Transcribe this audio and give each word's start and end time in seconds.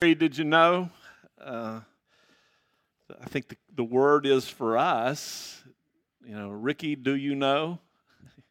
Did 0.00 0.38
you 0.38 0.44
know? 0.44 0.90
Uh, 1.40 1.80
I 3.20 3.24
think 3.24 3.48
the, 3.48 3.56
the 3.74 3.82
word 3.82 4.26
is 4.26 4.48
for 4.48 4.78
us. 4.78 5.60
You 6.24 6.36
know, 6.36 6.50
Ricky, 6.50 6.94
do 6.94 7.16
you 7.16 7.34
know? 7.34 7.80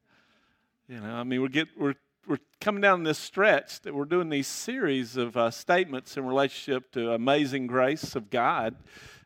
you 0.89 0.99
know, 0.99 1.09
I 1.09 1.23
mean, 1.23 1.41
we're 1.41 1.47
get 1.47 1.69
we're 1.77 1.95
we're 2.27 2.39
coming 2.59 2.81
down 2.81 3.03
this 3.03 3.17
stretch 3.17 3.79
that 3.83 3.95
we're 3.95 4.03
doing 4.03 4.27
these 4.27 4.45
series 4.45 5.15
of 5.15 5.37
uh, 5.37 5.49
statements 5.49 6.17
in 6.17 6.25
relationship 6.25 6.91
to 6.91 7.13
amazing 7.13 7.67
grace 7.67 8.13
of 8.13 8.29
God, 8.29 8.75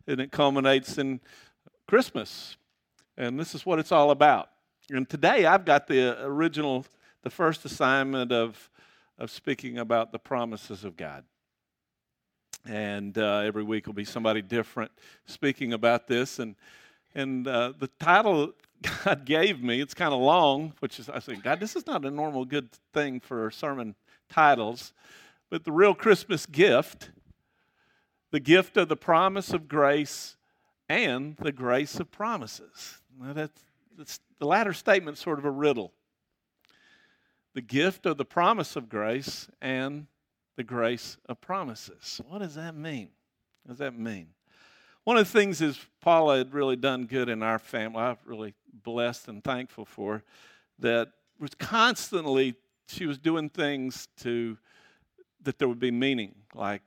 and 0.05 0.21
it 0.21 0.31
culminates 0.31 0.99
in 0.99 1.21
Christmas, 1.88 2.55
and 3.17 3.39
this 3.39 3.55
is 3.55 3.65
what 3.65 3.79
it's 3.79 3.91
all 3.91 4.11
about. 4.11 4.51
And 4.91 5.09
today, 5.09 5.47
I've 5.47 5.65
got 5.65 5.88
the 5.88 6.23
original, 6.23 6.85
the 7.23 7.31
first 7.31 7.65
assignment 7.65 8.31
of 8.31 8.69
of 9.17 9.31
speaking 9.31 9.79
about 9.79 10.11
the 10.11 10.19
promises 10.19 10.83
of 10.83 10.95
God 10.95 11.23
and 12.65 13.17
uh, 13.17 13.39
every 13.39 13.63
week 13.63 13.87
will 13.87 13.93
be 13.93 14.05
somebody 14.05 14.41
different 14.41 14.91
speaking 15.25 15.73
about 15.73 16.07
this. 16.07 16.39
And 16.39 16.55
and 17.13 17.47
uh, 17.47 17.73
the 17.77 17.88
title 17.99 18.53
God 18.81 19.25
gave 19.25 19.61
me, 19.61 19.79
it's 19.79 19.93
kind 19.93 20.13
of 20.13 20.19
long, 20.19 20.73
which 20.79 20.99
is 20.99 21.09
I 21.09 21.19
said, 21.19 21.43
God, 21.43 21.59
this 21.59 21.75
is 21.75 21.85
not 21.85 22.05
a 22.05 22.11
normal 22.11 22.45
good 22.45 22.69
thing 22.93 23.19
for 23.19 23.52
sermon 23.52 23.95
titles, 24.29 24.93
but 25.49 25.63
the 25.63 25.71
real 25.71 25.93
Christmas 25.93 26.45
gift, 26.45 27.11
the 28.31 28.39
gift 28.39 28.77
of 28.77 28.88
the 28.88 28.95
promise 28.95 29.52
of 29.52 29.67
grace 29.67 30.38
and 30.89 31.35
the 31.38 31.52
grace 31.52 31.99
of 31.99 32.11
promises. 32.11 32.99
Now 33.19 33.33
that's, 33.33 33.61
that's 33.97 34.19
the 34.39 34.47
latter 34.47 34.73
statement, 34.73 35.17
sort 35.17 35.38
of 35.38 35.45
a 35.45 35.52
riddle. 35.52 35.91
The 37.53 37.61
gift 37.61 38.05
of 38.05 38.17
the 38.17 38.25
promise 38.25 38.75
of 38.75 38.89
grace 38.89 39.47
and 39.61 40.07
the 40.55 40.63
grace 40.63 41.17
of 41.27 41.41
promises. 41.41 42.21
What 42.27 42.39
does 42.39 42.55
that 42.55 42.75
mean? 42.75 43.09
What 43.63 43.73
does 43.73 43.79
that 43.79 43.97
mean? 43.97 44.27
One 45.03 45.17
of 45.17 45.25
the 45.25 45.31
things 45.31 45.61
is 45.61 45.79
Paula 45.99 46.38
had 46.38 46.53
really 46.53 46.75
done 46.75 47.05
good 47.05 47.30
in 47.30 47.41
our 47.41 47.58
family. 47.58 48.02
I'm 48.02 48.17
really 48.25 48.53
blessed 48.83 49.27
and 49.27 49.43
thankful 49.43 49.85
for 49.85 50.23
that 50.80 51.09
was 51.39 51.52
constantly 51.55 52.55
she 52.88 53.05
was 53.05 53.17
doing 53.17 53.49
things 53.49 54.08
to 54.17 54.58
that 55.43 55.58
there 55.58 55.67
would 55.67 55.80
be 55.80 55.91
meaning 55.91 56.35
like 56.53 56.81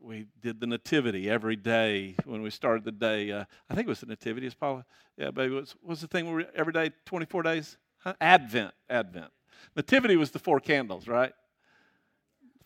we 0.00 0.26
did 0.40 0.58
the 0.58 0.66
nativity 0.66 1.30
every 1.30 1.54
day 1.54 2.16
when 2.24 2.42
we 2.42 2.50
started 2.50 2.84
the 2.84 2.92
day. 2.92 3.30
Uh, 3.30 3.44
I 3.70 3.74
think 3.74 3.86
it 3.86 3.90
was 3.90 4.00
the 4.00 4.06
nativity, 4.06 4.46
is 4.46 4.54
Paula? 4.54 4.84
Yeah, 5.16 5.30
baby. 5.30 5.54
What's 5.54 5.76
was 5.82 6.00
the 6.00 6.08
thing 6.08 6.32
where 6.32 6.46
every 6.56 6.72
day, 6.72 6.90
24 7.06 7.42
days? 7.44 7.76
Huh? 7.98 8.14
Advent, 8.20 8.74
Advent. 8.90 9.30
Nativity 9.76 10.16
was 10.16 10.32
the 10.32 10.40
four 10.40 10.58
candles, 10.58 11.06
right? 11.06 11.32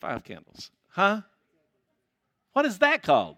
Five 0.00 0.24
candles. 0.24 0.70
Huh? 0.88 1.22
What 2.52 2.66
is 2.66 2.78
that 2.78 3.02
called? 3.02 3.36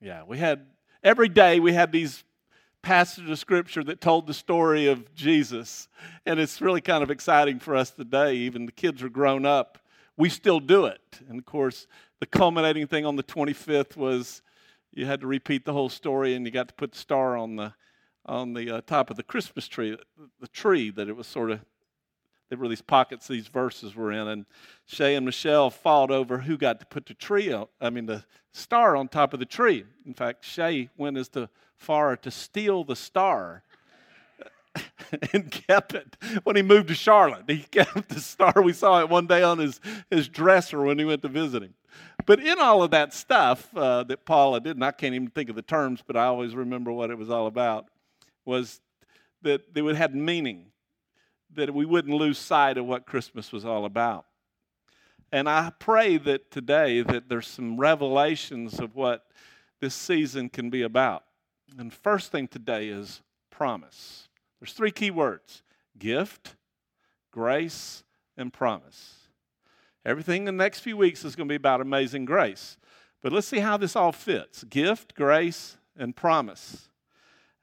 Yeah, 0.00 0.22
we 0.26 0.38
had 0.38 0.66
every 1.02 1.28
day 1.28 1.60
we 1.60 1.72
had 1.72 1.92
these 1.92 2.24
passages 2.82 3.30
of 3.30 3.38
scripture 3.38 3.82
that 3.84 4.00
told 4.00 4.26
the 4.26 4.34
story 4.34 4.86
of 4.86 5.14
Jesus. 5.14 5.88
And 6.24 6.38
it's 6.38 6.60
really 6.60 6.80
kind 6.80 7.02
of 7.02 7.10
exciting 7.10 7.58
for 7.58 7.74
us 7.74 7.90
today. 7.90 8.34
Even 8.34 8.66
the 8.66 8.72
kids 8.72 9.02
are 9.02 9.08
grown 9.08 9.44
up. 9.44 9.78
We 10.16 10.28
still 10.28 10.60
do 10.60 10.86
it. 10.86 11.20
And 11.28 11.38
of 11.38 11.44
course, 11.44 11.86
the 12.20 12.26
culminating 12.26 12.86
thing 12.86 13.04
on 13.04 13.16
the 13.16 13.22
25th 13.22 13.96
was 13.96 14.42
you 14.92 15.06
had 15.06 15.20
to 15.20 15.26
repeat 15.26 15.64
the 15.64 15.72
whole 15.72 15.88
story 15.88 16.34
and 16.34 16.46
you 16.46 16.52
got 16.52 16.68
to 16.68 16.74
put 16.74 16.92
the 16.92 16.98
star 16.98 17.36
on 17.36 17.56
the 17.56 17.74
on 18.26 18.52
the 18.52 18.70
uh, 18.70 18.80
top 18.82 19.08
of 19.08 19.16
the 19.16 19.22
Christmas 19.22 19.66
tree, 19.66 19.96
the 20.38 20.48
tree 20.48 20.90
that 20.90 21.08
it 21.08 21.16
was 21.16 21.26
sort 21.26 21.50
of 21.50 21.60
there 22.48 22.58
were 22.58 22.68
these 22.68 22.82
pockets 22.82 23.26
these 23.26 23.48
verses 23.48 23.94
were 23.94 24.12
in, 24.12 24.28
and 24.28 24.46
Shay 24.86 25.14
and 25.14 25.26
Michelle 25.26 25.70
fought 25.70 26.10
over 26.10 26.38
who 26.38 26.56
got 26.56 26.80
to 26.80 26.86
put 26.86 27.06
the 27.06 27.14
tree 27.14 27.52
on, 27.52 27.66
I 27.80 27.90
mean, 27.90 28.06
the 28.06 28.24
star 28.52 28.96
on 28.96 29.08
top 29.08 29.32
of 29.32 29.40
the 29.40 29.46
tree. 29.46 29.84
In 30.06 30.14
fact, 30.14 30.44
Shay 30.44 30.88
went 30.96 31.16
as 31.16 31.28
the 31.28 31.50
far 31.76 32.16
to 32.16 32.30
steal 32.30 32.84
the 32.84 32.96
star 32.96 33.62
and 35.32 35.50
kept 35.50 35.94
it 35.94 36.16
when 36.44 36.56
he 36.56 36.62
moved 36.62 36.88
to 36.88 36.94
Charlotte. 36.94 37.44
He 37.46 37.58
kept 37.70 38.08
the 38.08 38.20
star. 38.20 38.54
We 38.62 38.72
saw 38.72 39.00
it 39.00 39.08
one 39.08 39.26
day 39.26 39.42
on 39.42 39.58
his, 39.58 39.80
his 40.10 40.28
dresser 40.28 40.82
when 40.82 40.98
he 40.98 41.04
went 41.04 41.22
to 41.22 41.28
visit 41.28 41.62
him. 41.62 41.74
But 42.26 42.40
in 42.40 42.58
all 42.58 42.82
of 42.82 42.90
that 42.90 43.14
stuff 43.14 43.74
uh, 43.76 44.04
that 44.04 44.24
Paula 44.24 44.60
did, 44.60 44.76
and 44.76 44.84
I 44.84 44.90
can't 44.90 45.14
even 45.14 45.30
think 45.30 45.48
of 45.48 45.56
the 45.56 45.62
terms, 45.62 46.02
but 46.06 46.16
I 46.16 46.24
always 46.26 46.54
remember 46.54 46.92
what 46.92 47.10
it 47.10 47.18
was 47.18 47.30
all 47.30 47.46
about, 47.46 47.86
was 48.44 48.80
that 49.42 49.62
would 49.74 49.96
have 49.96 50.14
meaning 50.14 50.66
that 51.54 51.72
we 51.74 51.84
wouldn't 51.84 52.14
lose 52.14 52.38
sight 52.38 52.78
of 52.78 52.86
what 52.86 53.06
Christmas 53.06 53.52
was 53.52 53.64
all 53.64 53.84
about. 53.84 54.26
And 55.30 55.48
I 55.48 55.72
pray 55.78 56.16
that 56.18 56.50
today 56.50 57.02
that 57.02 57.28
there's 57.28 57.46
some 57.46 57.78
revelations 57.78 58.80
of 58.80 58.96
what 58.96 59.26
this 59.80 59.94
season 59.94 60.48
can 60.48 60.70
be 60.70 60.82
about. 60.82 61.24
And 61.76 61.92
first 61.92 62.32
thing 62.32 62.48
today 62.48 62.88
is 62.88 63.20
promise. 63.50 64.28
There's 64.58 64.72
three 64.72 64.90
key 64.90 65.10
words: 65.10 65.62
gift, 65.98 66.56
grace, 67.30 68.02
and 68.36 68.52
promise. 68.52 69.28
Everything 70.04 70.48
in 70.48 70.56
the 70.56 70.64
next 70.64 70.80
few 70.80 70.96
weeks 70.96 71.24
is 71.24 71.36
going 71.36 71.48
to 71.48 71.52
be 71.52 71.56
about 71.56 71.80
amazing 71.80 72.24
grace. 72.24 72.78
But 73.20 73.32
let's 73.32 73.46
see 73.46 73.58
how 73.58 73.76
this 73.76 73.96
all 73.96 74.12
fits. 74.12 74.64
Gift, 74.64 75.14
grace, 75.14 75.76
and 75.96 76.16
promise. 76.16 76.88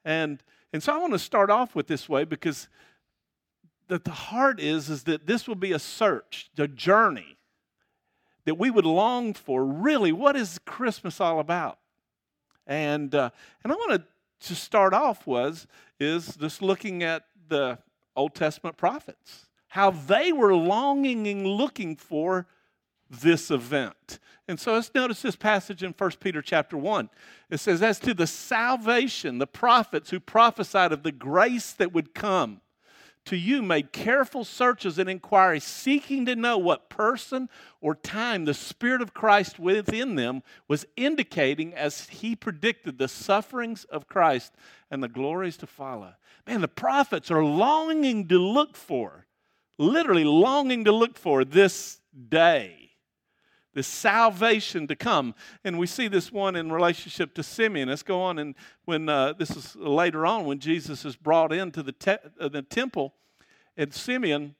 And 0.04 0.42
and 0.72 0.82
so 0.82 0.94
I 0.94 0.98
want 0.98 1.14
to 1.14 1.18
start 1.18 1.50
off 1.50 1.74
with 1.74 1.86
this 1.86 2.08
way 2.08 2.24
because 2.24 2.68
that 3.88 4.04
the 4.04 4.10
heart 4.10 4.60
is 4.60 4.88
is 4.88 5.04
that 5.04 5.26
this 5.26 5.46
will 5.46 5.54
be 5.54 5.72
a 5.72 5.78
search, 5.78 6.50
a 6.58 6.68
journey 6.68 7.36
that 8.44 8.56
we 8.56 8.70
would 8.70 8.86
long 8.86 9.34
for. 9.34 9.64
Really, 9.64 10.12
what 10.12 10.36
is 10.36 10.60
Christmas 10.64 11.20
all 11.20 11.40
about? 11.40 11.78
And 12.66 13.14
uh, 13.14 13.30
and 13.62 13.72
I 13.72 13.76
want 13.76 14.04
to 14.40 14.54
start 14.54 14.92
off 14.92 15.26
was 15.26 15.66
is 15.98 16.36
just 16.36 16.62
looking 16.62 17.02
at 17.02 17.24
the 17.48 17.78
Old 18.14 18.34
Testament 18.34 18.76
prophets, 18.76 19.46
how 19.68 19.90
they 19.90 20.32
were 20.32 20.54
longing 20.54 21.26
and 21.26 21.46
looking 21.46 21.96
for 21.96 22.46
this 23.08 23.50
event. 23.50 24.18
And 24.48 24.60
so 24.60 24.74
let's 24.74 24.94
notice 24.94 25.22
this 25.22 25.36
passage 25.36 25.82
in 25.82 25.92
1 25.92 26.10
Peter 26.20 26.40
chapter 26.40 26.76
1. 26.76 27.10
It 27.50 27.58
says, 27.58 27.82
As 27.82 27.98
to 28.00 28.14
the 28.14 28.26
salvation, 28.26 29.38
the 29.38 29.46
prophets 29.46 30.10
who 30.10 30.20
prophesied 30.20 30.92
of 30.92 31.02
the 31.02 31.12
grace 31.12 31.72
that 31.72 31.92
would 31.92 32.14
come 32.14 32.60
to 33.26 33.36
you 33.36 33.62
made 33.62 33.92
careful 33.92 34.44
searches 34.44 34.98
and 34.98 35.08
inquiries, 35.10 35.64
seeking 35.64 36.26
to 36.26 36.34
know 36.34 36.56
what 36.58 36.88
person 36.88 37.48
or 37.80 37.94
time 37.94 38.44
the 38.44 38.54
Spirit 38.54 39.02
of 39.02 39.14
Christ 39.14 39.58
within 39.58 40.14
them 40.14 40.42
was 40.68 40.86
indicating 40.96 41.74
as 41.74 42.08
he 42.08 42.34
predicted 42.34 42.98
the 42.98 43.08
sufferings 43.08 43.84
of 43.84 44.08
Christ 44.08 44.54
and 44.90 45.02
the 45.02 45.08
glories 45.08 45.56
to 45.58 45.66
follow. 45.66 46.14
Man, 46.46 46.60
the 46.60 46.68
prophets 46.68 47.30
are 47.30 47.44
longing 47.44 48.28
to 48.28 48.38
look 48.38 48.76
for, 48.76 49.26
literally 49.78 50.24
longing 50.24 50.84
to 50.84 50.92
look 50.92 51.18
for 51.18 51.44
this 51.44 52.00
day 52.28 52.85
this 53.76 53.86
salvation 53.86 54.86
to 54.86 54.96
come. 54.96 55.34
And 55.62 55.78
we 55.78 55.86
see 55.86 56.08
this 56.08 56.32
one 56.32 56.56
in 56.56 56.72
relationship 56.72 57.34
to 57.34 57.42
Simeon. 57.42 57.90
Let's 57.90 58.02
go 58.02 58.22
on 58.22 58.38
and 58.38 58.54
when 58.86 59.06
uh, 59.06 59.34
this 59.34 59.50
is 59.50 59.76
later 59.76 60.24
on 60.24 60.46
when 60.46 60.58
Jesus 60.60 61.04
is 61.04 61.14
brought 61.14 61.52
into 61.52 61.82
the, 61.82 61.92
te- 61.92 62.16
uh, 62.40 62.48
the 62.48 62.62
temple, 62.62 63.12
and 63.76 63.92
Simeon, 63.92 64.54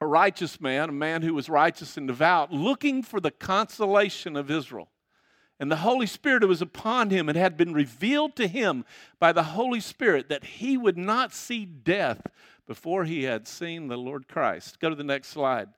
a 0.00 0.06
righteous 0.06 0.60
man, 0.60 0.88
a 0.88 0.92
man 0.92 1.22
who 1.22 1.34
was 1.34 1.48
righteous 1.48 1.96
and 1.96 2.06
devout, 2.06 2.52
looking 2.52 3.02
for 3.02 3.18
the 3.18 3.32
consolation 3.32 4.36
of 4.36 4.48
Israel. 4.48 4.88
And 5.58 5.68
the 5.68 5.76
Holy 5.76 6.06
Spirit 6.06 6.46
was 6.46 6.62
upon 6.62 7.10
him 7.10 7.28
and 7.28 7.36
had 7.36 7.56
been 7.56 7.74
revealed 7.74 8.36
to 8.36 8.46
him 8.46 8.84
by 9.18 9.32
the 9.32 9.42
Holy 9.42 9.80
Spirit 9.80 10.28
that 10.28 10.44
he 10.44 10.78
would 10.78 10.96
not 10.96 11.34
see 11.34 11.64
death 11.64 12.22
before 12.68 13.04
he 13.04 13.24
had 13.24 13.48
seen 13.48 13.88
the 13.88 13.98
Lord 13.98 14.28
Christ. 14.28 14.78
Go 14.78 14.88
to 14.88 14.94
the 14.94 15.02
next 15.02 15.30
slide. 15.30 15.70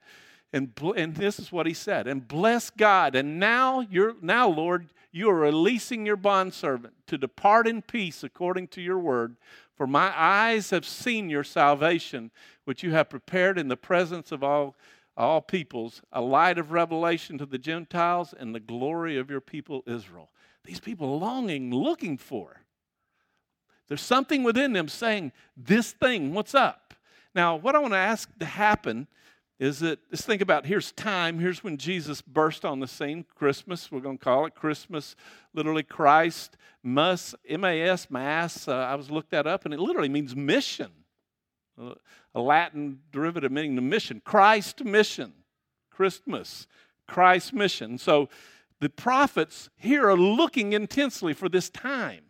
And, 0.52 0.78
and 0.96 1.14
this 1.14 1.38
is 1.38 1.50
what 1.50 1.66
he 1.66 1.74
said. 1.74 2.06
And 2.06 2.26
bless 2.28 2.68
God. 2.70 3.14
And 3.14 3.40
now, 3.40 3.80
you're, 3.80 4.14
now, 4.20 4.48
Lord, 4.48 4.90
you 5.10 5.30
are 5.30 5.34
releasing 5.34 6.04
your 6.04 6.16
bondservant 6.16 6.94
to 7.06 7.16
depart 7.16 7.66
in 7.66 7.82
peace 7.82 8.22
according 8.22 8.68
to 8.68 8.82
your 8.82 8.98
word. 8.98 9.36
For 9.76 9.86
my 9.86 10.12
eyes 10.14 10.70
have 10.70 10.86
seen 10.86 11.30
your 11.30 11.44
salvation, 11.44 12.30
which 12.64 12.82
you 12.82 12.92
have 12.92 13.08
prepared 13.08 13.58
in 13.58 13.68
the 13.68 13.76
presence 13.76 14.30
of 14.30 14.42
all, 14.42 14.76
all 15.16 15.40
peoples, 15.40 16.02
a 16.12 16.20
light 16.20 16.58
of 16.58 16.70
revelation 16.70 17.38
to 17.38 17.46
the 17.46 17.58
Gentiles 17.58 18.34
and 18.38 18.54
the 18.54 18.60
glory 18.60 19.18
of 19.18 19.30
your 19.30 19.40
people 19.40 19.82
Israel. 19.86 20.30
These 20.64 20.80
people 20.80 21.18
longing, 21.18 21.70
looking 21.74 22.18
for. 22.18 22.62
There's 23.88 24.02
something 24.02 24.42
within 24.42 24.72
them 24.72 24.88
saying, 24.88 25.32
This 25.56 25.92
thing, 25.92 26.32
what's 26.32 26.54
up? 26.54 26.94
Now, 27.34 27.56
what 27.56 27.74
I 27.74 27.78
want 27.78 27.94
to 27.94 27.98
ask 27.98 28.28
to 28.38 28.46
happen 28.46 29.06
is 29.62 29.78
that 29.78 30.00
let's 30.10 30.24
think 30.24 30.42
about 30.42 30.66
here's 30.66 30.90
time, 30.90 31.38
here's 31.38 31.62
when 31.62 31.76
Jesus 31.76 32.20
burst 32.20 32.64
on 32.64 32.80
the 32.80 32.88
scene, 32.88 33.24
Christmas, 33.36 33.92
we're 33.92 34.00
going 34.00 34.18
to 34.18 34.24
call 34.24 34.44
it 34.44 34.56
Christmas, 34.56 35.14
literally 35.54 35.84
Christ, 35.84 36.56
mus, 36.82 37.32
M-A-S, 37.48 38.10
mass, 38.10 38.66
uh, 38.66 38.74
I 38.74 38.96
was 38.96 39.08
looked 39.08 39.30
that 39.30 39.46
up, 39.46 39.64
and 39.64 39.72
it 39.72 39.78
literally 39.78 40.08
means 40.08 40.34
mission, 40.34 40.90
a 41.78 42.40
Latin 42.40 42.98
derivative 43.12 43.52
meaning 43.52 43.76
the 43.76 43.82
mission, 43.82 44.20
Christ 44.24 44.84
mission. 44.84 45.32
Christmas, 45.92 46.66
Christ 47.06 47.52
mission. 47.52 47.98
So 47.98 48.28
the 48.80 48.88
prophets 48.88 49.70
here 49.76 50.08
are 50.08 50.16
looking 50.16 50.72
intensely 50.72 51.34
for 51.34 51.48
this 51.48 51.70
time. 51.70 52.24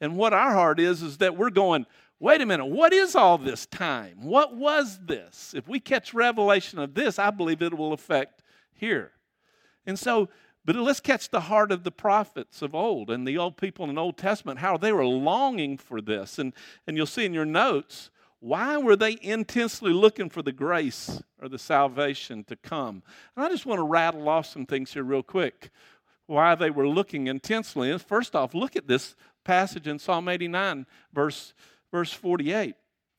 And 0.00 0.16
what 0.16 0.32
our 0.32 0.52
heart 0.52 0.78
is, 0.78 1.02
is 1.02 1.18
that 1.18 1.36
we're 1.36 1.50
going, 1.50 1.86
wait 2.18 2.40
a 2.40 2.46
minute, 2.46 2.66
what 2.66 2.92
is 2.92 3.14
all 3.14 3.38
this 3.38 3.66
time? 3.66 4.18
What 4.22 4.56
was 4.56 4.98
this? 5.04 5.54
If 5.54 5.68
we 5.68 5.80
catch 5.80 6.14
revelation 6.14 6.78
of 6.78 6.94
this, 6.94 7.18
I 7.18 7.30
believe 7.30 7.62
it 7.62 7.76
will 7.76 7.92
affect 7.92 8.42
here. 8.72 9.12
And 9.86 9.98
so, 9.98 10.28
but 10.64 10.74
let's 10.76 11.00
catch 11.00 11.30
the 11.30 11.42
heart 11.42 11.70
of 11.70 11.84
the 11.84 11.92
prophets 11.92 12.60
of 12.60 12.74
old 12.74 13.08
and 13.10 13.26
the 13.26 13.38
old 13.38 13.56
people 13.56 13.88
in 13.88 13.94
the 13.94 14.00
Old 14.00 14.16
Testament, 14.16 14.58
how 14.58 14.76
they 14.76 14.92
were 14.92 15.06
longing 15.06 15.78
for 15.78 16.00
this. 16.00 16.38
And, 16.38 16.52
and 16.86 16.96
you'll 16.96 17.06
see 17.06 17.24
in 17.24 17.34
your 17.34 17.44
notes, 17.44 18.10
why 18.40 18.76
were 18.76 18.96
they 18.96 19.16
intensely 19.22 19.92
looking 19.92 20.28
for 20.28 20.42
the 20.42 20.52
grace 20.52 21.22
or 21.40 21.48
the 21.48 21.58
salvation 21.58 22.44
to 22.44 22.56
come? 22.56 23.02
And 23.36 23.44
I 23.44 23.48
just 23.48 23.64
want 23.64 23.78
to 23.78 23.84
rattle 23.84 24.28
off 24.28 24.46
some 24.46 24.66
things 24.66 24.92
here 24.92 25.04
real 25.04 25.22
quick. 25.22 25.70
Why 26.26 26.56
they 26.56 26.70
were 26.70 26.88
looking 26.88 27.28
intensely. 27.28 27.96
First 27.98 28.34
off, 28.34 28.52
look 28.52 28.74
at 28.74 28.88
this 28.88 29.14
passage 29.44 29.86
in 29.86 30.00
Psalm 30.00 30.28
89, 30.28 30.86
verse, 31.12 31.54
verse 31.96 32.12
48. 32.12 32.74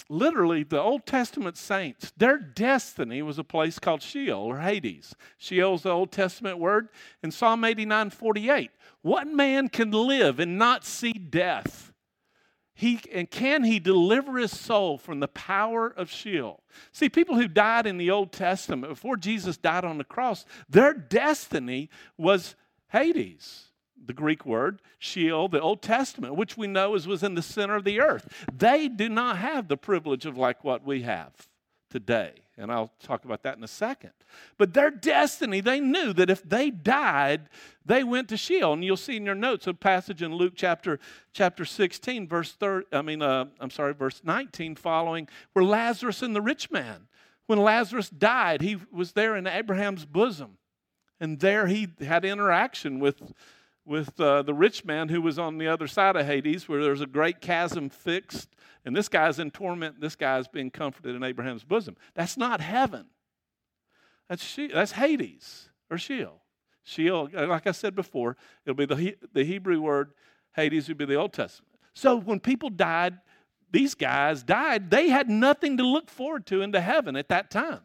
Literally, 0.08 0.64
the 0.64 0.80
Old 0.80 1.08
Testament 1.08 1.58
saints, 1.58 2.14
their 2.16 2.38
destiny 2.38 3.24
was 3.24 3.40
a 3.40 3.44
place 3.44 3.80
called 3.80 4.04
Sheol 4.04 4.40
or 4.40 4.60
Hades. 4.60 5.16
Sheol 5.40 5.74
is 5.74 5.82
the 5.82 5.90
Old 5.90 6.12
Testament 6.12 6.60
word. 6.60 6.90
In 7.24 7.32
Psalm 7.32 7.64
89, 7.66 8.12
48, 8.12 8.70
what 9.02 9.26
man 9.26 9.68
can 9.68 9.90
live 9.90 10.40
and 10.40 10.60
not 10.60 10.86
see 10.86 11.14
death? 11.14 11.92
He, 12.76 13.00
and 13.12 13.32
can 13.32 13.64
he 13.64 13.80
deliver 13.80 14.38
his 14.38 14.58
soul 14.58 15.00
from 15.00 15.22
the 15.22 15.28
power 15.28 15.88
of 15.88 16.12
Sheol? 16.12 16.62
See, 16.92 17.10
people 17.10 17.36
who 17.36 17.48
died 17.48 17.88
in 17.88 17.98
the 17.98 18.12
Old 18.12 18.32
Testament, 18.32 18.94
before 18.94 19.18
Jesus 19.18 19.58
died 19.58 19.86
on 19.86 19.98
the 19.98 20.04
cross, 20.04 20.46
their 20.70 20.94
destiny 20.94 21.90
was 22.16 22.56
Hades 22.90 23.67
the 24.06 24.14
Greek 24.14 24.46
word, 24.46 24.82
Sheol, 25.00 25.50
the 25.50 25.62
Old 25.62 25.82
Testament, 25.82 26.36
which 26.36 26.58
we 26.58 26.68
know 26.68 26.96
is 26.96 27.08
was 27.08 27.24
in 27.24 27.36
the 27.36 27.42
center 27.42 27.76
of 27.76 27.84
the 27.84 28.00
earth. 28.00 28.28
They 28.52 28.88
do 28.88 29.10
not 29.10 29.38
have 29.38 29.68
the 29.68 29.78
privilege 29.78 30.26
of 30.26 30.38
like 30.38 30.64
what 30.64 30.86
we 30.86 31.04
have 31.04 31.34
today. 31.90 32.34
And 32.60 32.72
I'll 32.72 32.92
talk 33.04 33.24
about 33.24 33.44
that 33.44 33.58
in 33.58 33.64
a 33.64 33.68
second. 33.68 34.12
But 34.58 34.74
their 34.74 34.90
destiny, 34.90 35.62
they 35.62 35.80
knew 35.80 36.12
that 36.14 36.30
if 36.30 36.42
they 36.48 36.72
died, 36.72 37.50
they 37.86 38.04
went 38.04 38.30
to 38.30 38.38
Sheol. 38.38 38.74
And 38.74 38.84
you'll 38.84 38.98
see 38.98 39.16
in 39.16 39.26
your 39.26 39.36
notes 39.36 39.68
a 39.68 39.76
passage 39.76 40.24
in 40.24 40.34
Luke 40.34 40.54
chapter, 40.56 41.00
chapter 41.34 41.66
16, 41.66 42.28
verse 42.28 42.54
30, 42.54 42.88
I 42.92 43.04
mean, 43.04 43.22
uh, 43.22 43.46
I'm 43.60 43.70
sorry, 43.70 43.94
verse 43.94 44.22
19 44.24 44.76
following, 44.76 45.28
where 45.54 45.64
Lazarus 45.64 46.24
and 46.24 46.36
the 46.36 46.42
rich 46.42 46.72
man, 46.72 47.08
when 47.46 47.60
Lazarus 47.60 48.10
died, 48.10 48.62
he 48.62 48.78
was 48.92 49.12
there 49.12 49.36
in 49.36 49.46
Abraham's 49.46 50.06
bosom. 50.06 50.58
And 51.20 51.40
there 51.40 51.68
he 51.68 51.90
had 52.02 52.26
interaction 52.26 53.00
with 53.00 53.22
with 53.88 54.20
uh, 54.20 54.42
the 54.42 54.54
rich 54.54 54.84
man 54.84 55.08
who 55.10 55.22
was 55.22 55.40
on 55.40 55.58
the 55.58 55.68
other 55.68 55.88
side 55.88 56.16
of 56.18 56.26
Hades, 56.26 56.68
where 56.68 56.84
there's 56.84 57.02
a 57.02 57.08
great 57.08 57.40
chasm 57.40 57.90
fixed, 57.90 58.50
and 58.86 58.96
this 58.96 59.08
guy's 59.08 59.40
in 59.40 59.50
torment, 59.50 60.02
this 60.02 60.16
guy's 60.16 60.48
being 60.48 60.70
comforted 60.70 61.16
in 61.16 61.24
Abraham's 61.24 61.64
bosom. 61.64 61.96
That's 62.14 62.36
not 62.36 62.60
heaven. 62.60 63.06
That's, 64.28 64.44
she, 64.44 64.68
that's 64.68 64.92
Hades 64.92 65.70
or 65.90 65.98
Sheol. 65.98 66.42
Sheol, 66.84 67.30
like 67.34 67.66
I 67.66 67.72
said 67.72 67.96
before, 67.96 68.36
it'll 68.66 68.76
be 68.76 68.86
the, 68.86 69.16
the 69.34 69.44
Hebrew 69.44 69.80
word 69.82 70.12
Hades 70.54 70.88
would 70.90 70.98
be 70.98 71.06
the 71.06 71.16
Old 71.16 71.34
Testament. 71.34 71.74
So 71.94 72.20
when 72.20 72.40
people 72.40 72.70
died, 72.70 73.20
these 73.72 73.96
guys 73.96 74.44
died, 74.44 74.90
they 74.90 75.10
had 75.10 75.30
nothing 75.30 75.78
to 75.78 75.84
look 75.84 76.10
forward 76.10 76.46
to 76.48 76.62
into 76.62 76.82
heaven 76.82 77.16
at 77.16 77.30
that 77.30 77.50
time. 77.50 77.82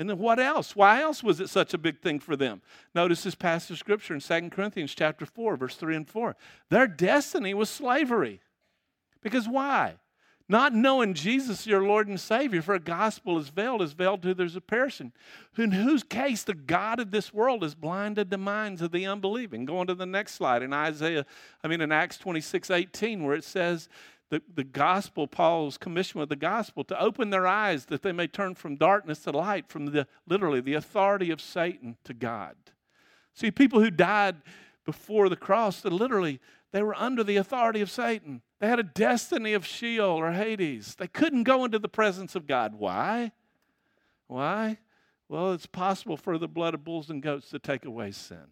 And 0.00 0.08
then 0.08 0.18
what 0.18 0.40
else? 0.40 0.74
Why 0.74 1.02
else 1.02 1.22
was 1.22 1.40
it 1.40 1.50
such 1.50 1.74
a 1.74 1.78
big 1.78 2.00
thing 2.00 2.20
for 2.20 2.34
them? 2.34 2.62
Notice 2.94 3.22
this 3.22 3.34
passage 3.34 3.72
of 3.72 3.78
scripture 3.78 4.14
in 4.14 4.20
2 4.20 4.48
Corinthians 4.48 4.94
chapter 4.94 5.26
4, 5.26 5.58
verse 5.58 5.76
3 5.76 5.94
and 5.94 6.08
4. 6.08 6.36
Their 6.70 6.86
destiny 6.86 7.52
was 7.52 7.68
slavery. 7.68 8.40
Because 9.20 9.46
why? 9.46 9.96
Not 10.48 10.74
knowing 10.74 11.12
Jesus, 11.12 11.66
your 11.66 11.84
Lord 11.84 12.08
and 12.08 12.18
Savior, 12.18 12.62
for 12.62 12.74
a 12.74 12.80
gospel 12.80 13.38
is 13.38 13.50
veiled, 13.50 13.82
is 13.82 13.92
veiled 13.92 14.22
to 14.22 14.32
there's 14.32 14.56
a 14.56 14.62
person, 14.62 15.12
in 15.58 15.72
whose 15.72 16.02
case 16.02 16.44
the 16.44 16.54
God 16.54 16.98
of 16.98 17.10
this 17.10 17.34
world 17.34 17.62
has 17.62 17.74
blinded 17.74 18.30
the 18.30 18.38
minds 18.38 18.80
of 18.80 18.92
the 18.92 19.04
unbelieving. 19.04 19.66
Going 19.66 19.86
to 19.88 19.94
the 19.94 20.06
next 20.06 20.32
slide 20.34 20.62
in 20.62 20.72
Isaiah, 20.72 21.26
I 21.62 21.68
mean 21.68 21.82
in 21.82 21.92
Acts 21.92 22.16
26, 22.16 22.70
18, 22.70 23.22
where 23.22 23.36
it 23.36 23.44
says 23.44 23.90
the, 24.30 24.42
the 24.54 24.64
gospel, 24.64 25.26
Paul's 25.26 25.76
commission 25.76 26.20
with 26.20 26.28
the 26.28 26.36
gospel, 26.36 26.84
to 26.84 27.00
open 27.00 27.30
their 27.30 27.46
eyes 27.46 27.86
that 27.86 28.02
they 28.02 28.12
may 28.12 28.26
turn 28.26 28.54
from 28.54 28.76
darkness 28.76 29.20
to 29.24 29.32
light, 29.32 29.68
from 29.68 29.86
the 29.86 30.06
literally 30.26 30.60
the 30.60 30.74
authority 30.74 31.30
of 31.30 31.40
Satan 31.40 31.96
to 32.04 32.14
God. 32.14 32.56
See, 33.34 33.50
people 33.50 33.80
who 33.80 33.90
died 33.90 34.36
before 34.86 35.28
the 35.28 35.36
cross, 35.36 35.82
that 35.82 35.92
literally 35.92 36.40
they 36.72 36.82
were 36.82 36.94
under 36.94 37.24
the 37.24 37.36
authority 37.36 37.80
of 37.80 37.90
Satan. 37.90 38.42
They 38.60 38.68
had 38.68 38.78
a 38.78 38.84
destiny 38.84 39.52
of 39.52 39.66
Sheol 39.66 40.18
or 40.18 40.32
Hades. 40.32 40.94
They 40.94 41.08
couldn't 41.08 41.44
go 41.44 41.64
into 41.64 41.78
the 41.78 41.88
presence 41.88 42.34
of 42.34 42.46
God. 42.46 42.74
Why? 42.74 43.32
Why? 44.28 44.78
Well, 45.28 45.52
it's 45.52 45.66
possible 45.66 46.16
for 46.16 46.38
the 46.38 46.48
blood 46.48 46.74
of 46.74 46.84
bulls 46.84 47.10
and 47.10 47.22
goats 47.22 47.50
to 47.50 47.58
take 47.58 47.84
away 47.84 48.12
sin. 48.12 48.46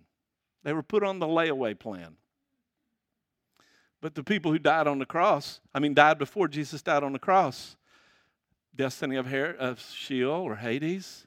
They 0.65 0.73
were 0.73 0.83
put 0.83 1.05
on 1.05 1.19
the 1.19 1.27
layaway 1.27 1.79
plan. 1.79 2.17
But 4.00 4.15
the 4.15 4.23
people 4.23 4.53
who 4.53 4.59
died 4.59 4.87
on 4.87 4.99
the 4.99 5.06
cross, 5.06 5.61
I 5.75 5.81
mean, 5.81 5.95
died 5.95 6.19
before 6.19 6.49
Jesus 6.49 6.83
died 6.83 7.03
on 7.03 7.12
the 7.12 7.19
cross, 7.19 7.77
destiny 8.75 9.17
of, 9.17 9.33
of 9.33 9.81
Sheol 9.81 10.43
or 10.43 10.56
Hades, 10.56 11.27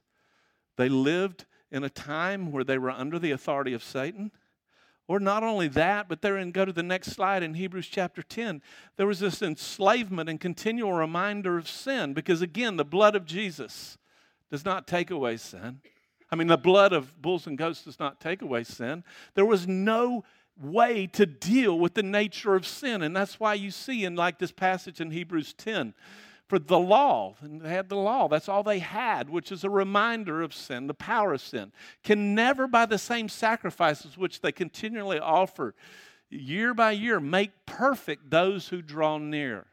they 0.78 0.90
lived 0.90 1.46
in 1.70 1.84
a 1.84 1.90
time 1.90 2.52
where 2.52 2.64
they 2.64 2.78
were 2.78 2.92
under 2.92 3.20
the 3.20 3.32
authority 3.32 3.74
of 3.74 3.84
Satan. 3.84 4.32
Or 5.08 5.20
not 5.20 5.44
only 5.44 5.68
that, 5.70 6.08
but 6.08 6.22
they're 6.22 6.38
in, 6.38 6.52
go 6.52 6.64
to 6.64 6.72
the 6.72 6.84
next 6.84 7.12
slide 7.12 7.44
in 7.44 7.56
Hebrews 7.56 7.88
chapter 7.88 8.24
10. 8.24 8.62
There 8.96 9.08
was 9.08 9.20
this 9.20 9.42
enslavement 9.42 10.30
and 10.30 10.40
continual 10.40 10.94
reminder 10.94 11.58
of 11.58 11.68
sin 11.68 12.14
because, 12.14 12.42
again, 12.42 12.78
the 12.78 12.86
blood 12.86 13.16
of 13.16 13.26
Jesus 13.26 13.98
does 14.50 14.64
not 14.64 14.88
take 14.88 15.12
away 15.12 15.36
sin. 15.36 15.82
I 16.32 16.38
mean, 16.38 16.48
the 16.48 16.58
blood 16.58 16.94
of 16.94 17.22
bulls 17.22 17.46
and 17.46 17.58
goats 17.58 17.84
does 17.84 18.00
not 18.00 18.22
take 18.22 18.42
away 18.42 18.64
sin. 18.64 19.04
There 19.34 19.46
was 19.46 19.68
no 19.68 20.24
way 20.62 21.08
to 21.08 21.26
deal 21.26 21.78
with 21.78 21.94
the 21.94 22.04
nature 22.04 22.56
of 22.56 22.68
sin. 22.68 23.02
And 23.02 23.16
that's 23.16 23.40
why 23.40 23.54
you 23.56 23.72
see 23.72 24.06
in 24.06 24.16
like 24.16 24.40
this 24.40 24.52
passage 24.52 25.02
in 25.02 25.12
Hebrews 25.12 25.54
10 25.54 25.94
for 26.48 26.60
the 26.60 26.78
law, 26.78 27.36
and 27.40 27.62
they 27.62 27.70
had 27.70 27.88
the 27.88 27.96
law, 27.96 28.28
that's 28.28 28.50
all 28.50 28.62
they 28.62 28.80
had, 28.80 29.30
which 29.30 29.54
is 29.54 29.64
a 29.64 29.70
reminder 29.70 30.42
of 30.42 30.54
sin, 30.54 30.88
the 30.88 30.94
power 30.94 31.32
of 31.32 31.40
sin, 31.42 31.72
can 32.04 32.36
never, 32.36 32.68
by 32.68 32.86
the 32.86 32.98
same 32.98 33.30
sacrifices 33.30 34.18
which 34.18 34.42
they 34.42 34.52
continually 34.52 35.18
offer 35.18 35.74
year 36.32 36.74
by 36.74 36.92
year, 36.92 37.20
make 37.20 37.52
perfect 37.66 38.30
those 38.30 38.70
who 38.70 38.82
draw 38.82 39.18
near. 39.18 39.68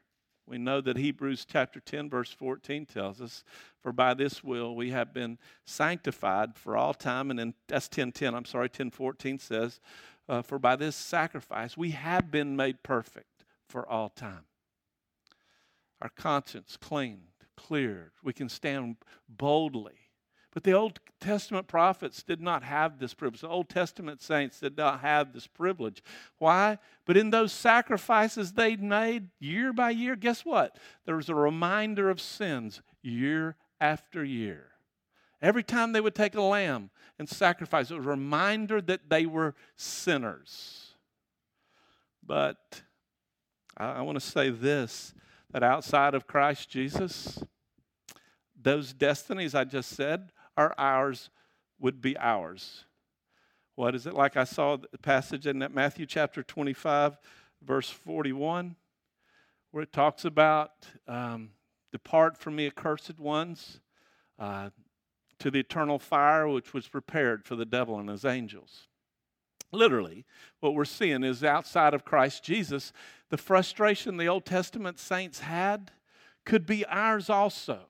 We 0.47 0.59
know 0.59 0.81
that 0.81 0.97
Hebrews 0.97 1.45
chapter 1.45 1.79
10, 1.79 2.09
verse 2.09 2.33
14 2.33 2.87
tells 2.87 3.21
us, 3.21 3.45
For 3.83 3.93
by 3.93 4.15
this 4.15 4.43
will 4.43 4.75
we 4.75 4.91
have 4.91 5.13
been 5.13 5.39
sanctified 5.67 6.57
for 6.57 6.77
all 6.77 6.95
time. 6.95 7.31
And 7.31 7.39
then 7.39 7.55
that's 7.67 7.87
1010, 7.87 8.35
I'm 8.35 8.45
sorry, 8.47 8.65
1014 8.65 9.39
says, 9.39 9.81
uh, 10.29 10.43
For 10.43 10.59
by 10.59 10.77
this 10.77 10.97
sacrifice 10.97 11.77
we 11.77 11.91
have 11.93 12.31
been 12.31 12.57
made 12.57 12.83
perfect 12.83 13.45
for 13.69 13.89
all 13.89 14.09
time. 14.09 14.45
Our 16.01 16.11
conscience 16.11 16.77
cleaned, 16.81 17.33
cleared. 17.57 18.13
We 18.23 18.33
can 18.33 18.49
stand 18.49 18.97
boldly. 19.29 20.09
But 20.55 20.65
the 20.65 20.73
Old 20.73 21.01
Testament 21.21 21.67
prophets 21.67 22.23
did 22.23 22.41
not 22.41 22.63
have 22.63 22.99
this 22.99 23.15
privilege. 23.15 23.43
The 23.43 23.49
Old 23.49 23.69
Testament 23.69 24.23
saints 24.23 24.61
did 24.61 24.77
not 24.77 25.01
have 25.01 25.33
this 25.33 25.47
privilege. 25.47 26.03
Why? 26.39 26.79
But 27.05 27.17
in 27.17 27.31
those 27.31 27.53
sacrifices 27.53 28.53
they 28.53 28.77
made 28.77 29.29
year 29.39 29.73
by 29.73 29.91
year, 29.91 30.17
guess 30.17 30.45
what? 30.45 30.77
There 31.05 31.17
was 31.17 31.29
a 31.29 31.35
reminder 31.35 32.11
of 32.11 32.21
sins 32.21 32.81
year 33.03 33.57
after 33.81 34.25
year. 34.25 34.71
Every 35.41 35.63
time 35.63 35.93
they 35.93 36.01
would 36.01 36.15
take 36.15 36.35
a 36.35 36.43
lamb 36.43 36.91
and 37.19 37.29
sacrifice, 37.29 37.91
it 37.91 37.97
was 37.97 38.07
a 38.07 38.11
reminder 38.11 38.81
that 38.83 39.09
they 39.09 39.25
were 39.27 39.55
sinners. 39.77 40.95
But 42.25 42.83
I, 43.77 44.03
want 44.03 44.17
to 44.17 44.25
say 44.25 44.51
this 44.51 45.15
that 45.51 45.63
outside 45.63 46.15
of 46.15 46.27
Christ 46.27 46.69
Jesus, 46.69 47.43
those 48.61 48.93
destinies 48.93 49.55
I 49.55 49.65
just 49.65 49.91
said 49.91 50.31
are 50.57 50.75
ours, 50.77 51.31
would 51.79 52.03
be 52.03 52.19
ours. 52.19 52.85
What 53.77 53.95
is 53.95 54.07
it? 54.07 54.15
Like 54.15 54.37
I 54.37 54.45
saw 54.45 54.77
the 54.77 54.99
passage 54.99 55.47
in 55.47 55.65
Matthew 55.73 56.05
chapter 56.05 56.43
25, 56.43 57.17
verse 57.63 57.89
41, 57.89 58.75
where 59.71 59.85
it 59.85 59.93
talks 59.93 60.25
about 60.25 60.73
um, 61.07 61.51
depart 61.93 62.37
from 62.37 62.57
me, 62.57 62.67
accursed 62.67 63.21
ones. 63.21 63.81
Uh, 64.39 64.71
to 65.39 65.51
the 65.51 65.61
eternal 65.61 65.99
fire 65.99 66.49
which 66.49 66.73
was 66.73 66.89
prepared 66.89 67.45
for 67.45 67.57
the 67.57 67.65
devil 67.65 67.99
and 67.99 68.09
his 68.09 68.25
angels. 68.25 68.89
Literally, 69.71 70.25
what 70.61 70.75
we're 70.75 70.85
seeing 70.85 71.23
is 71.23 71.45
outside 71.45 71.95
of 71.95 72.05
Christ 72.05 72.43
Jesus, 72.43 72.93
the 73.29 73.37
frustration 73.37 74.17
the 74.17 74.29
Old 74.29 74.47
Testament 74.47 74.99
saints 74.99 75.41
had 75.41 75.91
could 76.45 76.67
be 76.67 76.87
ours 76.87 77.29
also. 77.29 77.81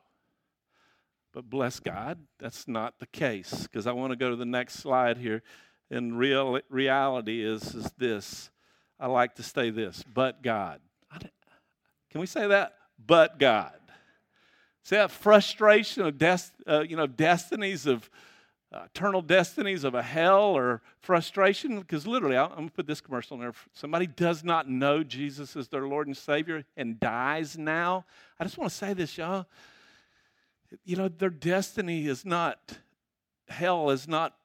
But 1.33 1.49
bless 1.49 1.79
God, 1.79 2.19
that's 2.39 2.67
not 2.67 2.99
the 2.99 3.07
case 3.07 3.63
because 3.63 3.87
I 3.87 3.93
want 3.93 4.11
to 4.11 4.17
go 4.17 4.31
to 4.31 4.37
the 4.37 4.45
next 4.45 4.75
slide 4.75 5.19
here. 5.19 5.43
And 5.91 6.19
real 6.19 6.61
reality 6.69 7.45
is, 7.45 7.75
is 7.75 7.93
this. 7.97 8.51
I 8.99 9.07
like 9.07 9.37
to 9.37 9.43
say 9.43 9.71
this, 9.71 10.03
but 10.13 10.43
God. 10.43 10.81
Can 12.11 12.21
we 12.21 12.27
say 12.27 12.49
that? 12.49 12.75
But 13.07 13.39
God. 13.39 13.79
See 14.89 14.97
that 14.97 15.11
frustration 15.11 16.07
of 16.07 16.17
des- 16.17 16.39
uh, 16.67 16.81
you 16.81 16.97
know, 16.97 17.07
destinies 17.07 17.85
of 17.85 18.09
uh, 18.73 18.85
eternal 18.87 19.21
destinies 19.21 19.85
of 19.85 19.95
a 19.95 20.03
hell 20.03 20.57
or 20.57 20.81
frustration? 21.03 21.79
Because 21.79 22.07
literally, 22.07 22.39
I'm 22.39 22.49
going 22.55 22.69
to 22.71 22.75
put 22.75 22.87
this 22.87 23.03
commercial 23.03 23.35
in 23.35 23.41
there. 23.41 23.51
If 23.51 23.69
somebody 23.75 24.07
does 24.07 24.43
not 24.43 24.67
know 24.67 25.03
Jesus 25.03 25.57
as 25.57 25.69
their 25.69 25.87
Lord 25.87 26.07
and 26.07 26.17
Savior 26.17 26.65
and 26.75 26.99
dies 26.99 27.59
now. 27.59 28.07
I 28.41 28.45
just 28.45 28.57
want 28.57 28.71
to 28.71 28.77
say 28.79 28.95
this, 28.95 29.19
y'all. 29.19 29.45
You 30.87 30.97
know, 30.97 31.09
their 31.09 31.29
destiny 31.29 32.07
is 32.07 32.25
not, 32.25 32.79
hell 33.51 33.91
is 33.91 34.09
not, 34.09 34.37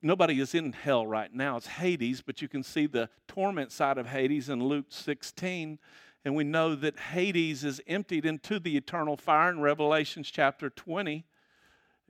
nobody 0.00 0.40
is 0.40 0.54
in 0.54 0.72
hell 0.72 1.06
right 1.06 1.30
now. 1.30 1.58
It's 1.58 1.66
Hades, 1.66 2.22
but 2.22 2.40
you 2.40 2.48
can 2.48 2.62
see 2.62 2.86
the 2.86 3.10
torment 3.28 3.70
side 3.70 3.98
of 3.98 4.06
Hades 4.06 4.48
in 4.48 4.64
Luke 4.64 4.86
16. 4.88 5.78
And 6.24 6.34
we 6.34 6.44
know 6.44 6.74
that 6.74 6.98
Hades 6.98 7.64
is 7.64 7.80
emptied 7.86 8.26
into 8.26 8.58
the 8.58 8.76
eternal 8.76 9.16
fire 9.16 9.50
in 9.50 9.60
Revelations 9.60 10.30
chapter 10.30 10.68
20, 10.68 11.24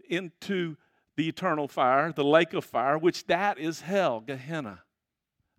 into 0.09 0.77
the 1.17 1.29
eternal 1.29 1.69
fire, 1.69 2.13
the 2.13 2.25
lake 2.25 2.53
of 2.53 2.65
fire, 2.65 2.99
which 2.99 3.27
that 3.27 3.59
is 3.59 3.83
hell, 3.83 4.21
Gehenna. 4.21 4.81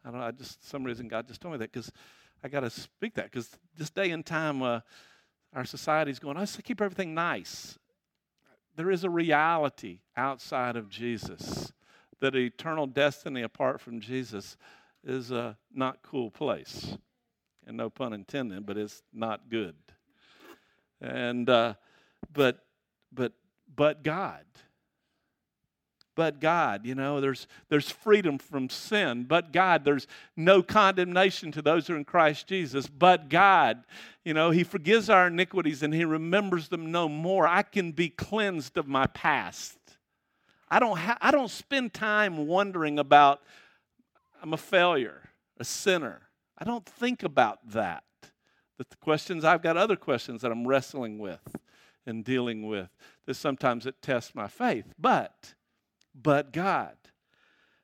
I 0.03 0.09
don't 0.09 0.19
know, 0.19 0.25
I 0.25 0.31
just, 0.31 0.67
some 0.67 0.83
reason 0.83 1.07
God 1.07 1.27
just 1.27 1.39
told 1.39 1.53
me 1.53 1.59
that 1.59 1.71
because 1.71 1.91
I 2.43 2.49
got 2.49 2.61
to 2.61 2.69
speak 2.69 3.13
that 3.15 3.31
because 3.31 3.49
this 3.77 3.89
day 3.89 4.11
and 4.11 4.25
time, 4.25 4.61
uh, 4.63 4.81
our 5.53 5.65
society 5.65 6.11
is 6.11 6.19
going, 6.19 6.37
I 6.37 6.45
say 6.45 6.61
keep 6.61 6.81
everything 6.81 7.13
nice. 7.13 7.77
There 8.75 8.89
is 8.89 9.03
a 9.03 9.09
reality 9.09 9.99
outside 10.15 10.75
of 10.75 10.89
Jesus 10.89 11.71
that 12.19 12.35
eternal 12.35 12.87
destiny 12.87 13.41
apart 13.41 13.81
from 13.81 13.99
Jesus 13.99 14.55
is 15.03 15.31
a 15.31 15.57
not 15.73 16.01
cool 16.03 16.31
place. 16.31 16.97
And 17.67 17.77
no 17.77 17.89
pun 17.89 18.13
intended, 18.13 18.65
but 18.65 18.77
it's 18.77 19.03
not 19.13 19.49
good. 19.49 19.75
And, 20.99 21.49
uh, 21.49 21.75
but, 22.33 22.63
but, 23.13 23.33
but 23.75 24.03
God 24.03 24.45
but 26.15 26.39
God. 26.39 26.85
You 26.85 26.95
know, 26.95 27.21
there's, 27.21 27.47
there's 27.69 27.89
freedom 27.89 28.37
from 28.37 28.69
sin, 28.69 29.23
but 29.23 29.51
God. 29.51 29.83
There's 29.83 30.07
no 30.35 30.61
condemnation 30.61 31.51
to 31.53 31.61
those 31.61 31.87
who 31.87 31.93
are 31.93 31.97
in 31.97 32.05
Christ 32.05 32.47
Jesus, 32.47 32.87
but 32.87 33.29
God. 33.29 33.83
You 34.23 34.33
know, 34.33 34.51
He 34.51 34.63
forgives 34.63 35.09
our 35.09 35.27
iniquities 35.27 35.83
and 35.83 35.93
He 35.93 36.05
remembers 36.05 36.67
them 36.67 36.91
no 36.91 37.07
more. 37.09 37.47
I 37.47 37.63
can 37.63 37.91
be 37.91 38.09
cleansed 38.09 38.77
of 38.77 38.87
my 38.87 39.07
past. 39.07 39.77
I 40.69 40.79
don't, 40.79 40.97
ha- 40.97 41.17
I 41.21 41.31
don't 41.31 41.49
spend 41.49 41.93
time 41.93 42.47
wondering 42.47 42.99
about, 42.99 43.41
I'm 44.41 44.53
a 44.53 44.57
failure, 44.57 45.29
a 45.59 45.65
sinner. 45.65 46.21
I 46.61 46.63
don't 46.63 46.85
think 46.85 47.23
about 47.23 47.59
that. 47.71 48.03
But 48.77 48.91
the 48.91 48.95
questions, 48.97 49.43
I've 49.43 49.63
got 49.63 49.77
other 49.77 49.95
questions 49.95 50.43
that 50.43 50.51
I'm 50.51 50.67
wrestling 50.67 51.17
with 51.17 51.41
and 52.05 52.23
dealing 52.23 52.67
with 52.67 52.89
that 53.25 53.33
sometimes 53.33 53.87
it 53.87 53.95
tests 54.01 54.35
my 54.35 54.47
faith. 54.47 54.93
But 54.97 55.55
but 56.13 56.53
God. 56.53 56.95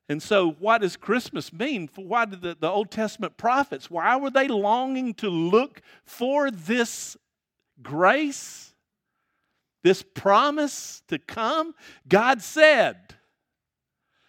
And 0.09 0.21
so, 0.23 0.51
what 0.51 0.81
does 0.81 0.95
Christmas 0.95 1.51
mean? 1.51 1.89
Why 1.95 2.25
did 2.25 2.41
the, 2.41 2.55
the 2.57 2.69
Old 2.69 2.91
Testament 2.91 3.35
prophets, 3.35 3.91
why 3.91 4.15
were 4.15 4.29
they 4.29 4.47
longing 4.47 5.13
to 5.15 5.29
look 5.29 5.81
for 6.05 6.49
this 6.49 7.17
grace, 7.81 8.73
this 9.83 10.03
promise 10.03 11.01
to 11.09 11.19
come? 11.19 11.73
God 12.07 12.41
said, 12.41 13.15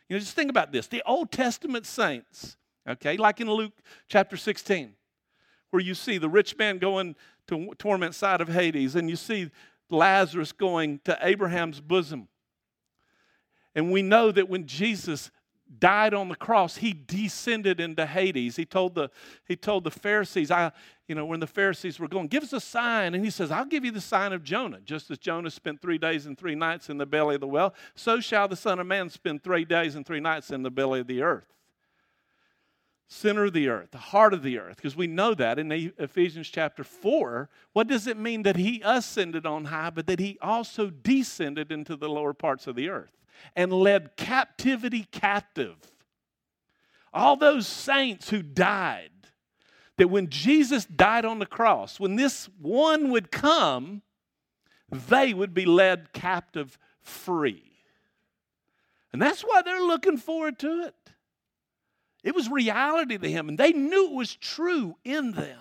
you 0.08 0.16
know, 0.16 0.20
just 0.20 0.34
think 0.34 0.50
about 0.50 0.72
this. 0.72 0.88
The 0.88 1.02
Old 1.06 1.30
Testament 1.30 1.86
saints, 1.86 2.56
okay, 2.88 3.16
like 3.16 3.40
in 3.40 3.50
Luke 3.50 3.72
chapter 4.08 4.36
16, 4.36 4.94
where 5.70 5.82
you 5.82 5.94
see 5.94 6.18
the 6.18 6.28
rich 6.28 6.56
man 6.56 6.78
going 6.78 7.14
to 7.48 7.72
torment 7.78 8.14
side 8.14 8.40
of 8.40 8.48
Hades, 8.48 8.94
and 8.94 9.08
you 9.08 9.16
see 9.16 9.50
Lazarus 9.90 10.52
going 10.52 11.00
to 11.04 11.18
Abraham's 11.20 11.80
bosom. 11.80 12.28
And 13.74 13.92
we 13.92 14.02
know 14.02 14.32
that 14.32 14.48
when 14.48 14.66
Jesus 14.66 15.30
died 15.78 16.14
on 16.14 16.28
the 16.28 16.34
cross, 16.34 16.78
he 16.78 16.92
descended 16.92 17.80
into 17.80 18.06
Hades. 18.06 18.56
He 18.56 18.64
told 18.64 18.94
the, 18.94 19.10
he 19.46 19.54
told 19.54 19.84
the 19.84 19.90
Pharisees, 19.90 20.50
I, 20.50 20.72
you 21.06 21.14
know, 21.14 21.26
when 21.26 21.40
the 21.40 21.46
Pharisees 21.46 22.00
were 22.00 22.08
going, 22.08 22.28
give 22.28 22.42
us 22.42 22.52
a 22.52 22.60
sign. 22.60 23.14
And 23.14 23.22
he 23.22 23.30
says, 23.30 23.50
I'll 23.50 23.66
give 23.66 23.84
you 23.84 23.90
the 23.90 24.00
sign 24.00 24.32
of 24.32 24.42
Jonah. 24.42 24.80
Just 24.80 25.10
as 25.10 25.18
Jonah 25.18 25.50
spent 25.50 25.82
three 25.82 25.98
days 25.98 26.26
and 26.26 26.38
three 26.38 26.54
nights 26.54 26.88
in 26.88 26.96
the 26.96 27.06
belly 27.06 27.34
of 27.34 27.40
the 27.40 27.46
well, 27.46 27.74
so 27.94 28.20
shall 28.20 28.48
the 28.48 28.56
Son 28.56 28.78
of 28.78 28.86
Man 28.86 29.10
spend 29.10 29.44
three 29.44 29.64
days 29.64 29.94
and 29.94 30.06
three 30.06 30.20
nights 30.20 30.50
in 30.50 30.62
the 30.62 30.70
belly 30.70 31.00
of 31.00 31.06
the 31.06 31.22
earth. 31.22 31.46
Center 33.10 33.46
of 33.46 33.54
the 33.54 33.68
earth, 33.68 33.90
the 33.90 33.98
heart 33.98 34.34
of 34.34 34.42
the 34.42 34.58
earth, 34.58 34.76
because 34.76 34.94
we 34.94 35.06
know 35.06 35.32
that 35.34 35.58
in 35.58 35.72
Ephesians 35.98 36.48
chapter 36.48 36.84
4. 36.84 37.48
What 37.72 37.88
does 37.88 38.06
it 38.06 38.18
mean 38.18 38.42
that 38.42 38.56
he 38.56 38.82
ascended 38.84 39.46
on 39.46 39.66
high, 39.66 39.90
but 39.90 40.06
that 40.06 40.20
he 40.20 40.38
also 40.42 40.90
descended 40.90 41.72
into 41.72 41.96
the 41.96 42.08
lower 42.08 42.34
parts 42.34 42.66
of 42.66 42.76
the 42.76 42.90
earth? 42.90 43.18
and 43.54 43.72
led 43.72 44.16
captivity 44.16 45.04
captive. 45.10 45.76
All 47.12 47.36
those 47.36 47.66
saints 47.66 48.30
who 48.30 48.42
died, 48.42 49.10
that 49.96 50.08
when 50.08 50.28
Jesus 50.28 50.84
died 50.84 51.24
on 51.24 51.38
the 51.38 51.46
cross, 51.46 51.98
when 51.98 52.16
this 52.16 52.48
one 52.60 53.10
would 53.10 53.30
come, 53.30 54.02
they 54.90 55.34
would 55.34 55.54
be 55.54 55.66
led 55.66 56.12
captive 56.12 56.78
free. 57.00 57.64
And 59.12 59.20
that's 59.20 59.42
why 59.42 59.62
they're 59.62 59.82
looking 59.82 60.18
forward 60.18 60.58
to 60.60 60.82
it. 60.82 60.94
It 62.28 62.34
was 62.34 62.50
reality 62.50 63.16
to 63.16 63.30
him, 63.30 63.48
and 63.48 63.56
they 63.56 63.72
knew 63.72 64.10
it 64.10 64.14
was 64.14 64.34
true 64.34 64.96
in 65.02 65.32
them. 65.32 65.60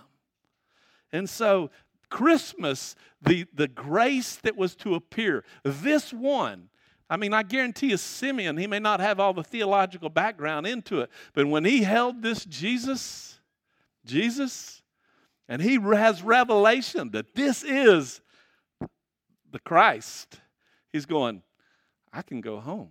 And 1.13 1.29
so, 1.29 1.71
Christmas, 2.09 2.93
the, 3.21 3.45
the 3.53 3.69
grace 3.69 4.35
that 4.43 4.57
was 4.57 4.75
to 4.77 4.95
appear, 4.95 5.45
this 5.63 6.11
one 6.11 6.67
I 7.09 7.15
mean, 7.15 7.33
I 7.33 7.43
guarantee 7.43 7.91
you, 7.91 7.97
Simeon, 7.97 8.57
he 8.57 8.67
may 8.67 8.79
not 8.79 8.99
have 8.99 9.17
all 9.17 9.33
the 9.33 9.43
theological 9.43 10.09
background 10.09 10.67
into 10.67 10.99
it, 10.99 11.09
but 11.33 11.47
when 11.47 11.63
he 11.63 11.83
held 11.83 12.21
this 12.21 12.43
Jesus, 12.43 13.39
Jesus, 14.05 14.81
and 15.47 15.61
he 15.61 15.75
has 15.75 16.21
revelation 16.21 17.11
that 17.11 17.33
this 17.33 17.63
is 17.63 18.19
the 19.51 19.59
Christ, 19.59 20.41
he's 20.91 21.05
going, 21.05 21.43
I 22.11 22.23
can 22.23 22.41
go 22.41 22.59
home. 22.59 22.89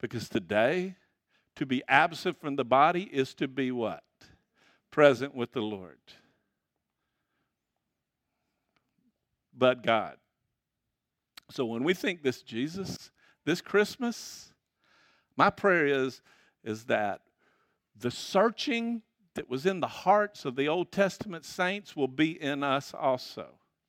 Because 0.00 0.28
today, 0.28 0.94
to 1.56 1.66
be 1.66 1.82
absent 1.88 2.40
from 2.40 2.56
the 2.56 2.64
body 2.64 3.02
is 3.02 3.34
to 3.34 3.48
be 3.48 3.70
what? 3.72 4.04
Present 4.90 5.34
with 5.34 5.52
the 5.52 5.60
Lord. 5.60 5.98
But 9.56 9.82
God. 9.82 10.16
So 11.50 11.64
when 11.64 11.84
we 11.84 11.94
think 11.94 12.22
this 12.22 12.42
Jesus, 12.42 13.10
this 13.44 13.60
Christmas, 13.60 14.52
my 15.36 15.50
prayer 15.50 15.86
is, 15.86 16.20
is 16.64 16.84
that 16.84 17.22
the 17.98 18.10
searching 18.10 19.02
that 19.34 19.48
was 19.48 19.64
in 19.64 19.80
the 19.80 19.86
hearts 19.86 20.44
of 20.44 20.56
the 20.56 20.68
Old 20.68 20.92
Testament 20.92 21.44
saints 21.44 21.94
will 21.94 22.08
be 22.08 22.40
in 22.40 22.62
us 22.62 22.92
also. 22.92 23.46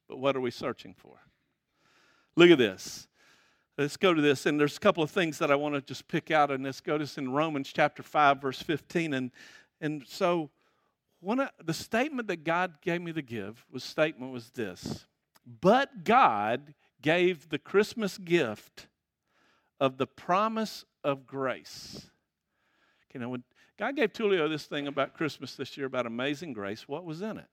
But 0.07 0.19
what 0.19 0.35
are 0.35 0.41
we 0.41 0.51
searching 0.51 0.93
for? 0.97 1.19
Look 2.35 2.49
at 2.49 2.57
this. 2.57 3.07
Let's 3.77 3.97
go 3.97 4.13
to 4.13 4.21
this. 4.21 4.47
And 4.47 4.59
there's 4.59 4.77
a 4.77 4.79
couple 4.79 5.03
of 5.03 5.11
things 5.11 5.37
that 5.37 5.51
I 5.51 5.55
want 5.55 5.75
to 5.75 5.81
just 5.81 6.07
pick 6.07 6.31
out 6.31 6.49
in 6.49 6.63
this. 6.63 6.81
Go 6.81 6.97
to 6.97 7.03
this 7.03 7.17
in 7.17 7.31
Romans 7.31 7.71
chapter 7.71 8.01
5, 8.01 8.41
verse 8.41 8.61
15. 8.61 9.13
And, 9.13 9.31
and 9.81 10.03
so 10.07 10.49
one 11.19 11.39
of, 11.39 11.49
the 11.63 11.73
statement 11.73 12.27
that 12.29 12.43
God 12.43 12.81
gave 12.81 13.01
me 13.01 13.13
to 13.13 13.21
give 13.21 13.63
was 13.71 13.83
statement 13.83 14.33
was 14.33 14.49
this. 14.49 15.05
But 15.61 16.03
God 16.03 16.73
gave 17.01 17.49
the 17.49 17.59
Christmas 17.59 18.17
gift 18.17 18.87
of 19.79 19.97
the 19.97 20.07
promise 20.07 20.83
of 21.03 21.27
grace. 21.27 22.09
Okay, 23.09 23.19
now 23.19 23.29
when 23.29 23.43
God 23.77 23.95
gave 23.95 24.11
Tulio 24.11 24.49
this 24.49 24.65
thing 24.65 24.87
about 24.87 25.13
Christmas 25.13 25.55
this 25.55 25.77
year 25.77 25.85
about 25.85 26.07
amazing 26.07 26.53
grace, 26.53 26.87
what 26.87 27.05
was 27.05 27.21
in 27.21 27.37
it? 27.37 27.45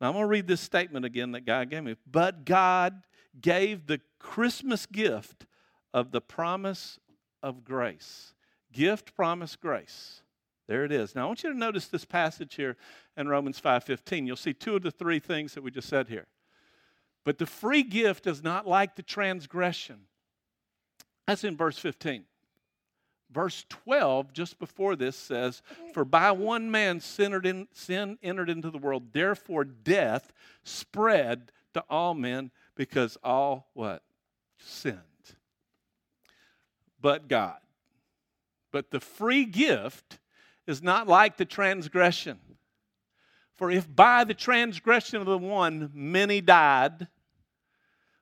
Now 0.00 0.08
I'm 0.08 0.12
going 0.12 0.24
to 0.24 0.28
read 0.28 0.46
this 0.46 0.60
statement 0.60 1.04
again 1.04 1.32
that 1.32 1.44
God 1.44 1.68
gave 1.68 1.82
me. 1.82 1.96
But 2.10 2.44
God 2.44 3.02
gave 3.40 3.86
the 3.86 4.00
Christmas 4.18 4.86
gift 4.86 5.46
of 5.92 6.10
the 6.10 6.20
promise 6.20 6.98
of 7.42 7.64
grace. 7.64 8.34
Gift, 8.72 9.14
promise, 9.14 9.56
grace. 9.56 10.22
There 10.68 10.84
it 10.84 10.92
is. 10.92 11.14
Now 11.14 11.24
I 11.24 11.26
want 11.26 11.44
you 11.44 11.52
to 11.52 11.58
notice 11.58 11.86
this 11.86 12.04
passage 12.04 12.56
here 12.56 12.76
in 13.16 13.28
Romans 13.28 13.60
5:15. 13.60 14.26
You'll 14.26 14.36
see 14.36 14.52
two 14.52 14.76
of 14.76 14.82
the 14.82 14.90
three 14.90 15.20
things 15.20 15.54
that 15.54 15.62
we 15.62 15.70
just 15.70 15.88
said 15.88 16.08
here. 16.08 16.26
But 17.24 17.38
the 17.38 17.46
free 17.46 17.82
gift 17.82 18.26
is 18.26 18.42
not 18.42 18.66
like 18.66 18.96
the 18.96 19.02
transgression. 19.02 20.06
That's 21.26 21.44
in 21.44 21.56
verse 21.56 21.78
15. 21.78 22.24
Verse 23.30 23.64
12, 23.68 24.32
just 24.32 24.58
before 24.60 24.94
this, 24.94 25.16
says, 25.16 25.60
For 25.92 26.04
by 26.04 26.30
one 26.30 26.70
man 26.70 27.00
sin 27.00 28.18
entered 28.22 28.50
into 28.50 28.70
the 28.70 28.78
world, 28.78 29.12
therefore 29.12 29.64
death 29.64 30.32
spread 30.62 31.50
to 31.74 31.84
all 31.90 32.14
men 32.14 32.52
because 32.76 33.16
all 33.24 33.70
what? 33.74 34.02
Sinned. 34.58 35.00
But 37.00 37.28
God. 37.28 37.58
But 38.70 38.90
the 38.90 39.00
free 39.00 39.44
gift 39.44 40.18
is 40.66 40.82
not 40.82 41.08
like 41.08 41.36
the 41.36 41.44
transgression. 41.44 42.38
For 43.54 43.70
if 43.70 43.92
by 43.94 44.24
the 44.24 44.34
transgression 44.34 45.20
of 45.20 45.26
the 45.26 45.38
one 45.38 45.90
many 45.94 46.40
died, 46.40 47.08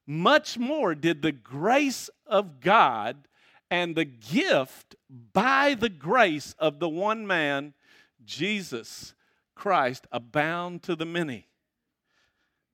much 0.06 0.58
more 0.58 0.94
did 0.94 1.22
the 1.22 1.32
grace 1.32 2.08
of 2.26 2.60
God 2.60 3.26
and 3.70 3.96
the 3.96 4.04
gift 4.04 4.94
by 5.32 5.74
the 5.74 5.88
grace 5.88 6.54
of 6.58 6.78
the 6.78 6.88
one 6.88 7.26
man, 7.26 7.74
Jesus 8.24 9.14
Christ, 9.54 10.06
abound 10.12 10.82
to 10.84 10.94
the 10.94 11.06
many. 11.06 11.48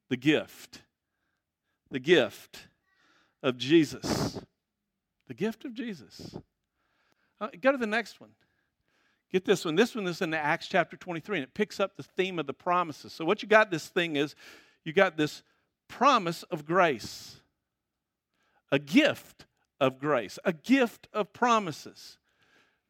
The 0.09 0.17
gift. 0.17 0.83
The 1.91 2.01
gift 2.01 2.69
of 3.43 3.57
Jesus. 3.57 4.41
The 5.29 5.35
gift 5.35 5.65
of 5.65 5.75
Jesus. 5.75 6.37
Uh, 7.41 7.49
go 7.61 7.73
to 7.73 7.79
the 7.79 7.87
next 7.87 8.21
one. 8.21 8.31
Get 9.33 9.45
this 9.45 9.65
one. 9.65 9.77
This 9.77 9.95
one 9.95 10.07
is 10.07 10.21
in 10.21 10.35
Acts 10.35 10.67
chapter 10.67 10.97
23, 10.97 11.39
and 11.39 11.45
it 11.45 11.55
picks 11.55 11.79
up 11.79 11.97
the 11.97 12.03
theme 12.03 12.39
of 12.39 12.47
the 12.47 12.53
promises. 12.53 13.13
So, 13.13 13.25
what 13.25 13.43
you 13.43 13.49
got 13.49 13.71
this 13.71 13.87
thing 13.87 14.17
is 14.17 14.35
you 14.85 14.93
got 14.93 15.17
this 15.17 15.43
promise 15.89 16.43
of 16.45 16.67
grace, 16.67 17.37
a 18.73 18.79
gift 18.79 19.47
of 19.81 19.99
grace, 20.01 20.39
a 20.45 20.53
gift 20.53 21.09
of 21.13 21.33
promises. 21.33 22.19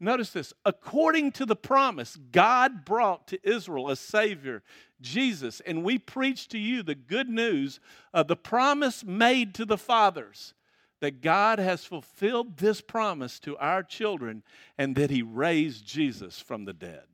Notice 0.02 0.30
this 0.30 0.54
according 0.64 1.32
to 1.32 1.44
the 1.44 1.54
promise, 1.54 2.16
God 2.32 2.86
brought 2.86 3.28
to 3.28 3.38
Israel 3.48 3.90
a 3.90 3.96
Savior, 3.96 4.62
Jesus, 5.02 5.60
and 5.60 5.84
we 5.84 5.98
preach 5.98 6.48
to 6.48 6.58
you 6.58 6.82
the 6.82 6.94
good 6.94 7.28
news 7.28 7.80
of 8.14 8.26
the 8.26 8.36
promise 8.36 9.04
made 9.04 9.54
to 9.54 9.66
the 9.66 9.76
fathers 9.76 10.54
that 11.00 11.20
God 11.20 11.58
has 11.58 11.84
fulfilled 11.84 12.56
this 12.56 12.80
promise 12.80 13.38
to 13.40 13.56
our 13.58 13.82
children 13.82 14.42
and 14.78 14.96
that 14.96 15.10
He 15.10 15.22
raised 15.22 15.86
Jesus 15.86 16.40
from 16.40 16.64
the 16.64 16.72
dead. 16.72 17.04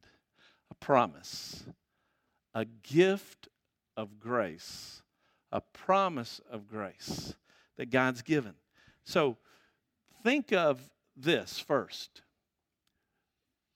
A 0.71 0.75
promise, 0.75 1.64
a 2.55 2.64
gift 2.64 3.49
of 3.97 4.21
grace, 4.21 5.02
a 5.50 5.61
promise 5.61 6.40
of 6.50 6.69
grace 6.69 7.35
that 7.76 7.90
God's 7.90 8.23
given. 8.23 8.55
So 9.05 9.38
think 10.23 10.52
of 10.52 10.88
this 11.16 11.59
first. 11.59 12.23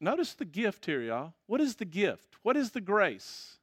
Notice 0.00 0.33
the 0.35 0.47
gift 0.47 0.87
here, 0.87 1.02
y'all. 1.02 1.35
What 1.47 1.61
is 1.61 1.76
the 1.76 1.85
gift? 1.85 2.37
What 2.42 2.57
is 2.57 2.71
the 2.71 2.80
grace? 2.80 3.59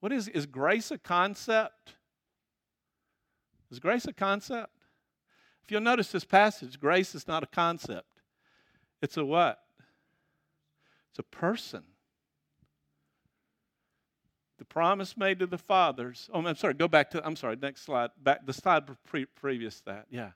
What 0.00 0.12
is 0.12 0.28
is 0.28 0.46
grace 0.46 0.90
a 0.90 0.98
concept? 0.98 1.94
Is 3.70 3.78
grace 3.78 4.06
a 4.06 4.12
concept? 4.12 4.72
If 5.62 5.70
you'll 5.70 5.82
notice 5.82 6.10
this 6.10 6.24
passage, 6.24 6.80
grace 6.80 7.14
is 7.14 7.28
not 7.28 7.42
a 7.42 7.46
concept. 7.46 8.22
It's 9.02 9.16
a 9.16 9.24
what? 9.24 9.58
It's 11.10 11.18
a 11.18 11.22
person. 11.22 11.82
The 14.58 14.64
promise 14.64 15.16
made 15.16 15.38
to 15.38 15.46
the 15.46 15.58
fathers. 15.58 16.28
Oh, 16.32 16.44
I'm 16.44 16.56
sorry. 16.56 16.74
Go 16.74 16.88
back 16.88 17.10
to. 17.10 17.24
I'm 17.24 17.36
sorry. 17.36 17.56
Next 17.56 17.82
slide. 17.82 18.10
Back 18.20 18.44
the 18.44 18.52
slide 18.52 18.84
pre- 19.04 19.26
previous 19.26 19.80
that. 19.82 20.06
Yeah. 20.10 20.30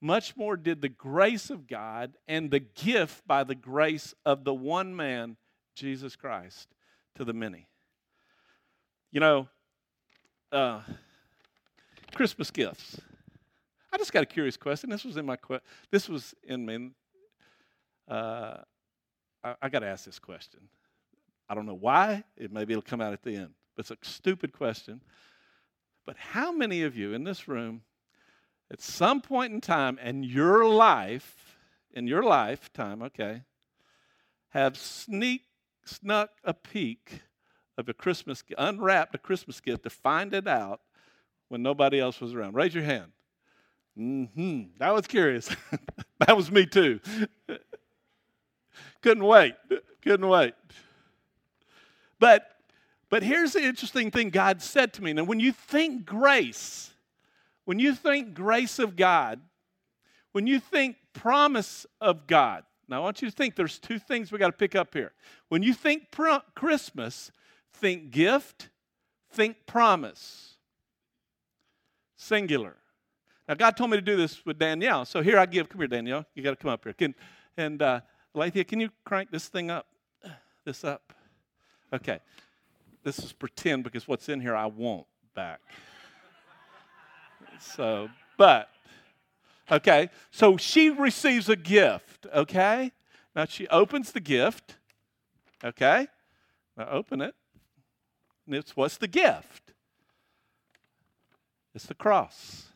Much 0.00 0.36
more 0.36 0.56
did 0.56 0.80
the 0.80 0.88
grace 0.88 1.50
of 1.50 1.66
God 1.66 2.12
and 2.28 2.50
the 2.50 2.60
gift 2.60 3.26
by 3.26 3.42
the 3.42 3.54
grace 3.54 4.14
of 4.24 4.44
the 4.44 4.54
one 4.54 4.94
man, 4.94 5.36
Jesus 5.74 6.14
Christ, 6.14 6.68
to 7.16 7.24
the 7.24 7.32
many. 7.32 7.66
You 9.10 9.20
know, 9.20 9.48
uh, 10.52 10.82
Christmas 12.14 12.50
gifts. 12.50 13.00
I 13.92 13.96
just 13.96 14.12
got 14.12 14.22
a 14.22 14.26
curious 14.26 14.56
question. 14.56 14.90
This 14.90 15.04
was 15.04 15.16
in 15.16 15.26
my 15.26 15.36
que- 15.36 15.60
this 15.90 16.08
was 16.08 16.34
in 16.44 16.64
me. 16.64 16.90
Uh, 18.06 18.58
I, 19.42 19.54
I 19.62 19.68
got 19.68 19.80
to 19.80 19.86
ask 19.86 20.04
this 20.04 20.18
question. 20.18 20.60
I 21.48 21.54
don't 21.54 21.66
know 21.66 21.74
why. 21.74 22.24
It 22.36 22.52
maybe 22.52 22.72
it'll 22.72 22.82
come 22.82 23.00
out 23.00 23.12
at 23.12 23.22
the 23.22 23.34
end. 23.34 23.50
But 23.74 23.90
it's 23.90 23.90
a 23.90 23.96
stupid 24.02 24.52
question. 24.52 25.00
But 26.06 26.16
how 26.16 26.52
many 26.52 26.82
of 26.82 26.96
you 26.96 27.14
in 27.14 27.24
this 27.24 27.48
room, 27.48 27.82
at 28.70 28.80
some 28.80 29.20
point 29.20 29.52
in 29.52 29.60
time 29.60 29.98
in 29.98 30.22
your 30.22 30.68
life, 30.68 31.56
in 31.92 32.06
your 32.06 32.22
lifetime, 32.22 33.02
okay, 33.02 33.42
have 34.50 34.76
sneak 34.76 35.42
snuck 35.84 36.30
a 36.44 36.52
peek 36.52 37.22
of 37.76 37.88
a 37.88 37.94
Christmas, 37.94 38.42
unwrapped 38.56 39.14
a 39.14 39.18
Christmas 39.18 39.60
gift 39.60 39.84
to 39.84 39.90
find 39.90 40.34
it 40.34 40.46
out 40.46 40.80
when 41.48 41.62
nobody 41.62 41.98
else 41.98 42.20
was 42.20 42.34
around? 42.34 42.54
Raise 42.54 42.74
your 42.74 42.84
hand. 42.84 43.12
Mm 43.98 44.28
hmm. 44.32 44.62
That 44.78 44.94
was 44.94 45.06
curious. 45.06 45.54
that 46.20 46.36
was 46.36 46.50
me 46.50 46.66
too. 46.66 47.00
Couldn't 49.02 49.24
wait. 49.24 49.54
Couldn't 50.02 50.28
wait. 50.28 50.54
But 52.20 52.48
but 53.08 53.22
here's 53.22 53.54
the 53.54 53.62
interesting 53.62 54.10
thing 54.10 54.30
God 54.30 54.60
said 54.60 54.92
to 54.94 55.02
me. 55.02 55.12
Now, 55.14 55.24
when 55.24 55.40
you 55.40 55.52
think 55.52 56.04
grace, 56.04 56.92
when 57.68 57.78
you 57.78 57.94
think 57.94 58.32
grace 58.32 58.78
of 58.78 58.96
God, 58.96 59.42
when 60.32 60.46
you 60.46 60.58
think 60.58 60.96
promise 61.12 61.84
of 62.00 62.26
God, 62.26 62.64
now 62.88 62.96
I 62.96 63.00
want 63.00 63.20
you 63.20 63.28
to 63.28 63.36
think 63.36 63.56
there's 63.56 63.78
two 63.78 63.98
things 63.98 64.32
we 64.32 64.38
got 64.38 64.46
to 64.46 64.56
pick 64.56 64.74
up 64.74 64.94
here. 64.94 65.12
When 65.50 65.62
you 65.62 65.74
think 65.74 66.06
Christmas, 66.54 67.30
think 67.74 68.10
gift, 68.10 68.70
think 69.32 69.58
promise. 69.66 70.54
Singular. 72.16 72.74
Now, 73.46 73.54
God 73.56 73.76
told 73.76 73.90
me 73.90 73.98
to 73.98 74.02
do 74.02 74.16
this 74.16 74.46
with 74.46 74.58
Danielle. 74.58 75.04
So 75.04 75.20
here 75.20 75.38
I 75.38 75.44
give, 75.44 75.68
come 75.68 75.82
here, 75.82 75.88
Danielle. 75.88 76.24
You 76.34 76.42
got 76.42 76.52
to 76.52 76.56
come 76.56 76.70
up 76.70 76.84
here. 76.84 76.94
Can, 76.94 77.14
and 77.58 77.82
uh, 77.82 78.00
Lathia, 78.34 78.66
can 78.66 78.80
you 78.80 78.88
crank 79.04 79.30
this 79.30 79.46
thing 79.46 79.70
up? 79.70 79.84
This 80.64 80.84
up? 80.84 81.12
Okay. 81.92 82.20
This 83.04 83.18
is 83.18 83.34
pretend 83.34 83.84
because 83.84 84.08
what's 84.08 84.30
in 84.30 84.40
here 84.40 84.56
I 84.56 84.64
want 84.64 85.04
back. 85.34 85.60
So, 87.60 88.08
but, 88.36 88.68
okay. 89.70 90.10
So 90.30 90.56
she 90.56 90.90
receives 90.90 91.48
a 91.48 91.56
gift, 91.56 92.26
okay? 92.34 92.92
Now 93.34 93.44
she 93.44 93.68
opens 93.68 94.12
the 94.12 94.20
gift, 94.20 94.76
okay? 95.64 96.08
Now 96.76 96.88
open 96.90 97.20
it. 97.20 97.34
And 98.46 98.54
it's 98.54 98.76
what's 98.76 98.96
the 98.96 99.08
gift? 99.08 99.72
It's 101.74 101.86
the 101.86 101.94
cross. 101.94 102.68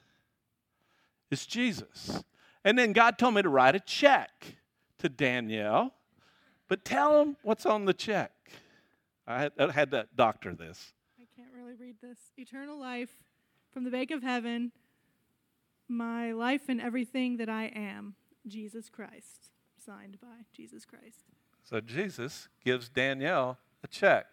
It's 1.30 1.46
Jesus. 1.46 2.22
And 2.64 2.78
then 2.78 2.92
God 2.92 3.18
told 3.18 3.34
me 3.34 3.42
to 3.42 3.48
write 3.48 3.74
a 3.74 3.80
check 3.80 4.56
to 4.98 5.08
Danielle, 5.08 5.92
but 6.68 6.84
tell 6.84 7.20
him 7.20 7.36
what's 7.42 7.66
on 7.66 7.86
the 7.86 7.94
check. 7.94 8.32
I 9.26 9.42
had, 9.42 9.52
I 9.58 9.72
had 9.72 9.90
that 9.92 10.14
doctor 10.14 10.54
this. 10.54 10.92
I 11.20 11.24
can't 11.36 11.52
really 11.56 11.74
read 11.74 11.96
this. 12.02 12.18
Eternal 12.36 12.78
life 12.78 13.10
from 13.72 13.84
the 13.84 13.90
bank 13.90 14.10
of 14.10 14.22
heaven, 14.22 14.72
my 15.88 16.32
life 16.32 16.68
and 16.68 16.80
everything 16.80 17.36
that 17.38 17.48
I 17.48 17.64
am, 17.74 18.14
Jesus 18.46 18.88
Christ. 18.88 19.50
Signed 19.84 20.18
by 20.20 20.44
Jesus 20.52 20.84
Christ. 20.84 21.24
So 21.64 21.80
Jesus 21.80 22.48
gives 22.64 22.88
Danielle 22.88 23.58
a 23.82 23.88
check 23.88 24.26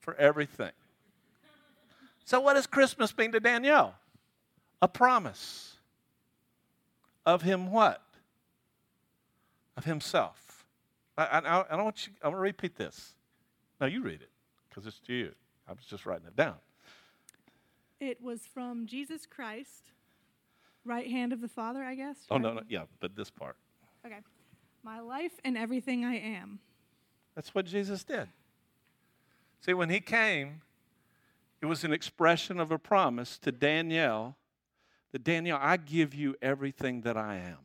for 0.00 0.14
everything. 0.14 0.72
So, 2.24 2.40
what 2.40 2.54
does 2.54 2.66
Christmas 2.66 3.16
mean 3.16 3.32
to 3.32 3.40
Danielle? 3.40 3.94
a 4.80 4.88
promise 4.88 5.76
of 7.26 7.42
him 7.42 7.70
what? 7.70 8.02
Of 9.76 9.84
himself. 9.84 10.66
I, 11.16 11.24
I, 11.24 11.60
I 11.60 11.76
don't 11.76 11.84
want 11.84 12.06
you, 12.06 12.12
I 12.22 12.28
want 12.28 12.36
to 12.36 12.42
repeat 12.42 12.76
this. 12.76 13.14
Now 13.80 13.86
you 13.86 14.02
read 14.02 14.22
it 14.22 14.30
because 14.68 14.86
it's 14.86 15.00
to 15.00 15.12
you. 15.12 15.32
I 15.68 15.72
was 15.72 15.84
just 15.84 16.06
writing 16.06 16.26
it 16.26 16.36
down. 16.36 16.56
It 18.00 18.22
was 18.22 18.42
from 18.42 18.86
Jesus 18.86 19.26
Christ, 19.26 19.92
right 20.84 21.10
hand 21.10 21.32
of 21.32 21.40
the 21.40 21.48
Father, 21.48 21.82
I 21.82 21.94
guess. 21.94 22.16
Oh, 22.30 22.38
no, 22.38 22.54
no, 22.54 22.62
yeah, 22.68 22.84
but 23.00 23.16
this 23.16 23.30
part. 23.30 23.56
Okay. 24.06 24.20
My 24.82 25.00
life 25.00 25.32
and 25.44 25.58
everything 25.58 26.04
I 26.04 26.16
am. 26.16 26.60
That's 27.34 27.54
what 27.54 27.66
Jesus 27.66 28.04
did. 28.04 28.28
See, 29.60 29.74
when 29.74 29.90
he 29.90 30.00
came, 30.00 30.62
it 31.60 31.66
was 31.66 31.82
an 31.82 31.92
expression 31.92 32.60
of 32.60 32.70
a 32.70 32.78
promise 32.78 33.38
to 33.38 33.50
Danielle 33.50 34.36
that 35.12 35.24
Danielle, 35.24 35.58
I 35.60 35.76
give 35.76 36.14
you 36.14 36.36
everything 36.40 37.00
that 37.00 37.16
I 37.16 37.36
am. 37.36 37.58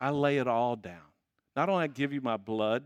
I 0.00 0.10
lay 0.10 0.38
it 0.38 0.46
all 0.46 0.76
down. 0.76 1.10
Not 1.56 1.68
only 1.68 1.84
I 1.84 1.88
give 1.88 2.12
you 2.12 2.20
my 2.20 2.36
blood, 2.36 2.84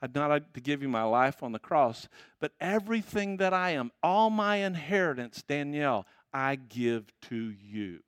I 0.00 0.08
not 0.14 0.54
to 0.54 0.60
give 0.60 0.82
you 0.82 0.88
my 0.88 1.02
life 1.02 1.42
on 1.42 1.52
the 1.52 1.58
cross, 1.58 2.08
but 2.40 2.52
everything 2.60 3.38
that 3.38 3.52
I 3.52 3.70
am, 3.70 3.90
all 4.02 4.30
my 4.30 4.56
inheritance, 4.56 5.42
Danielle, 5.46 6.06
I 6.32 6.56
give 6.56 7.12
to 7.22 7.36
you. 7.36 8.00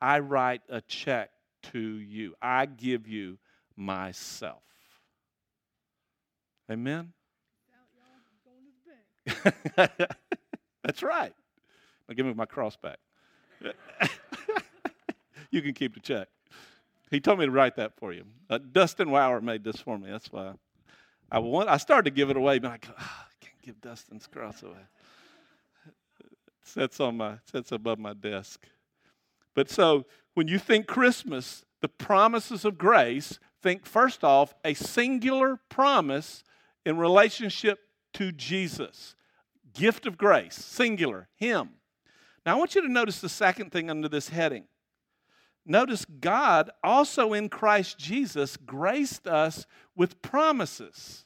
I 0.00 0.18
write 0.18 0.62
a 0.68 0.80
check 0.80 1.30
to 1.72 1.78
you. 1.78 2.34
I 2.42 2.66
give 2.66 3.06
you 3.06 3.38
myself. 3.76 4.62
Amen? 6.70 7.12
That's 10.84 11.02
right. 11.02 11.32
Now 12.08 12.14
give 12.14 12.26
me 12.26 12.34
my 12.34 12.46
cross 12.46 12.76
back. 12.76 12.98
you 15.50 15.62
can 15.62 15.74
keep 15.74 15.94
the 15.94 16.00
check. 16.00 16.28
He 17.10 17.20
told 17.20 17.38
me 17.38 17.46
to 17.46 17.52
write 17.52 17.76
that 17.76 17.96
for 17.96 18.12
you. 18.12 18.24
Uh, 18.50 18.58
Dustin 18.58 19.10
Wauer 19.10 19.40
made 19.40 19.62
this 19.62 19.76
for 19.76 19.96
me. 19.96 20.10
That's 20.10 20.30
why 20.32 20.54
I 21.30 21.38
want. 21.38 21.68
I 21.68 21.76
started 21.76 22.10
to 22.10 22.14
give 22.14 22.30
it 22.30 22.36
away, 22.36 22.58
but 22.58 22.70
I 22.70 22.76
go, 22.78 22.92
oh, 22.98 23.02
I 23.02 23.44
can't 23.44 23.62
give 23.62 23.80
Dustin's 23.80 24.26
cross 24.26 24.62
away. 24.62 24.74
It 25.86 26.32
sits 26.62 27.00
on 27.00 27.16
my 27.16 27.38
sits 27.50 27.72
above 27.72 27.98
my 27.98 28.14
desk. 28.14 28.66
But 29.54 29.70
so 29.70 30.04
when 30.34 30.48
you 30.48 30.58
think 30.58 30.86
Christmas, 30.86 31.64
the 31.80 31.88
promises 31.88 32.64
of 32.64 32.78
grace, 32.78 33.38
think 33.62 33.86
first 33.86 34.22
off 34.22 34.54
a 34.64 34.74
singular 34.74 35.58
promise 35.68 36.44
in 36.84 36.98
relationship 36.98 37.80
to 38.14 38.32
Jesus. 38.32 39.16
Gift 39.74 40.06
of 40.06 40.16
grace, 40.16 40.54
singular, 40.54 41.28
Him. 41.36 41.70
Now 42.44 42.54
I 42.54 42.58
want 42.58 42.74
you 42.74 42.82
to 42.82 42.88
notice 42.88 43.20
the 43.20 43.28
second 43.28 43.72
thing 43.72 43.90
under 43.90 44.08
this 44.08 44.28
heading. 44.28 44.64
Notice 45.66 46.04
God 46.04 46.70
also 46.84 47.32
in 47.32 47.48
Christ 47.48 47.98
Jesus 47.98 48.56
graced 48.56 49.26
us 49.26 49.66
with 49.96 50.22
promises. 50.22 51.24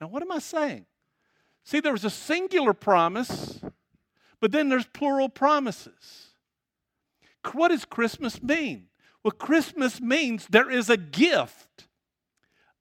Now, 0.00 0.06
what 0.06 0.22
am 0.22 0.30
I 0.30 0.38
saying? 0.38 0.86
See, 1.64 1.80
there 1.80 1.92
was 1.92 2.04
a 2.04 2.10
singular 2.10 2.72
promise, 2.72 3.60
but 4.40 4.52
then 4.52 4.68
there's 4.68 4.86
plural 4.86 5.28
promises. 5.28 6.28
What 7.52 7.68
does 7.68 7.84
Christmas 7.84 8.42
mean? 8.42 8.86
Well, 9.22 9.32
Christmas 9.32 10.00
means 10.00 10.46
there 10.48 10.70
is 10.70 10.88
a 10.88 10.96
gift 10.96 11.88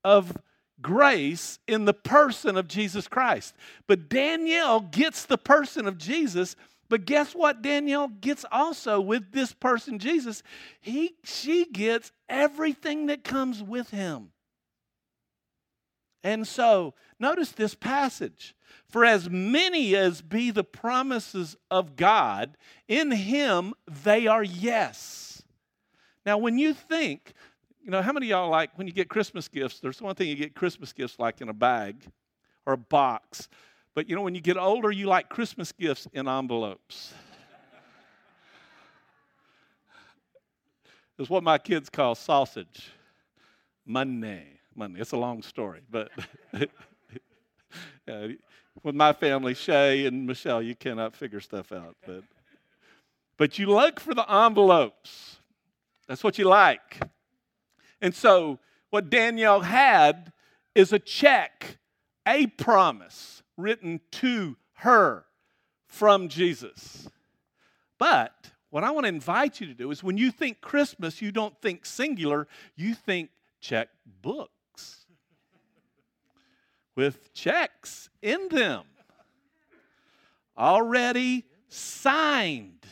of 0.04 0.38
grace 0.82 1.60
in 1.68 1.86
the 1.86 1.94
person 1.94 2.58
of 2.58 2.68
Jesus 2.68 3.08
Christ. 3.08 3.56
But 3.88 4.10
Danielle 4.10 4.82
gets 4.82 5.26
the 5.26 5.38
person 5.38 5.88
of 5.88 5.98
Jesus 5.98 6.56
but 6.94 7.06
guess 7.06 7.34
what 7.34 7.64
Danielle 7.64 8.08
gets 8.08 8.46
also 8.52 9.02
with 9.02 9.32
this 9.32 9.52
person, 9.52 9.98
Jesus? 9.98 10.44
He, 10.80 11.16
she 11.24 11.66
gets 11.66 12.12
everything 12.30 13.08
that 13.08 13.24
comes 13.24 13.64
with 13.64 13.90
him. 13.90 14.30
And 16.24 16.48
so, 16.48 16.94
notice 17.20 17.52
this 17.52 17.74
passage. 17.74 18.56
For 18.86 19.04
as 19.04 19.28
many 19.28 19.96
as 19.96 20.22
be 20.22 20.52
the 20.52 20.64
promises 20.64 21.58
of 21.72 21.96
God, 21.96 22.58
in 22.88 23.10
him 23.10 23.74
they 24.04 24.28
are 24.28 24.44
yes. 24.44 25.42
Now, 26.28 26.38
when 26.38 26.60
you 26.60 26.76
think, 26.76 27.34
you 27.84 27.90
know, 27.90 28.04
how 28.04 28.12
many 28.12 28.28
y'all 28.28 28.52
like 28.52 28.78
when 28.78 28.86
you 28.86 28.94
get 28.94 29.10
Christmas 29.10 29.48
gifts? 29.48 29.80
There's 29.80 30.00
one 30.00 30.14
thing 30.14 30.28
you 30.28 30.36
get 30.36 30.54
Christmas 30.54 30.94
gifts 30.94 31.18
like 31.18 31.42
in 31.42 31.50
a 31.50 31.54
bag 31.54 32.06
or 32.68 32.74
a 32.74 32.78
box. 32.78 33.50
But 33.96 34.10
you 34.10 34.16
know, 34.16 34.24
when 34.24 34.34
you 34.36 34.42
get 34.42 34.58
older, 34.58 34.92
you 34.92 35.06
like 35.06 35.30
Christmas 35.30 35.72
gifts 35.72 36.08
in 36.14 36.28
envelopes. 36.28 37.14
it's 41.20 41.30
what 41.30 41.44
my 41.44 41.60
kids 41.60 41.90
call 41.90 42.16
sausage. 42.16 42.92
Money. 43.86 44.60
Money. 44.76 45.00
It's 45.00 45.12
a 45.12 45.18
long 45.18 45.44
story, 45.44 45.82
but 45.92 46.10
with 48.08 48.96
my 48.96 49.14
family, 49.14 49.54
Shay 49.54 50.08
and 50.08 50.26
Michelle, 50.26 50.64
you 50.64 50.76
cannot 50.76 51.16
figure 51.16 51.40
stuff 51.40 51.72
out. 51.72 51.96
But, 52.06 52.24
but 53.38 53.60
you 53.60 53.68
look 53.68 54.00
for 54.00 54.16
the 54.16 54.30
envelopes. 54.32 55.38
That's 56.08 56.24
what 56.24 56.40
you 56.40 56.46
like. 56.46 57.02
And 58.02 58.16
so, 58.16 58.58
what 58.90 59.12
Danielle 59.12 59.62
had 59.62 60.34
is 60.74 60.92
a 60.92 61.00
check, 61.00 61.78
a 62.28 62.48
promise 62.48 63.43
written 63.58 64.02
to 64.12 64.58
her 64.74 65.26
from 65.88 66.28
Jesus. 66.28 67.08
But 67.98 68.52
what 68.70 68.84
I 68.84 68.92
want 68.92 69.06
to 69.06 69.10
invite 69.10 69.62
you 69.62 69.68
to 69.68 69.74
do 69.74 69.92
is 69.92 70.04
when 70.04 70.18
you 70.18 70.32
think 70.32 70.62
Christmas, 70.62 71.22
you 71.22 71.32
don't 71.32 71.60
think 71.62 71.86
singular, 71.86 72.48
you 72.76 72.96
think 72.96 73.30
check 73.62 73.90
books 74.22 75.06
with 76.96 77.34
checks 77.34 78.10
in 78.22 78.50
them 78.50 78.84
already 80.58 81.46
signed. 81.70 82.86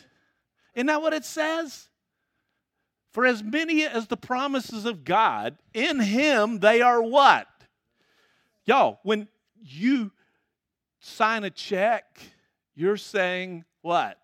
Isn't 0.75 0.87
that 0.87 1.01
what 1.01 1.13
it 1.13 1.25
says? 1.25 1.89
For 3.11 3.25
as 3.25 3.43
many 3.43 3.83
as 3.83 4.07
the 4.07 4.17
promises 4.17 4.85
of 4.85 5.03
God, 5.03 5.57
in 5.73 5.99
Him 5.99 6.59
they 6.59 6.81
are 6.81 7.01
what? 7.01 7.47
Y'all, 8.65 8.99
when 9.03 9.27
you 9.59 10.11
sign 11.01 11.43
a 11.43 11.49
check, 11.49 12.21
you're 12.75 12.95
saying 12.95 13.65
what? 13.81 14.17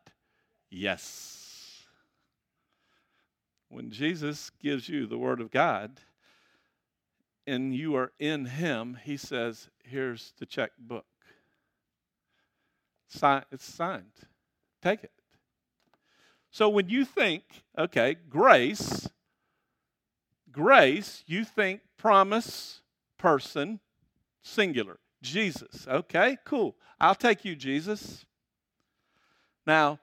Yes. 0.70 1.84
When 3.70 3.92
Jesus 3.92 4.50
gives 4.62 4.88
you 4.88 5.06
the 5.06 5.18
Word 5.18 5.42
of 5.42 5.52
God 5.52 6.00
and 7.46 7.76
you 7.76 7.96
are 7.96 8.14
in 8.20 8.46
Him, 8.46 8.98
He 9.04 9.18
says, 9.18 9.70
Here's 9.84 10.34
the 10.40 10.46
checkbook. 10.46 11.06
Sign, 13.08 13.44
it's 13.52 13.66
signed. 13.66 14.12
Take 14.82 15.04
it. 15.04 15.12
So 16.52 16.70
when 16.70 16.90
you 16.90 17.06
think, 17.06 17.44
okay, 17.78 18.16
grace, 18.30 19.10
grace, 20.52 21.24
you 21.26 21.44
think 21.44 21.82
promise, 21.98 22.82
person, 23.18 23.80
singular. 24.42 25.00
Jesus. 25.22 25.88
Okay, 25.88 26.38
cool. 26.46 26.76
I'll 27.00 27.16
take 27.16 27.46
you, 27.46 27.56
Jesus. 27.56 28.26
Now, 29.66 30.00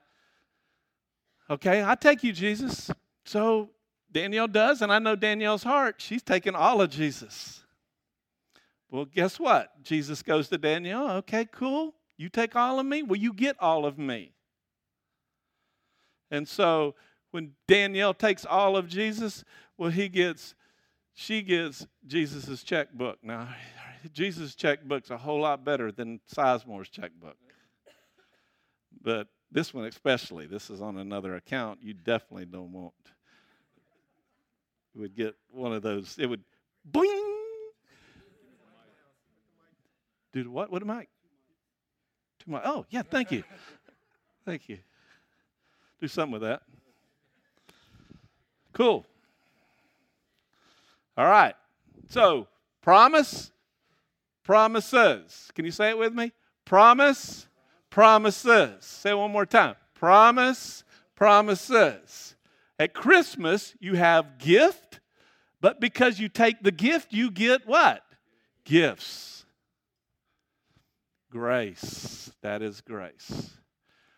okay, 1.49 1.83
I 1.83 1.95
take 1.95 2.23
you, 2.23 2.31
Jesus. 2.31 2.91
So 3.25 3.69
Danielle 4.11 4.47
does, 4.47 4.81
and 4.81 4.91
I 4.91 4.99
know 4.99 5.15
Danielle's 5.15 5.63
heart. 5.63 5.95
She's 5.97 6.21
taking 6.21 6.55
all 6.55 6.81
of 6.81 6.89
Jesus. 6.89 7.63
Well, 8.89 9.05
guess 9.05 9.39
what? 9.39 9.83
Jesus 9.83 10.21
goes 10.21 10.47
to 10.49 10.57
Danielle. 10.57 11.09
Okay, 11.17 11.45
cool. 11.51 11.95
You 12.17 12.29
take 12.29 12.55
all 12.55 12.79
of 12.79 12.85
me. 12.85 13.03
Well, 13.03 13.19
you 13.19 13.33
get 13.33 13.57
all 13.59 13.85
of 13.85 13.97
me. 13.97 14.31
And 16.31 16.47
so 16.47 16.95
when 17.31 17.51
Danielle 17.67 18.13
takes 18.13 18.45
all 18.45 18.77
of 18.77 18.87
Jesus, 18.87 19.43
well, 19.77 19.89
he 19.89 20.07
gets, 20.07 20.55
she 21.13 21.41
gets 21.41 21.85
Jesus' 22.07 22.63
checkbook. 22.63 23.17
Now, 23.21 23.49
Jesus' 24.13 24.55
checkbook's 24.55 25.09
a 25.09 25.17
whole 25.17 25.41
lot 25.41 25.63
better 25.63 25.91
than 25.91 26.19
Sizemore's 26.33 26.89
checkbook. 26.89 27.37
But 29.01 29.27
this 29.51 29.73
one 29.73 29.85
especially, 29.85 30.47
this 30.47 30.69
is 30.69 30.81
on 30.81 30.97
another 30.97 31.35
account, 31.35 31.79
you 31.81 31.93
definitely 31.93 32.45
don't 32.45 32.71
want. 32.71 32.93
You 34.93 35.01
would 35.01 35.15
get 35.15 35.35
one 35.51 35.73
of 35.73 35.81
those, 35.81 36.17
it 36.19 36.25
would 36.25 36.43
bling. 36.83 37.33
Dude, 40.33 40.47
what? 40.47 40.71
What 40.71 40.81
am 40.81 40.91
I? 40.91 41.07
Oh, 42.63 42.85
yeah, 42.89 43.01
thank 43.01 43.31
you. 43.31 43.43
Thank 44.45 44.69
you. 44.69 44.79
Do 46.01 46.07
something 46.07 46.33
with 46.33 46.41
that. 46.41 46.61
Cool. 48.73 49.05
All 51.17 51.25
right. 51.25 51.55
So, 52.09 52.47
promise 52.81 53.51
promises. 54.45 55.51
Can 55.55 55.65
you 55.65 55.71
say 55.71 55.89
it 55.89 55.97
with 55.97 56.13
me? 56.13 56.31
Promise, 56.63 57.47
promises. 57.89 58.85
Say 58.85 59.13
one 59.13 59.31
more 59.31 59.45
time. 59.45 59.75
Promise, 59.95 60.85
promises. 61.15 62.35
At 62.79 62.93
Christmas, 62.93 63.75
you 63.79 63.95
have 63.95 64.37
gift, 64.37 65.01
but 65.59 65.81
because 65.81 66.19
you 66.19 66.29
take 66.29 66.61
the 66.61 66.71
gift, 66.71 67.11
you 67.11 67.31
get 67.31 67.67
what? 67.67 68.03
Gifts. 68.63 69.45
Grace. 71.31 72.31
That 72.41 72.61
is 72.61 72.81
grace. 72.81 73.51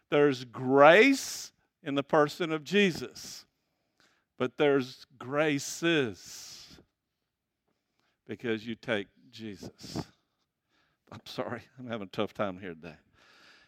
There's 0.09 0.43
grace 0.43 1.51
in 1.83 1.95
the 1.95 2.03
person 2.03 2.51
of 2.51 2.63
Jesus, 2.63 3.45
but 4.37 4.57
there's 4.57 5.05
graces 5.17 6.77
because 8.27 8.65
you 8.65 8.75
take 8.75 9.07
Jesus. 9.31 10.05
I'm 11.11 11.21
sorry, 11.25 11.61
I'm 11.79 11.87
having 11.87 12.07
a 12.07 12.15
tough 12.15 12.33
time 12.33 12.59
here 12.59 12.73
today. 12.73 12.95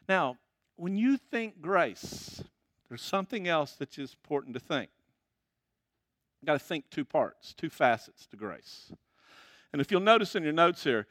Now, 0.08 0.38
when 0.76 0.98
you 0.98 1.18
think 1.18 1.62
grace, 1.62 2.42
there's 2.88 3.02
something 3.02 3.48
else 3.48 3.74
that 3.74 3.98
is 3.98 4.16
important 4.24 4.54
to 4.56 4.60
think. 4.60 4.90
You've 6.42 6.48
got 6.48 6.54
to 6.54 6.60
think 6.60 6.86
two 6.90 7.06
parts, 7.06 7.54
two 7.54 7.70
facets 7.70 8.26
to 8.28 8.38
grace. 8.38 8.92
And 9.72 9.82
if 9.82 9.92
you'll 9.92 10.02
notice 10.02 10.36
in 10.36 10.44
your 10.44 10.54
notes 10.54 10.84
here 10.84 11.06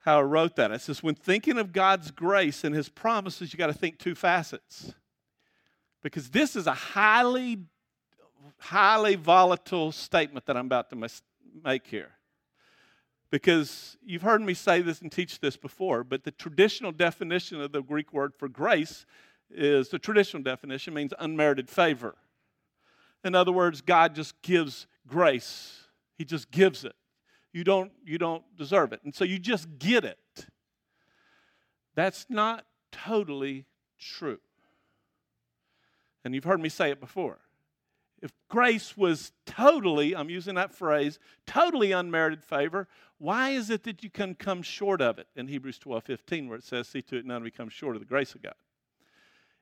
how 0.00 0.18
I 0.18 0.22
wrote 0.22 0.56
that, 0.56 0.72
it 0.72 0.80
says, 0.80 1.02
when 1.02 1.14
thinking 1.14 1.58
of 1.58 1.72
God's 1.72 2.10
grace 2.10 2.64
and 2.64 2.74
his 2.74 2.88
promises, 2.88 3.52
you 3.52 3.58
got 3.58 3.66
to 3.68 3.74
think 3.74 3.98
two 3.98 4.14
facets. 4.14 4.94
Because 6.02 6.30
this 6.30 6.56
is 6.56 6.66
a 6.66 6.74
highly, 6.74 7.58
highly 8.58 9.14
volatile 9.14 9.92
statement 9.92 10.46
that 10.46 10.56
I'm 10.56 10.66
about 10.66 10.90
to 10.90 11.08
make 11.62 11.86
here 11.86 12.12
because 13.32 13.96
you've 14.04 14.22
heard 14.22 14.42
me 14.42 14.52
say 14.52 14.82
this 14.82 15.00
and 15.00 15.10
teach 15.10 15.40
this 15.40 15.56
before, 15.56 16.04
but 16.04 16.22
the 16.22 16.30
traditional 16.30 16.92
definition 16.92 17.62
of 17.62 17.72
the 17.72 17.80
Greek 17.80 18.12
word 18.12 18.34
for 18.36 18.46
grace 18.46 19.06
is 19.50 19.88
the 19.88 19.98
traditional 19.98 20.42
definition 20.42 20.92
means 20.92 21.14
unmerited 21.18 21.70
favor. 21.70 22.14
In 23.24 23.34
other 23.34 23.50
words, 23.50 23.80
God 23.80 24.14
just 24.14 24.40
gives 24.42 24.86
grace. 25.06 25.88
He 26.18 26.26
just 26.26 26.50
gives 26.50 26.84
it. 26.84 26.94
You 27.54 27.64
don't 27.64 27.90
you 28.04 28.18
don't 28.18 28.44
deserve 28.56 28.92
it. 28.92 29.00
And 29.02 29.14
so 29.14 29.24
you 29.24 29.38
just 29.38 29.66
get 29.78 30.04
it. 30.04 30.46
That's 31.94 32.26
not 32.28 32.66
totally 32.90 33.64
true. 33.98 34.40
And 36.22 36.34
you've 36.34 36.44
heard 36.44 36.60
me 36.60 36.68
say 36.68 36.90
it 36.90 37.00
before. 37.00 37.38
If 38.22 38.32
grace 38.48 38.96
was 38.96 39.32
totally, 39.46 40.14
I'm 40.14 40.30
using 40.30 40.54
that 40.54 40.72
phrase, 40.72 41.18
totally 41.46 41.90
unmerited 41.90 42.44
favor, 42.44 42.86
why 43.18 43.50
is 43.50 43.68
it 43.68 43.82
that 43.82 44.04
you 44.04 44.10
can 44.10 44.36
come 44.36 44.62
short 44.62 45.02
of 45.02 45.18
it 45.18 45.26
in 45.34 45.48
Hebrews 45.48 45.78
12 45.78 46.04
15, 46.04 46.48
where 46.48 46.58
it 46.58 46.64
says, 46.64 46.88
See 46.88 47.02
to 47.02 47.16
it 47.16 47.26
none 47.26 47.42
become 47.42 47.68
short 47.68 47.96
of 47.96 48.00
the 48.00 48.06
grace 48.06 48.34
of 48.34 48.42
God? 48.42 48.54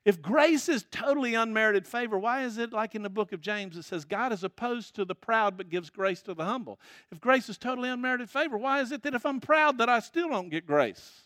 If 0.04 0.22
grace 0.22 0.68
is 0.68 0.86
totally 0.90 1.34
unmerited 1.34 1.86
favor, 1.86 2.18
why 2.18 2.44
is 2.44 2.56
it 2.56 2.72
like 2.72 2.94
in 2.94 3.02
the 3.02 3.10
book 3.10 3.32
of 3.32 3.40
James 3.40 3.76
it 3.76 3.84
says, 3.84 4.04
God 4.06 4.32
is 4.32 4.44
opposed 4.44 4.94
to 4.94 5.04
the 5.04 5.14
proud 5.14 5.58
but 5.58 5.68
gives 5.68 5.90
grace 5.90 6.22
to 6.22 6.34
the 6.34 6.44
humble? 6.44 6.80
If 7.12 7.20
grace 7.20 7.48
is 7.50 7.58
totally 7.58 7.90
unmerited 7.90 8.30
favor, 8.30 8.56
why 8.56 8.80
is 8.80 8.92
it 8.92 9.02
that 9.02 9.14
if 9.14 9.26
I'm 9.26 9.40
proud 9.40 9.78
that 9.78 9.90
I 9.90 10.00
still 10.00 10.30
don't 10.30 10.48
get 10.48 10.66
grace? 10.66 11.24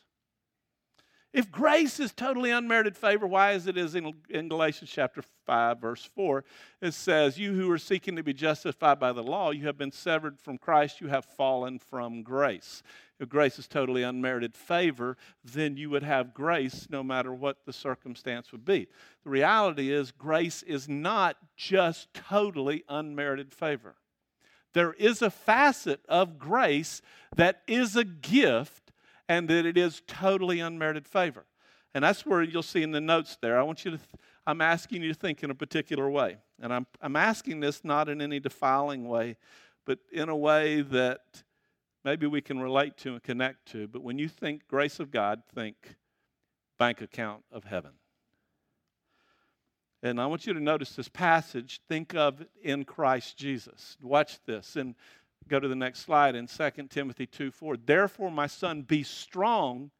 If 1.34 1.50
grace 1.50 1.98
is 1.98 2.12
totally 2.12 2.52
unmerited 2.52 2.96
favor, 2.96 3.26
why 3.26 3.52
is 3.52 3.66
it 3.66 3.76
in, 3.76 4.14
in 4.30 4.48
Galatians 4.48 4.88
chapter 4.88 5.20
5, 5.46 5.80
verse 5.80 6.08
4, 6.14 6.44
it 6.80 6.94
says, 6.94 7.36
You 7.36 7.54
who 7.54 7.68
are 7.72 7.78
seeking 7.78 8.14
to 8.14 8.22
be 8.22 8.32
justified 8.32 9.00
by 9.00 9.12
the 9.12 9.24
law, 9.24 9.50
you 9.50 9.66
have 9.66 9.76
been 9.76 9.90
severed 9.90 10.38
from 10.38 10.58
Christ, 10.58 11.00
you 11.00 11.08
have 11.08 11.24
fallen 11.24 11.80
from 11.80 12.22
grace. 12.22 12.84
If 13.18 13.28
grace 13.28 13.58
is 13.58 13.66
totally 13.66 14.04
unmerited 14.04 14.54
favor, 14.54 15.16
then 15.42 15.76
you 15.76 15.90
would 15.90 16.04
have 16.04 16.34
grace 16.34 16.86
no 16.88 17.02
matter 17.02 17.34
what 17.34 17.66
the 17.66 17.72
circumstance 17.72 18.52
would 18.52 18.64
be. 18.64 18.86
The 19.24 19.30
reality 19.30 19.90
is, 19.90 20.12
grace 20.12 20.62
is 20.62 20.88
not 20.88 21.36
just 21.56 22.14
totally 22.14 22.84
unmerited 22.88 23.52
favor. 23.52 23.96
There 24.72 24.92
is 24.92 25.20
a 25.20 25.30
facet 25.30 26.00
of 26.08 26.38
grace 26.38 27.02
that 27.34 27.62
is 27.66 27.96
a 27.96 28.04
gift 28.04 28.83
and 29.28 29.48
that 29.48 29.66
it 29.66 29.76
is 29.78 30.02
totally 30.06 30.60
unmerited 30.60 31.06
favor. 31.06 31.44
And 31.94 32.04
that's 32.04 32.26
where 32.26 32.42
you'll 32.42 32.62
see 32.62 32.82
in 32.82 32.90
the 32.90 33.00
notes 33.00 33.38
there. 33.40 33.58
I 33.58 33.62
want 33.62 33.84
you 33.84 33.92
to, 33.92 33.96
th- 33.96 34.08
I'm 34.46 34.60
asking 34.60 35.02
you 35.02 35.12
to 35.12 35.18
think 35.18 35.42
in 35.42 35.50
a 35.50 35.54
particular 35.54 36.10
way. 36.10 36.38
And 36.60 36.72
I'm, 36.72 36.86
I'm 37.00 37.16
asking 37.16 37.60
this 37.60 37.84
not 37.84 38.08
in 38.08 38.20
any 38.20 38.40
defiling 38.40 39.08
way, 39.08 39.36
but 39.84 40.00
in 40.12 40.28
a 40.28 40.36
way 40.36 40.80
that 40.82 41.44
maybe 42.04 42.26
we 42.26 42.40
can 42.40 42.60
relate 42.60 42.96
to 42.98 43.12
and 43.12 43.22
connect 43.22 43.66
to. 43.72 43.86
But 43.86 44.02
when 44.02 44.18
you 44.18 44.28
think 44.28 44.66
grace 44.66 44.98
of 44.98 45.10
God, 45.10 45.42
think 45.54 45.96
bank 46.78 47.00
account 47.00 47.44
of 47.52 47.64
heaven. 47.64 47.92
And 50.02 50.20
I 50.20 50.26
want 50.26 50.46
you 50.46 50.52
to 50.52 50.60
notice 50.60 50.90
this 50.90 51.08
passage. 51.08 51.80
Think 51.88 52.14
of 52.14 52.42
it 52.42 52.50
in 52.62 52.84
Christ 52.84 53.38
Jesus. 53.38 53.96
Watch 54.02 54.38
this. 54.44 54.76
In 54.76 54.96
Go 55.48 55.60
to 55.60 55.68
the 55.68 55.74
next 55.74 56.00
slide 56.00 56.34
in 56.34 56.46
2 56.46 56.70
Timothy 56.88 57.26
2 57.26 57.50
4. 57.50 57.76
Therefore, 57.76 58.30
my 58.30 58.46
son, 58.46 58.82
be 58.82 59.02
strong 59.02 59.90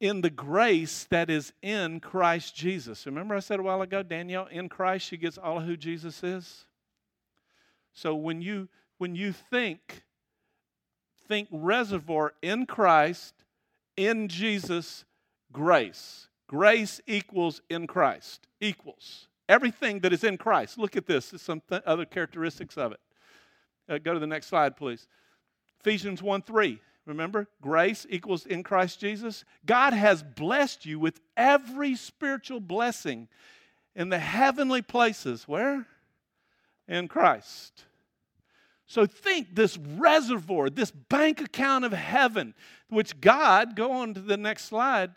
in 0.00 0.22
the 0.22 0.30
grace 0.30 1.06
that 1.10 1.28
is 1.28 1.52
in 1.60 2.00
Christ 2.00 2.56
Jesus. 2.56 3.04
Remember, 3.04 3.34
I 3.34 3.40
said 3.40 3.60
a 3.60 3.62
while 3.62 3.82
ago, 3.82 4.02
Danielle, 4.02 4.46
in 4.46 4.68
Christ, 4.68 5.06
she 5.06 5.18
gets 5.18 5.36
all 5.36 5.58
of 5.58 5.64
who 5.64 5.76
Jesus 5.76 6.24
is. 6.24 6.64
So 7.92 8.14
when 8.14 8.40
you 8.40 8.68
when 8.98 9.14
you 9.14 9.32
think, 9.32 10.04
think 11.26 11.48
reservoir 11.50 12.34
in 12.42 12.66
Christ, 12.66 13.34
in 13.96 14.28
Jesus, 14.28 15.04
grace. 15.52 16.28
Grace 16.46 17.00
equals 17.06 17.62
in 17.70 17.86
Christ, 17.86 18.46
equals. 18.60 19.28
Everything 19.48 20.00
that 20.00 20.12
is 20.12 20.22
in 20.22 20.36
Christ. 20.36 20.76
Look 20.76 20.96
at 20.96 21.06
this, 21.06 21.32
some 21.38 21.62
th- 21.68 21.82
other 21.86 22.04
characteristics 22.04 22.76
of 22.76 22.92
it. 22.92 23.00
Uh, 23.90 23.98
go 23.98 24.14
to 24.14 24.20
the 24.20 24.26
next 24.26 24.46
slide, 24.46 24.76
please. 24.76 25.08
Ephesians 25.80 26.22
1 26.22 26.42
3. 26.42 26.80
Remember, 27.06 27.48
grace 27.60 28.06
equals 28.08 28.46
in 28.46 28.62
Christ 28.62 29.00
Jesus. 29.00 29.44
God 29.66 29.92
has 29.92 30.22
blessed 30.22 30.86
you 30.86 31.00
with 31.00 31.20
every 31.36 31.96
spiritual 31.96 32.60
blessing 32.60 33.26
in 33.96 34.10
the 34.10 34.18
heavenly 34.18 34.80
places. 34.80 35.48
Where? 35.48 35.86
In 36.86 37.08
Christ. 37.08 37.84
So 38.86 39.06
think 39.06 39.54
this 39.54 39.76
reservoir, 39.76 40.70
this 40.70 40.90
bank 40.90 41.40
account 41.40 41.84
of 41.84 41.92
heaven, 41.92 42.54
which 42.88 43.20
God, 43.20 43.74
go 43.74 43.92
on 43.92 44.14
to 44.14 44.20
the 44.20 44.36
next 44.36 44.64
slide, 44.64 45.12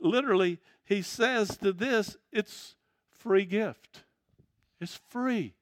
literally, 0.00 0.58
he 0.84 1.02
says 1.02 1.56
to 1.58 1.72
this, 1.72 2.16
it's 2.32 2.74
free 3.10 3.44
gift. 3.44 4.04
It's 4.80 5.00
free. 5.08 5.54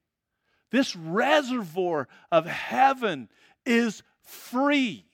This 0.72 0.96
reservoir 0.96 2.08
of 2.32 2.46
heaven 2.46 3.28
is 3.66 4.02
free. 4.22 5.04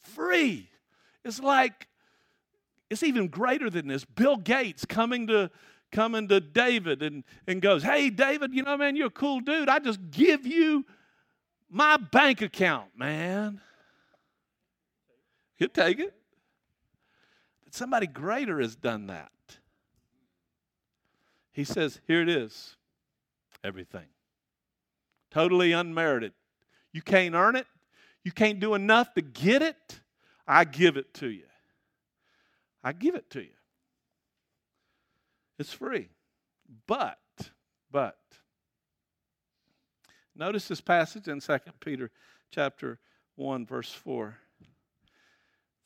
Free. 0.00 0.68
It's 1.24 1.40
like, 1.40 1.88
it's 2.90 3.02
even 3.02 3.28
greater 3.28 3.70
than 3.70 3.88
this. 3.88 4.04
Bill 4.04 4.36
Gates 4.36 4.84
coming 4.84 5.26
to 5.28 5.50
coming 5.90 6.28
to 6.28 6.40
David 6.40 7.02
and, 7.02 7.24
and 7.46 7.62
goes, 7.62 7.82
Hey, 7.82 8.10
David, 8.10 8.52
you 8.52 8.62
know, 8.62 8.76
man, 8.76 8.94
you're 8.94 9.06
a 9.06 9.10
cool 9.10 9.40
dude. 9.40 9.70
I 9.70 9.78
just 9.78 9.98
give 10.10 10.46
you 10.46 10.84
my 11.70 11.96
bank 11.96 12.42
account, 12.42 12.90
man. 12.94 13.62
He'll 15.56 15.68
take 15.68 15.98
it. 15.98 16.14
But 17.64 17.74
somebody 17.74 18.06
greater 18.06 18.60
has 18.60 18.76
done 18.76 19.06
that. 19.06 19.32
He 21.52 21.64
says, 21.64 21.98
Here 22.06 22.20
it 22.20 22.28
is 22.28 22.76
everything 23.64 24.04
totally 25.30 25.72
unmerited. 25.72 26.32
You 26.92 27.02
can't 27.02 27.34
earn 27.34 27.56
it, 27.56 27.66
you 28.24 28.32
can't 28.32 28.60
do 28.60 28.74
enough 28.74 29.14
to 29.14 29.22
get 29.22 29.62
it. 29.62 30.00
I 30.46 30.64
give 30.64 30.96
it 30.96 31.12
to 31.14 31.28
you. 31.28 31.44
I 32.82 32.92
give 32.92 33.14
it 33.14 33.28
to 33.30 33.40
you. 33.40 33.54
It's 35.58 35.72
free. 35.72 36.08
But, 36.86 37.18
but, 37.90 38.18
notice 40.34 40.68
this 40.68 40.80
passage 40.80 41.28
in 41.28 41.40
2 41.40 41.58
Peter 41.80 42.10
chapter 42.50 42.98
1, 43.36 43.66
verse 43.66 43.92
4 43.92 44.38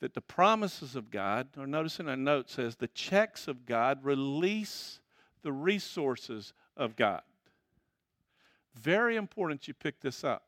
that 0.03 0.13
the 0.13 0.21
promises 0.21 0.97
of 0.97 1.09
God, 1.09 1.47
or 1.57 1.65
notice 1.65 1.97
in 1.97 2.09
our 2.09 2.17
note 2.17 2.49
says, 2.49 2.75
the 2.75 2.89
checks 2.89 3.47
of 3.47 3.65
God 3.65 4.03
release 4.03 4.99
the 5.43 5.53
resources 5.53 6.51
of 6.75 6.97
God. 6.97 7.21
Very 8.75 9.15
important 9.15 9.67
you 9.67 9.73
pick 9.73 10.01
this 10.01 10.23
up. 10.23 10.43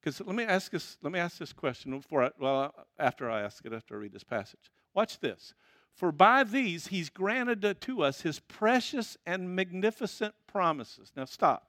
Because 0.00 0.20
let 0.20 0.34
me 0.34 0.44
ask 0.44 0.72
this, 0.72 0.96
let 1.02 1.12
me 1.12 1.18
ask 1.18 1.38
this 1.38 1.52
question 1.52 1.98
before 1.98 2.24
I, 2.24 2.30
well, 2.38 2.74
after 2.98 3.30
I 3.30 3.42
ask 3.42 3.64
it, 3.66 3.72
after 3.72 3.94
I 3.94 3.98
read 3.98 4.12
this 4.12 4.24
passage. 4.24 4.70
Watch 4.94 5.20
this. 5.20 5.54
For 5.94 6.10
by 6.10 6.44
these 6.44 6.86
he's 6.86 7.10
granted 7.10 7.80
to 7.80 8.02
us 8.02 8.22
his 8.22 8.40
precious 8.40 9.18
and 9.26 9.54
magnificent 9.54 10.34
promises. 10.46 11.12
Now 11.16 11.26
stop. 11.26 11.66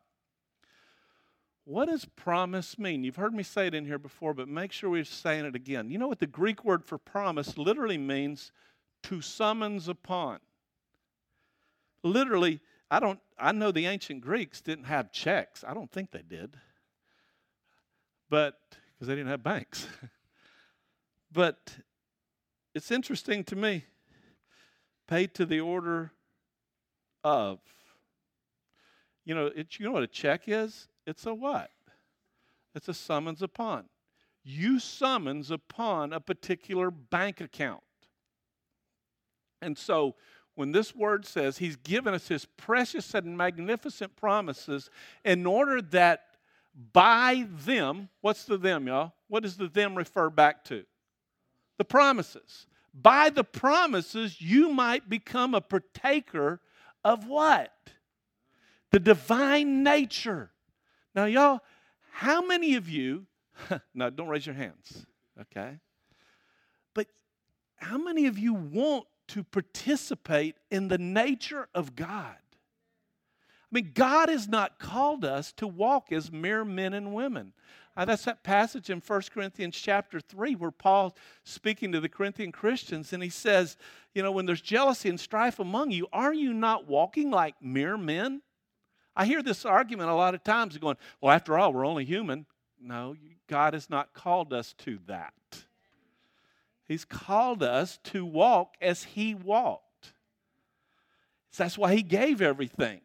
What 1.66 1.90
does 1.90 2.06
promise 2.06 2.80
mean? 2.80 3.04
You've 3.04 3.18
heard 3.18 3.34
me 3.34 3.44
say 3.44 3.68
it 3.68 3.76
in 3.76 3.86
here 3.86 4.00
before, 4.00 4.34
but 4.34 4.48
make 4.48 4.72
sure 4.72 4.90
we're 4.90 5.04
saying 5.04 5.46
it 5.46 5.56
again. 5.56 5.90
You 5.90 5.98
know 5.98 6.08
what 6.08 6.20
the 6.20 6.28
Greek 6.28 6.64
word 6.66 6.84
for 6.84 6.98
promise 6.98 7.58
literally 7.58 7.98
means? 7.98 8.52
To 9.04 9.22
summons 9.22 9.88
upon. 9.88 10.40
Literally, 12.04 12.62
I 12.92 13.00
don't 13.00 13.20
I 13.40 13.54
know 13.54 13.72
the 13.72 13.88
ancient 13.88 14.22
Greeks 14.22 14.60
didn't 14.62 14.84
have 14.84 15.14
checks. 15.14 15.64
I 15.66 15.74
don't 15.74 15.90
think 15.90 16.12
they 16.12 16.22
did. 16.22 16.58
But 18.30 18.60
because 18.94 19.08
they 19.08 19.16
didn't 19.16 19.30
have 19.30 19.42
banks. 19.42 19.88
but 21.32 21.78
it's 22.76 22.92
interesting 22.92 23.46
to 23.46 23.56
me. 23.56 23.86
Paid 25.08 25.34
to 25.36 25.46
the 25.46 25.62
order 25.62 26.12
of. 27.24 27.60
You 29.24 29.36
know, 29.36 29.52
you 29.56 29.86
know 29.86 29.92
what 29.92 30.04
a 30.04 30.08
check 30.08 30.44
is? 30.48 30.88
It's 31.08 31.26
a 31.26 31.34
what? 31.34 31.72
It's 32.76 32.90
a 32.90 32.94
summons 32.94 33.42
upon. 33.42 33.86
You 34.44 34.80
summons 34.80 35.52
upon 35.52 36.12
a 36.12 36.20
particular 36.20 36.92
bank 36.92 37.40
account. 37.40 37.84
And 39.62 39.78
so 39.78 40.16
when 40.56 40.72
this 40.72 40.96
word 40.96 41.26
says 41.26 41.58
he's 41.58 41.76
given 41.78 42.14
us 42.14 42.28
his 42.28 42.46
precious 42.46 43.14
and 43.14 43.38
magnificent 43.38 44.16
promises 44.16 44.90
in 45.24 45.46
order 45.46 45.82
that 45.82 46.26
by 46.94 47.46
them, 47.66 48.10
what's 48.22 48.46
the 48.46 48.58
them, 48.58 48.88
y'all? 48.88 49.14
What 49.28 49.44
does 49.44 49.58
the 49.58 49.68
them 49.68 49.96
refer 49.96 50.30
back 50.30 50.64
to? 50.66 50.84
The 51.78 51.86
promises. 51.86 52.68
By 52.94 53.30
the 53.30 53.44
promises, 53.44 54.42
you 54.42 54.70
might 54.70 55.10
become 55.10 55.54
a 55.54 55.62
partaker 55.62 56.60
of 57.04 57.28
what? 57.28 57.74
The 58.92 59.00
divine 59.00 59.84
nature. 59.84 60.52
Now, 61.16 61.26
y'all, 61.26 61.62
how 62.12 62.46
many 62.46 62.76
of 62.76 62.90
you, 62.90 63.26
no, 63.94 64.10
don't 64.10 64.28
raise 64.28 64.46
your 64.46 64.56
hands, 64.56 65.06
okay? 65.40 65.80
But 66.94 67.08
how 67.78 67.98
many 67.98 68.28
of 68.28 68.38
you 68.38 68.54
want 68.54 69.06
to 69.32 69.44
participate 69.46 70.58
in 70.70 70.90
the 70.90 70.98
nature 70.98 71.70
of 71.74 71.96
God. 71.96 72.36
I 72.36 73.72
mean, 73.72 73.92
God 73.94 74.28
has 74.28 74.50
not 74.50 74.78
called 74.78 75.24
us 75.24 75.54
to 75.54 75.68
walk 75.68 76.12
as 76.12 76.30
mere 76.30 76.66
men 76.66 76.94
and 76.94 77.14
women. 77.14 77.54
Uh, 77.96 78.04
that's 78.04 78.26
that 78.26 78.44
passage 78.44 78.90
in 78.90 79.00
1 79.00 79.22
Corinthians 79.34 79.78
chapter 79.78 80.20
3 80.20 80.56
where 80.56 80.72
Paul's 80.72 81.14
speaking 81.46 81.94
to 81.94 82.02
the 82.02 82.10
Corinthian 82.10 82.52
Christians 82.52 83.14
and 83.14 83.24
he 83.24 83.30
says, 83.30 83.78
You 84.14 84.22
know, 84.22 84.34
when 84.34 84.46
there's 84.46 84.62
jealousy 84.62 85.08
and 85.08 85.20
strife 85.20 85.60
among 85.60 85.92
you, 85.92 86.08
are 86.12 86.34
you 86.34 86.54
not 86.54 86.88
walking 86.88 87.32
like 87.32 87.56
mere 87.62 87.98
men? 87.98 88.42
I 89.16 89.26
hear 89.26 89.42
this 89.42 89.66
argument 89.66 90.10
a 90.10 90.16
lot 90.16 90.36
of 90.36 90.44
times 90.44 90.78
going, 90.78 90.98
Well, 91.22 91.34
after 91.34 91.58
all, 91.58 91.72
we're 91.72 91.86
only 91.86 92.04
human. 92.04 92.46
No, 92.82 93.16
God 93.48 93.74
has 93.74 93.90
not 93.90 94.14
called 94.14 94.52
us 94.52 94.74
to 94.80 95.00
that. 95.08 95.34
He's 96.92 97.06
called 97.06 97.64
us 97.64 98.00
to 98.06 98.26
walk 98.26 98.76
as 98.82 99.04
He 99.06 99.34
walked. 99.34 100.12
So 101.52 101.64
that's 101.64 101.78
why 101.78 101.96
He 101.96 102.04
gave 102.04 102.42
everything. 102.42 103.00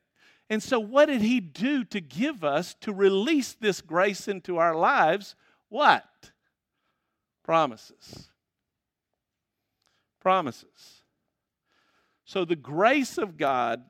And 0.50 0.60
so, 0.60 0.80
what 0.80 1.06
did 1.06 1.20
He 1.20 1.38
do 1.38 1.84
to 1.84 2.00
give 2.00 2.42
us, 2.42 2.74
to 2.80 2.92
release 2.92 3.52
this 3.52 3.80
grace 3.80 4.26
into 4.26 4.56
our 4.56 4.74
lives? 4.74 5.36
What? 5.68 6.32
Promises. 7.44 8.28
Promises. 10.20 11.02
So, 12.24 12.44
the 12.44 12.56
grace 12.56 13.18
of 13.18 13.36
God 13.36 13.84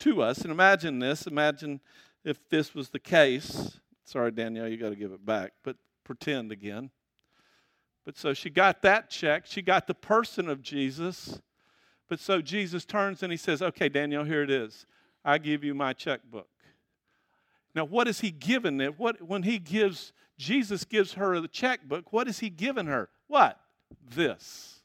to 0.00 0.22
us, 0.22 0.38
and 0.38 0.50
imagine 0.50 0.98
this, 0.98 1.24
imagine 1.24 1.80
if 2.24 2.48
this 2.48 2.74
was 2.74 2.90
the 2.90 2.98
case. 2.98 3.78
Sorry, 4.04 4.32
Danielle, 4.32 4.66
you 4.66 4.76
got 4.76 4.90
to 4.90 4.96
give 4.96 5.12
it 5.12 5.24
back, 5.24 5.52
but 5.62 5.76
pretend 6.02 6.50
again. 6.50 6.90
But 8.06 8.16
so 8.16 8.32
she 8.32 8.48
got 8.48 8.82
that 8.82 9.10
check. 9.10 9.44
She 9.46 9.60
got 9.60 9.88
the 9.88 9.94
person 9.94 10.48
of 10.48 10.62
Jesus. 10.62 11.40
But 12.08 12.20
so 12.20 12.40
Jesus 12.40 12.84
turns 12.84 13.22
and 13.24 13.32
he 13.32 13.36
says, 13.36 13.60
Okay, 13.60 13.88
Danielle, 13.88 14.24
here 14.24 14.42
it 14.42 14.50
is. 14.50 14.86
I 15.24 15.38
give 15.38 15.64
you 15.64 15.74
my 15.74 15.92
checkbook. 15.92 16.48
Now, 17.74 17.84
what 17.84 18.06
is 18.06 18.20
he 18.20 18.30
giving 18.30 18.80
it? 18.80 18.98
What 18.98 19.20
when 19.20 19.42
he 19.42 19.58
gives 19.58 20.12
Jesus 20.38 20.84
gives 20.84 21.14
her 21.14 21.40
the 21.40 21.48
checkbook, 21.48 22.12
what 22.12 22.28
is 22.28 22.38
he 22.38 22.48
giving 22.48 22.86
her? 22.86 23.08
What? 23.26 23.58
This. 24.14 24.80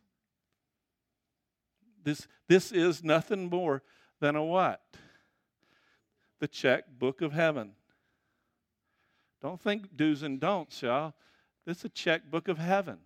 This 2.03 2.27
this 2.47 2.71
is 2.71 3.03
nothing 3.03 3.49
more 3.49 3.83
than 4.19 4.35
a 4.35 4.43
what? 4.43 4.81
The 6.39 6.47
checkbook 6.47 7.21
of 7.21 7.33
heaven. 7.33 7.73
Don't 9.43 9.61
think 9.61 9.95
do's 9.95 10.23
and 10.23 10.39
don'ts, 10.39 10.81
y'all. 10.81 11.13
This 11.65 11.79
is 11.79 11.85
a 11.85 11.89
checkbook 11.89 12.47
of 12.47 12.57
heaven. 12.57 12.97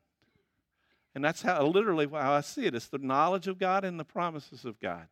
And 1.16 1.24
that's 1.24 1.42
how 1.42 1.66
literally 1.66 2.08
how 2.12 2.34
I 2.34 2.42
see 2.42 2.66
it. 2.66 2.76
It's 2.76 2.88
the 2.88 2.98
knowledge 2.98 3.48
of 3.48 3.58
God 3.58 3.86
and 3.86 4.00
the 4.00 4.04
promises 4.04 4.66
of 4.66 4.80
God. 4.80 5.08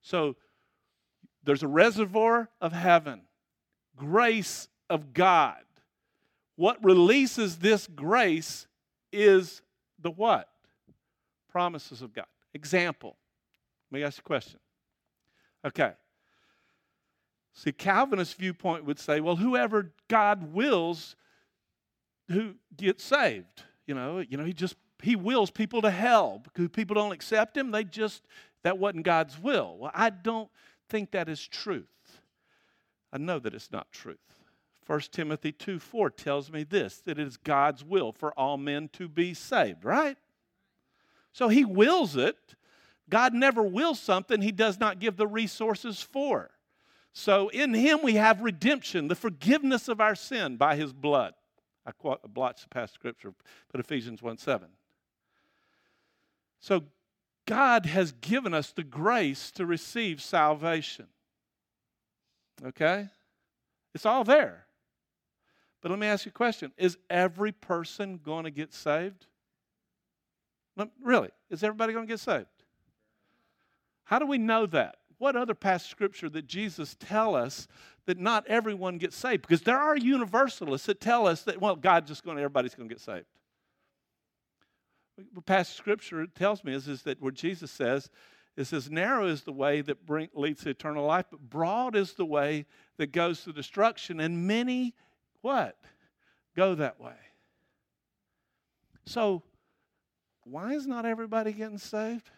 So 0.00 0.36
there's 1.42 1.64
a 1.64 1.68
reservoir 1.68 2.48
of 2.60 2.72
heaven, 2.72 3.22
grace 3.96 4.68
of 4.88 5.12
God. 5.12 5.56
What 6.54 6.82
releases 6.84 7.58
this 7.58 7.88
grace 7.88 8.68
is 9.12 9.60
the 10.00 10.10
what? 10.10 10.48
Promises 11.50 12.00
of 12.00 12.14
God. 12.14 12.26
Example. 12.54 13.16
Let 13.90 13.98
me 13.98 14.04
ask 14.04 14.18
you 14.18 14.22
a 14.24 14.28
question. 14.28 14.60
Okay. 15.64 15.92
See, 17.54 17.72
Calvinist 17.72 18.36
viewpoint 18.38 18.84
would 18.84 18.98
say, 18.98 19.20
well, 19.20 19.36
whoever 19.36 19.92
God 20.08 20.54
wills 20.54 21.16
who 22.28 22.54
gets 22.76 23.04
saved. 23.04 23.64
You 23.86 23.94
know, 23.94 24.20
you 24.20 24.36
know, 24.36 24.44
he 24.44 24.52
just 24.52 24.76
he 25.02 25.16
wills 25.16 25.50
people 25.50 25.82
to 25.82 25.90
hell 25.90 26.40
because 26.42 26.68
people 26.68 26.94
don't 26.94 27.12
accept 27.12 27.56
him. 27.56 27.70
They 27.70 27.84
just 27.84 28.22
that 28.62 28.78
wasn't 28.78 29.04
God's 29.04 29.38
will. 29.38 29.76
Well, 29.78 29.90
I 29.94 30.10
don't 30.10 30.48
think 30.88 31.10
that 31.10 31.28
is 31.28 31.46
truth. 31.46 31.86
I 33.12 33.18
know 33.18 33.38
that 33.38 33.54
it's 33.54 33.72
not 33.72 33.90
truth. 33.90 34.18
1 34.86 35.00
Timothy 35.10 35.52
2 35.52 35.78
4 35.78 36.10
tells 36.10 36.50
me 36.50 36.64
this 36.64 36.98
that 37.00 37.18
it 37.18 37.26
is 37.26 37.36
God's 37.36 37.84
will 37.84 38.12
for 38.12 38.32
all 38.38 38.56
men 38.56 38.88
to 38.94 39.08
be 39.08 39.34
saved, 39.34 39.84
right? 39.84 40.16
So 41.32 41.48
he 41.48 41.64
wills 41.64 42.16
it. 42.16 42.36
God 43.08 43.34
never 43.34 43.62
wills 43.62 44.00
something 44.00 44.40
he 44.40 44.52
does 44.52 44.78
not 44.78 44.98
give 44.98 45.16
the 45.16 45.26
resources 45.26 46.00
for. 46.00 46.50
So 47.12 47.48
in 47.48 47.74
him 47.74 48.00
we 48.02 48.14
have 48.14 48.40
redemption, 48.40 49.08
the 49.08 49.14
forgiveness 49.14 49.88
of 49.88 50.00
our 50.00 50.14
sin 50.14 50.56
by 50.56 50.76
his 50.76 50.92
blood. 50.92 51.34
I 51.84 51.92
quote, 51.92 52.20
blotched 52.32 52.62
the 52.62 52.68
past 52.68 52.94
scripture, 52.94 53.34
but 53.70 53.80
Ephesians 53.80 54.22
1 54.22 54.38
7. 54.38 54.68
So 56.62 56.84
God 57.44 57.86
has 57.86 58.12
given 58.12 58.54
us 58.54 58.70
the 58.70 58.84
grace 58.84 59.50
to 59.52 59.66
receive 59.66 60.22
salvation. 60.22 61.08
Okay? 62.64 63.08
It's 63.94 64.06
all 64.06 64.22
there. 64.22 64.64
But 65.80 65.90
let 65.90 65.98
me 65.98 66.06
ask 66.06 66.24
you 66.24 66.30
a 66.30 66.32
question 66.32 66.72
Is 66.78 66.96
every 67.10 67.50
person 67.50 68.20
going 68.24 68.44
to 68.44 68.50
get 68.50 68.72
saved? 68.72 69.26
Really, 71.02 71.28
is 71.50 71.62
everybody 71.62 71.92
going 71.92 72.06
to 72.06 72.10
get 72.10 72.20
saved? 72.20 72.46
How 74.04 74.18
do 74.18 74.26
we 74.26 74.38
know 74.38 74.64
that? 74.66 74.96
What 75.18 75.36
other 75.36 75.54
past 75.54 75.90
scripture 75.90 76.28
that 76.30 76.46
Jesus 76.46 76.96
tell 76.98 77.34
us 77.34 77.68
that 78.06 78.18
not 78.18 78.46
everyone 78.46 78.98
gets 78.98 79.16
saved? 79.16 79.42
Because 79.42 79.62
there 79.62 79.78
are 79.78 79.96
universalists 79.96 80.86
that 80.86 81.00
tell 81.00 81.26
us 81.26 81.42
that, 81.42 81.60
well, 81.60 81.76
God's 81.76 82.08
just 82.08 82.24
going 82.24 82.36
to, 82.36 82.42
everybody's 82.42 82.74
going 82.74 82.88
to 82.88 82.94
get 82.94 83.00
saved. 83.00 83.26
Past 85.46 85.76
scripture 85.76 86.26
tells 86.26 86.64
me 86.64 86.74
is, 86.74 86.88
is 86.88 87.02
that 87.02 87.20
what 87.20 87.34
Jesus 87.34 87.70
says, 87.70 88.10
it 88.56 88.64
says, 88.64 88.90
narrow 88.90 89.26
is 89.26 89.42
the 89.42 89.52
way 89.52 89.80
that 89.80 90.06
bring, 90.06 90.28
leads 90.34 90.62
to 90.62 90.70
eternal 90.70 91.06
life, 91.06 91.26
but 91.30 91.40
broad 91.40 91.96
is 91.96 92.12
the 92.14 92.26
way 92.26 92.66
that 92.98 93.12
goes 93.12 93.44
to 93.44 93.52
destruction, 93.52 94.20
and 94.20 94.46
many, 94.46 94.94
what? 95.40 95.78
Go 96.54 96.74
that 96.74 97.00
way. 97.00 97.14
So, 99.06 99.42
why 100.44 100.74
is 100.74 100.86
not 100.86 101.06
everybody 101.06 101.52
getting 101.52 101.78
saved? 101.78 102.30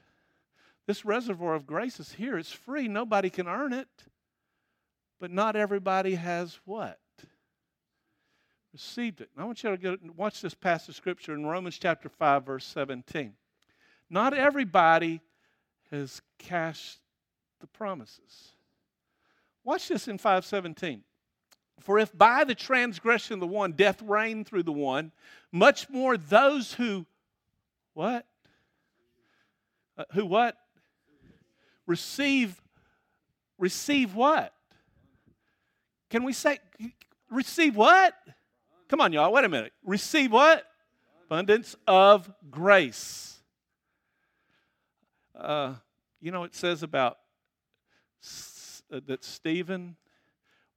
This 0.87 1.05
reservoir 1.05 1.55
of 1.55 1.67
grace 1.67 1.99
is 1.99 2.13
here. 2.13 2.39
It's 2.39 2.53
free. 2.53 2.89
Nobody 2.89 3.31
can 3.31 3.49
earn 3.49 3.73
it. 3.73 3.89
But 5.19 5.31
not 5.31 5.57
everybody 5.57 6.15
has 6.15 6.61
what? 6.65 6.99
Received 8.75 9.23
it. 9.23 9.31
I 9.39 9.45
want 9.45 9.63
you 9.63 9.75
to 9.77 9.99
watch 10.17 10.43
this 10.43 10.53
passage 10.53 10.91
of 10.91 10.97
scripture 10.97 11.33
in 11.33 11.47
Romans 11.47 11.79
chapter 11.79 12.11
5, 12.11 12.45
verse 12.45 12.67
17. 12.67 13.33
Not 14.11 14.35
everybody 14.35 15.21
has 15.91 16.21
cashed 16.39 16.99
the 17.61 17.67
promises. 17.69 18.51
Watch 19.63 19.89
this 19.89 20.09
in 20.09 20.19
517. 20.19 21.03
For 21.81 21.99
if 21.99 22.17
by 22.19 22.45
the 22.45 22.55
transgression 22.55 23.35
of 23.35 23.41
the 23.41 23.47
one 23.47 23.73
death 23.73 24.03
reigned 24.03 24.47
through 24.49 24.65
the 24.65 24.73
one, 24.73 25.13
much 25.53 25.89
more 25.89 26.17
those 26.17 26.75
who 26.75 27.07
what? 27.95 28.27
Uh, 29.97 30.05
who 30.13 30.27
what? 30.27 30.59
receive 31.87 32.61
receive 33.59 34.15
what? 34.15 34.53
Can 36.11 36.25
we 36.25 36.33
say 36.33 36.59
receive 37.31 37.77
what? 37.77 38.15
Come 38.89 39.01
on, 39.01 39.13
y'all. 39.13 39.33
Wait 39.33 39.45
a 39.45 39.49
minute. 39.49 39.73
Receive 39.83 40.31
what? 40.31 40.65
Abundance 41.27 41.75
of 41.87 42.31
grace. 42.51 43.39
Uh, 45.35 45.75
you 46.21 46.31
know, 46.31 46.45
it 46.45 46.55
says 46.55 46.83
about 46.83 47.19
uh, 48.93 49.01
that 49.07 49.25
Stephen 49.25 49.97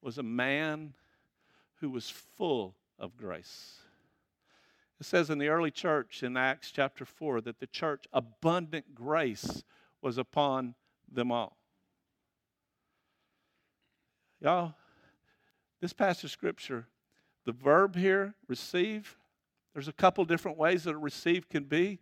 was 0.02 0.18
a 0.18 0.24
man 0.24 0.94
who 1.80 1.90
was 1.90 2.10
full 2.10 2.76
of 2.98 3.18
grace. 3.18 3.78
It 5.00 5.06
says 5.06 5.30
in 5.30 5.38
the 5.38 5.50
early 5.50 5.70
church 5.70 6.24
in 6.24 6.38
Acts 6.38 6.72
chapter 6.72 7.06
4 7.06 7.42
that 7.42 7.60
the 7.60 7.68
church, 7.68 8.06
abundant 8.14 8.96
grace 8.96 9.64
was 10.02 10.18
upon 10.18 10.76
them 11.12 11.32
all. 11.32 11.58
Y'all, 14.42 14.74
this 15.82 15.94
passage 15.94 16.26
of 16.26 16.32
scripture, 16.32 16.88
the 17.48 17.54
verb 17.54 17.96
here, 17.96 18.36
receive, 18.50 19.16
there's 19.74 19.88
a 19.88 19.94
couple 19.94 20.26
different 20.26 20.58
ways 20.58 20.84
that 20.84 20.94
a 20.94 20.98
receive 20.98 21.48
can 21.48 21.64
be. 21.64 22.00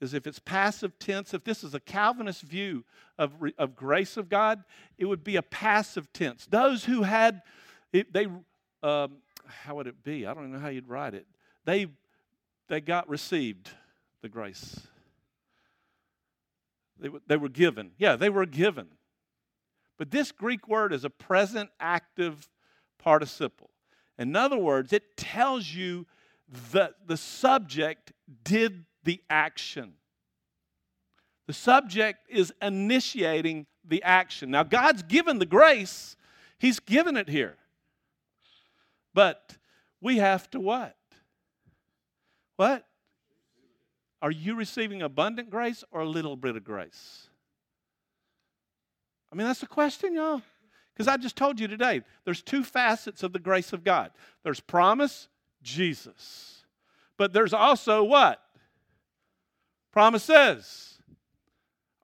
Is 0.00 0.14
if 0.14 0.26
it's 0.26 0.38
passive 0.38 0.98
tense, 0.98 1.34
if 1.34 1.44
this 1.44 1.62
is 1.62 1.74
a 1.74 1.80
Calvinist 1.80 2.40
view 2.40 2.86
of, 3.18 3.34
of 3.58 3.76
grace 3.76 4.16
of 4.16 4.30
God, 4.30 4.64
it 4.96 5.04
would 5.04 5.22
be 5.22 5.36
a 5.36 5.42
passive 5.42 6.10
tense. 6.14 6.46
Those 6.46 6.86
who 6.86 7.02
had, 7.02 7.42
it, 7.92 8.10
they, 8.10 8.24
um, 8.82 9.18
how 9.44 9.74
would 9.74 9.86
it 9.86 10.02
be? 10.02 10.26
I 10.26 10.32
don't 10.32 10.50
know 10.50 10.58
how 10.58 10.68
you'd 10.68 10.88
write 10.88 11.12
it. 11.12 11.26
They, 11.66 11.88
they 12.68 12.80
got 12.80 13.06
received 13.06 13.68
the 14.22 14.30
grace. 14.30 14.80
They, 16.98 17.10
they 17.26 17.36
were 17.36 17.50
given. 17.50 17.90
Yeah, 17.98 18.16
they 18.16 18.30
were 18.30 18.46
given. 18.46 18.86
But 19.98 20.10
this 20.10 20.32
Greek 20.32 20.66
word 20.66 20.94
is 20.94 21.04
a 21.04 21.10
present 21.10 21.68
active 21.78 22.48
participle. 22.98 23.69
In 24.20 24.36
other 24.36 24.58
words, 24.58 24.92
it 24.92 25.16
tells 25.16 25.66
you 25.72 26.06
that 26.72 27.06
the 27.06 27.16
subject 27.16 28.12
did 28.44 28.84
the 29.02 29.22
action. 29.30 29.94
The 31.46 31.54
subject 31.54 32.26
is 32.28 32.52
initiating 32.60 33.66
the 33.82 34.02
action. 34.02 34.50
Now, 34.50 34.62
God's 34.62 35.02
given 35.02 35.38
the 35.38 35.46
grace, 35.46 36.16
He's 36.58 36.78
given 36.80 37.16
it 37.16 37.30
here. 37.30 37.56
But 39.14 39.56
we 40.02 40.18
have 40.18 40.50
to 40.50 40.60
what? 40.60 40.96
What? 42.56 42.86
Are 44.20 44.30
you 44.30 44.54
receiving 44.54 45.00
abundant 45.00 45.48
grace 45.48 45.82
or 45.90 46.02
a 46.02 46.08
little 46.08 46.36
bit 46.36 46.56
of 46.56 46.62
grace? 46.62 47.28
I 49.32 49.36
mean, 49.36 49.46
that's 49.46 49.60
the 49.60 49.66
question, 49.66 50.14
y'all. 50.14 50.42
Because 50.94 51.08
I 51.08 51.16
just 51.16 51.36
told 51.36 51.58
you 51.58 51.66
today, 51.68 52.02
there's 52.24 52.42
two 52.42 52.62
facets 52.62 53.22
of 53.22 53.32
the 53.32 53.38
grace 53.38 53.72
of 53.72 53.84
God 53.84 54.10
there's 54.42 54.60
promise, 54.60 55.28
Jesus. 55.62 56.64
But 57.16 57.32
there's 57.32 57.52
also 57.52 58.02
what? 58.02 58.40
Promises. 59.92 60.98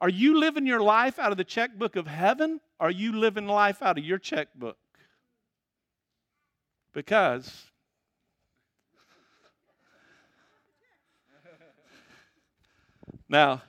Are 0.01 0.09
you 0.11 0.39
living 0.39 0.67
your 0.67 0.83
life 0.83 1.19
out 1.19 1.31
of 1.33 1.39
the 1.39 1.45
checkbook 1.45 1.97
of 1.97 2.07
heaven? 2.07 2.61
Or 2.79 2.89
are 2.89 2.91
you 2.91 3.13
living 3.13 3.47
life 3.47 3.83
out 3.83 3.97
of 3.97 4.05
your 4.05 4.19
checkbook? 4.19 4.77
Because 6.93 7.65
now, 13.29 13.63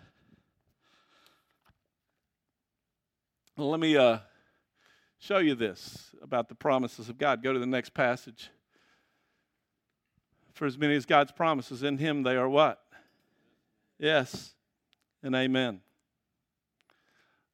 let 3.55 3.79
me 3.79 3.95
uh, 3.95 4.17
show 5.27 5.39
you 5.39 5.55
this 5.55 6.11
about 6.21 6.47
the 6.47 6.55
promises 6.55 7.09
of 7.09 7.17
God. 7.17 7.43
Go 7.43 7.51
to 7.51 7.59
the 7.59 7.65
next 7.65 7.93
passage. 7.93 8.49
For 10.53 10.65
as 10.65 10.77
many 10.77 10.95
as 10.95 11.05
God's 11.05 11.33
promises 11.33 11.83
in 11.83 11.97
Him, 11.97 12.23
they 12.23 12.37
are 12.37 12.47
what? 12.47 12.81
Yes 13.99 14.53
and 15.21 15.35
amen. 15.35 15.81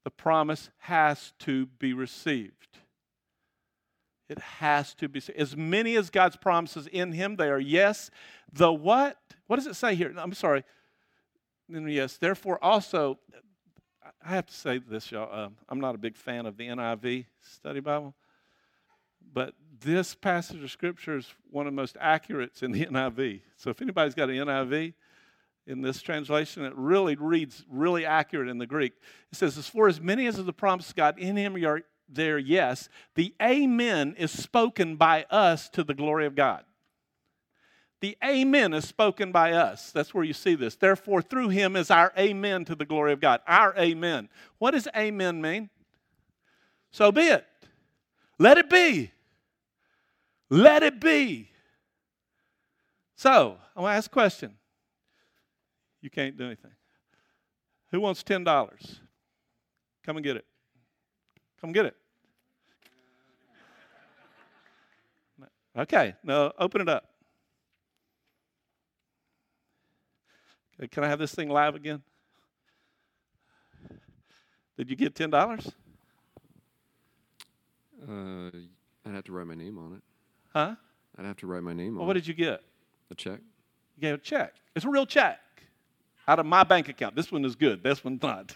The 0.03 0.11
promise 0.11 0.69
has 0.79 1.33
to 1.39 1.65
be 1.65 1.93
received. 1.93 2.77
It 4.29 4.37
has 4.37 4.93
to 4.95 5.09
be. 5.09 5.19
As 5.35 5.57
many 5.57 5.95
as 5.95 6.11
God's 6.11 6.35
promises 6.35 6.85
in 6.85 7.11
Him, 7.11 7.37
they 7.37 7.49
are 7.49 7.59
yes. 7.59 8.11
The 8.51 8.71
what? 8.71 9.17
What 9.47 9.55
does 9.55 9.65
it 9.65 9.75
say 9.75 9.95
here? 9.95 10.13
I'm 10.15 10.33
sorry. 10.33 10.63
Yes, 11.67 12.17
therefore 12.17 12.63
also, 12.63 13.17
I 14.25 14.29
have 14.29 14.45
to 14.47 14.53
say 14.53 14.77
this, 14.77 15.11
y'all. 15.11 15.29
Uh, 15.31 15.49
I'm 15.69 15.79
not 15.79 15.95
a 15.95 15.97
big 15.97 16.15
fan 16.15 16.45
of 16.45 16.57
the 16.57 16.67
NIV 16.67 17.25
study 17.41 17.79
Bible, 17.79 18.13
but 19.33 19.53
this 19.79 20.15
passage 20.15 20.63
of 20.63 20.71
Scripture 20.71 21.17
is 21.17 21.33
one 21.49 21.67
of 21.67 21.73
the 21.73 21.75
most 21.75 21.97
accurate 21.99 22.61
in 22.61 22.71
the 22.71 22.85
NIV. 22.85 23.41
So 23.57 23.69
if 23.69 23.81
anybody's 23.81 24.13
got 24.13 24.29
an 24.29 24.35
NIV, 24.35 24.93
in 25.67 25.81
this 25.81 26.01
translation. 26.01 26.65
It 26.65 26.73
really 26.75 27.15
reads 27.15 27.65
really 27.69 28.05
accurate 28.05 28.49
in 28.49 28.57
the 28.57 28.67
Greek. 28.67 28.93
It 29.31 29.37
says, 29.37 29.57
As 29.57 29.69
for 29.69 29.87
as 29.87 30.01
many 30.01 30.27
as 30.27 30.37
of 30.37 30.45
the 30.45 30.53
promise 30.53 30.89
of 30.89 30.95
God, 30.95 31.17
in 31.17 31.35
him 31.35 31.55
are 31.65 31.81
there, 32.09 32.37
yes. 32.37 32.89
The 33.15 33.33
Amen 33.41 34.15
is 34.17 34.31
spoken 34.31 34.95
by 34.95 35.25
us 35.29 35.69
to 35.69 35.83
the 35.83 35.93
glory 35.93 36.25
of 36.25 36.35
God. 36.35 36.63
The 38.03 38.17
Amen 38.21 38.73
is 38.73 38.85
spoken 38.85 39.31
by 39.31 39.53
us. 39.53 39.93
That's 39.93 40.13
where 40.13 40.25
you 40.25 40.33
see 40.33 40.55
this. 40.55 40.75
Therefore, 40.75 41.21
through 41.21 41.47
him 41.47 41.77
is 41.77 41.89
our 41.89 42.11
Amen 42.17 42.65
to 42.65 42.75
the 42.75 42.83
glory 42.83 43.13
of 43.13 43.21
God. 43.21 43.39
Our 43.47 43.73
Amen. 43.77 44.27
What 44.57 44.71
does 44.71 44.89
Amen 44.93 45.41
mean? 45.41 45.69
So 46.91 47.13
be 47.13 47.21
it. 47.21 47.47
Let 48.37 48.57
it 48.57 48.69
be. 48.69 49.11
Let 50.49 50.83
it 50.83 50.99
be. 50.99 51.49
So, 53.15 53.57
I 53.73 53.79
want 53.79 53.93
to 53.93 53.97
ask 53.99 54.11
a 54.11 54.13
question 54.13 54.53
you 56.01 56.09
can't 56.09 56.37
do 56.37 56.45
anything. 56.45 56.71
Who 57.91 58.01
wants 58.01 58.21
$10? 58.21 58.43
Come 60.05 60.17
and 60.17 60.25
get 60.25 60.35
it. 60.35 60.45
Come 61.61 61.71
get 61.71 61.85
it. 61.85 61.95
Okay, 65.77 66.15
now 66.21 66.51
open 66.59 66.81
it 66.81 66.89
up. 66.89 67.12
Can 70.91 71.03
I 71.03 71.07
have 71.07 71.19
this 71.19 71.33
thing 71.33 71.49
live 71.49 71.75
again? 71.75 72.01
Did 74.77 74.89
you 74.89 74.95
get 74.95 75.13
$10? 75.13 75.71
Uh, 78.01 78.57
I'd 79.05 79.13
have 79.13 79.23
to 79.25 79.31
write 79.31 79.47
my 79.47 79.55
name 79.55 79.77
on 79.77 79.93
it. 79.93 80.01
Huh? 80.51 80.75
I'd 81.17 81.25
have 81.25 81.37
to 81.37 81.47
write 81.47 81.63
my 81.63 81.73
name 81.73 81.95
well, 81.95 82.01
on 82.01 82.07
what 82.07 82.17
it. 82.17 82.21
did 82.21 82.27
you 82.27 82.33
get? 82.33 82.61
A 83.11 83.15
check. 83.15 83.39
You 83.95 84.01
gave 84.01 84.15
a 84.15 84.17
check. 84.17 84.55
It's 84.75 84.85
a 84.85 84.89
real 84.89 85.05
check 85.05 85.39
out 86.27 86.39
of 86.39 86.45
my 86.45 86.63
bank 86.63 86.89
account. 86.89 87.15
This 87.15 87.31
one 87.31 87.45
is 87.45 87.55
good. 87.55 87.83
This 87.83 88.03
one's 88.03 88.21
not. 88.21 88.55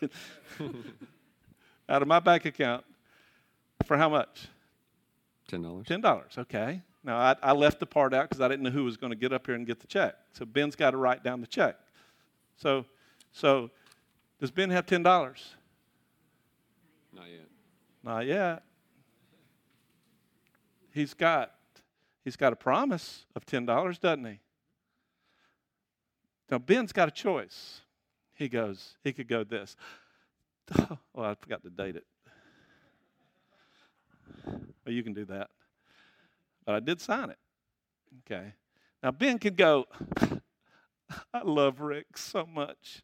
out 1.89 2.01
of 2.01 2.07
my 2.07 2.19
bank 2.19 2.45
account 2.45 2.83
for 3.85 3.97
how 3.97 4.09
much? 4.09 4.47
Ten 5.47 5.61
dollars. 5.61 5.87
Ten 5.87 6.01
dollars. 6.01 6.33
Okay. 6.37 6.81
Now 7.03 7.17
I, 7.17 7.35
I, 7.41 7.51
left 7.53 7.79
the 7.79 7.85
part 7.85 8.13
out 8.13 8.29
because 8.29 8.41
I 8.41 8.47
didn't 8.47 8.63
know 8.63 8.69
who 8.69 8.83
was 8.83 8.97
going 8.97 9.11
to 9.11 9.15
get 9.15 9.31
up 9.31 9.45
here 9.45 9.55
and 9.55 9.65
get 9.65 9.79
the 9.79 9.87
check. 9.87 10.15
So 10.33 10.45
Ben's 10.45 10.75
got 10.75 10.91
to 10.91 10.97
write 10.97 11.23
down 11.23 11.39
the 11.39 11.47
check. 11.47 11.77
So, 12.57 12.85
so 13.31 13.69
does 14.39 14.51
Ben 14.51 14.69
have 14.69 14.85
ten 14.85 15.03
dollars? 15.03 15.55
Not 17.13 17.25
yet. 17.29 17.47
Not 18.03 18.25
yet. 18.25 18.63
He's 20.93 21.13
got 21.13 21.53
he's 22.23 22.35
got 22.35 22.53
a 22.53 22.55
promise 22.55 23.25
of 23.35 23.45
ten 23.45 23.65
dollars, 23.65 23.97
doesn't 23.99 24.25
he? 24.25 24.39
Now, 26.49 26.59
Ben's 26.59 26.93
got 26.93 27.07
a 27.07 27.11
choice. 27.11 27.81
He 28.33 28.47
goes, 28.47 28.95
he 29.03 29.11
could 29.13 29.27
go 29.27 29.43
this. 29.43 29.75
Oh, 31.15 31.23
I 31.23 31.33
forgot 31.33 31.63
to 31.63 31.69
date 31.71 31.95
it. 31.95 32.05
Well, 34.45 34.93
you 34.93 35.01
can 35.01 35.13
do 35.13 35.25
that. 35.25 35.49
But 36.63 36.75
I 36.75 36.79
did 36.79 37.01
sign 37.01 37.31
it. 37.31 37.37
Okay. 38.19 38.53
Now, 39.01 39.11
Ben 39.11 39.39
could 39.39 39.57
go, 39.57 39.85
I 41.33 41.41
love 41.43 41.79
Rick 41.81 42.17
so 42.17 42.45
much. 42.45 43.03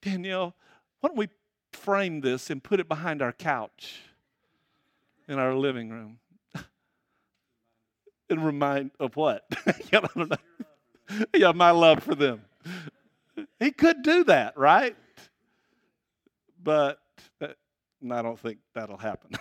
Danielle, 0.00 0.54
why 1.00 1.08
don't 1.08 1.18
we 1.18 1.28
frame 1.72 2.20
this 2.20 2.50
and 2.50 2.62
put 2.62 2.80
it 2.80 2.88
behind 2.88 3.22
our 3.22 3.32
couch 3.32 4.00
in 5.28 5.38
our 5.38 5.54
living 5.54 5.90
room? 5.90 6.18
and 8.30 8.44
remind 8.44 8.90
of 8.98 9.16
what? 9.16 9.46
Yeah, 11.34 11.52
my 11.52 11.72
love 11.72 12.02
for 12.02 12.14
them. 12.14 12.42
He 13.58 13.70
could 13.70 14.02
do 14.02 14.24
that, 14.24 14.56
right? 14.56 14.96
But 16.62 17.00
that, 17.38 17.56
I 18.10 18.22
don't 18.22 18.38
think 18.38 18.58
that'll 18.74 18.96
happen. 18.96 19.32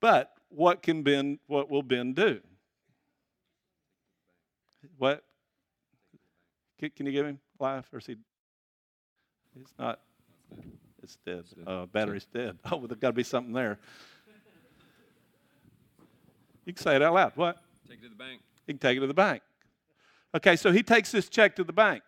but 0.00 0.32
what 0.50 0.82
can 0.82 1.02
Ben? 1.02 1.38
What 1.46 1.70
will 1.70 1.82
Ben 1.82 2.12
do? 2.12 2.40
What? 4.98 5.24
Can, 6.84 6.90
can 6.96 7.06
you 7.06 7.12
give 7.12 7.26
him 7.26 7.38
life, 7.58 7.86
or 7.92 7.98
is 7.98 8.06
he? 8.06 8.16
He's 9.56 9.72
not. 9.78 10.00
It's 11.02 11.16
dead. 11.24 11.44
Uh, 11.66 11.86
battery's 11.86 12.26
dead. 12.26 12.58
Oh, 12.66 12.76
well, 12.76 12.88
there's 12.88 13.00
got 13.00 13.08
to 13.08 13.14
be 13.14 13.22
something 13.22 13.54
there. 13.54 13.78
You 16.66 16.72
can 16.72 16.82
say 16.82 16.96
it 16.96 17.02
out 17.02 17.14
loud. 17.14 17.32
What? 17.36 17.58
Take 17.88 17.98
it 17.98 18.02
to 18.02 18.08
the 18.08 18.14
bank. 18.14 18.40
You 18.66 18.74
can 18.74 18.78
take 18.78 18.96
it 18.96 19.00
to 19.00 19.06
the 19.06 19.14
bank. 19.14 19.42
Okay, 20.34 20.56
so 20.56 20.72
he 20.72 20.82
takes 20.82 21.12
this 21.12 21.28
check 21.28 21.56
to 21.56 21.64
the 21.64 21.72
bank. 21.72 22.02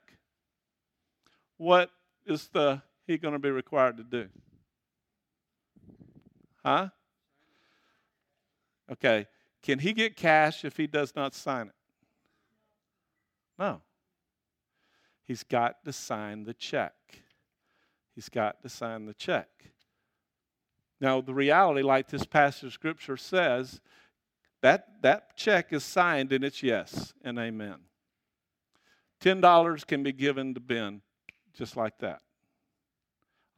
What 1.56 1.90
is 2.26 2.48
the 2.48 2.82
he 3.06 3.16
going 3.16 3.32
to 3.32 3.38
be 3.38 3.50
required 3.50 3.96
to 3.98 4.02
do? 4.02 4.28
Huh? 6.64 6.88
Okay. 8.92 9.26
Can 9.62 9.78
he 9.78 9.92
get 9.92 10.16
cash 10.16 10.64
if 10.64 10.76
he 10.76 10.86
does 10.86 11.14
not 11.14 11.34
sign 11.34 11.68
it? 11.68 11.74
No. 13.58 13.80
He's 15.26 15.42
got 15.42 15.84
to 15.84 15.92
sign 15.92 16.44
the 16.44 16.54
check. 16.54 16.94
He's 18.14 18.28
got 18.28 18.62
to 18.62 18.68
sign 18.68 19.06
the 19.06 19.14
check. 19.14 19.48
Now, 21.00 21.20
the 21.20 21.34
reality, 21.34 21.82
like 21.82 22.08
this 22.08 22.24
passage 22.24 22.64
of 22.64 22.72
Scripture 22.72 23.16
says, 23.16 23.80
that, 24.62 25.02
that 25.02 25.36
check 25.36 25.72
is 25.72 25.84
signed 25.84 26.32
and 26.32 26.42
it's 26.44 26.62
yes 26.62 27.12
and 27.22 27.38
amen. 27.38 27.76
$10 29.20 29.86
can 29.86 30.02
be 30.02 30.12
given 30.12 30.54
to 30.54 30.60
Ben 30.60 31.02
just 31.54 31.76
like 31.76 31.98
that. 31.98 32.20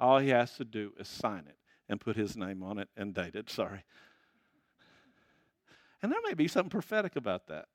All 0.00 0.18
he 0.18 0.30
has 0.30 0.52
to 0.56 0.64
do 0.64 0.92
is 0.98 1.08
sign 1.08 1.44
it 1.48 1.56
and 1.88 2.00
put 2.00 2.16
his 2.16 2.36
name 2.36 2.62
on 2.62 2.78
it 2.78 2.88
and 2.96 3.14
date 3.14 3.34
it. 3.34 3.50
Sorry. 3.50 3.84
And 6.02 6.10
there 6.12 6.20
may 6.26 6.34
be 6.34 6.48
something 6.48 6.70
prophetic 6.70 7.16
about 7.16 7.48
that, 7.48 7.66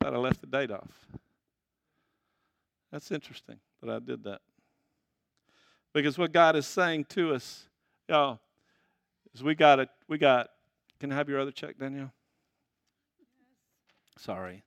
that 0.00 0.14
I 0.14 0.16
left 0.16 0.40
the 0.40 0.46
date 0.46 0.70
off. 0.70 1.06
That's 2.92 3.10
interesting 3.10 3.58
that 3.82 3.90
I 3.90 3.98
did 3.98 4.24
that. 4.24 4.40
Because 5.92 6.18
what 6.18 6.32
God 6.32 6.56
is 6.56 6.66
saying 6.66 7.06
to 7.10 7.34
us, 7.34 7.66
y'all, 8.08 8.40
is 9.34 9.42
we 9.42 9.54
got 9.54 9.78
it. 9.78 9.88
We 10.08 10.18
got. 10.18 10.48
Can 10.98 11.12
I 11.12 11.14
have 11.14 11.28
your 11.28 11.40
other 11.40 11.50
check, 11.50 11.78
Danielle? 11.78 12.12
Sorry. 14.18 14.62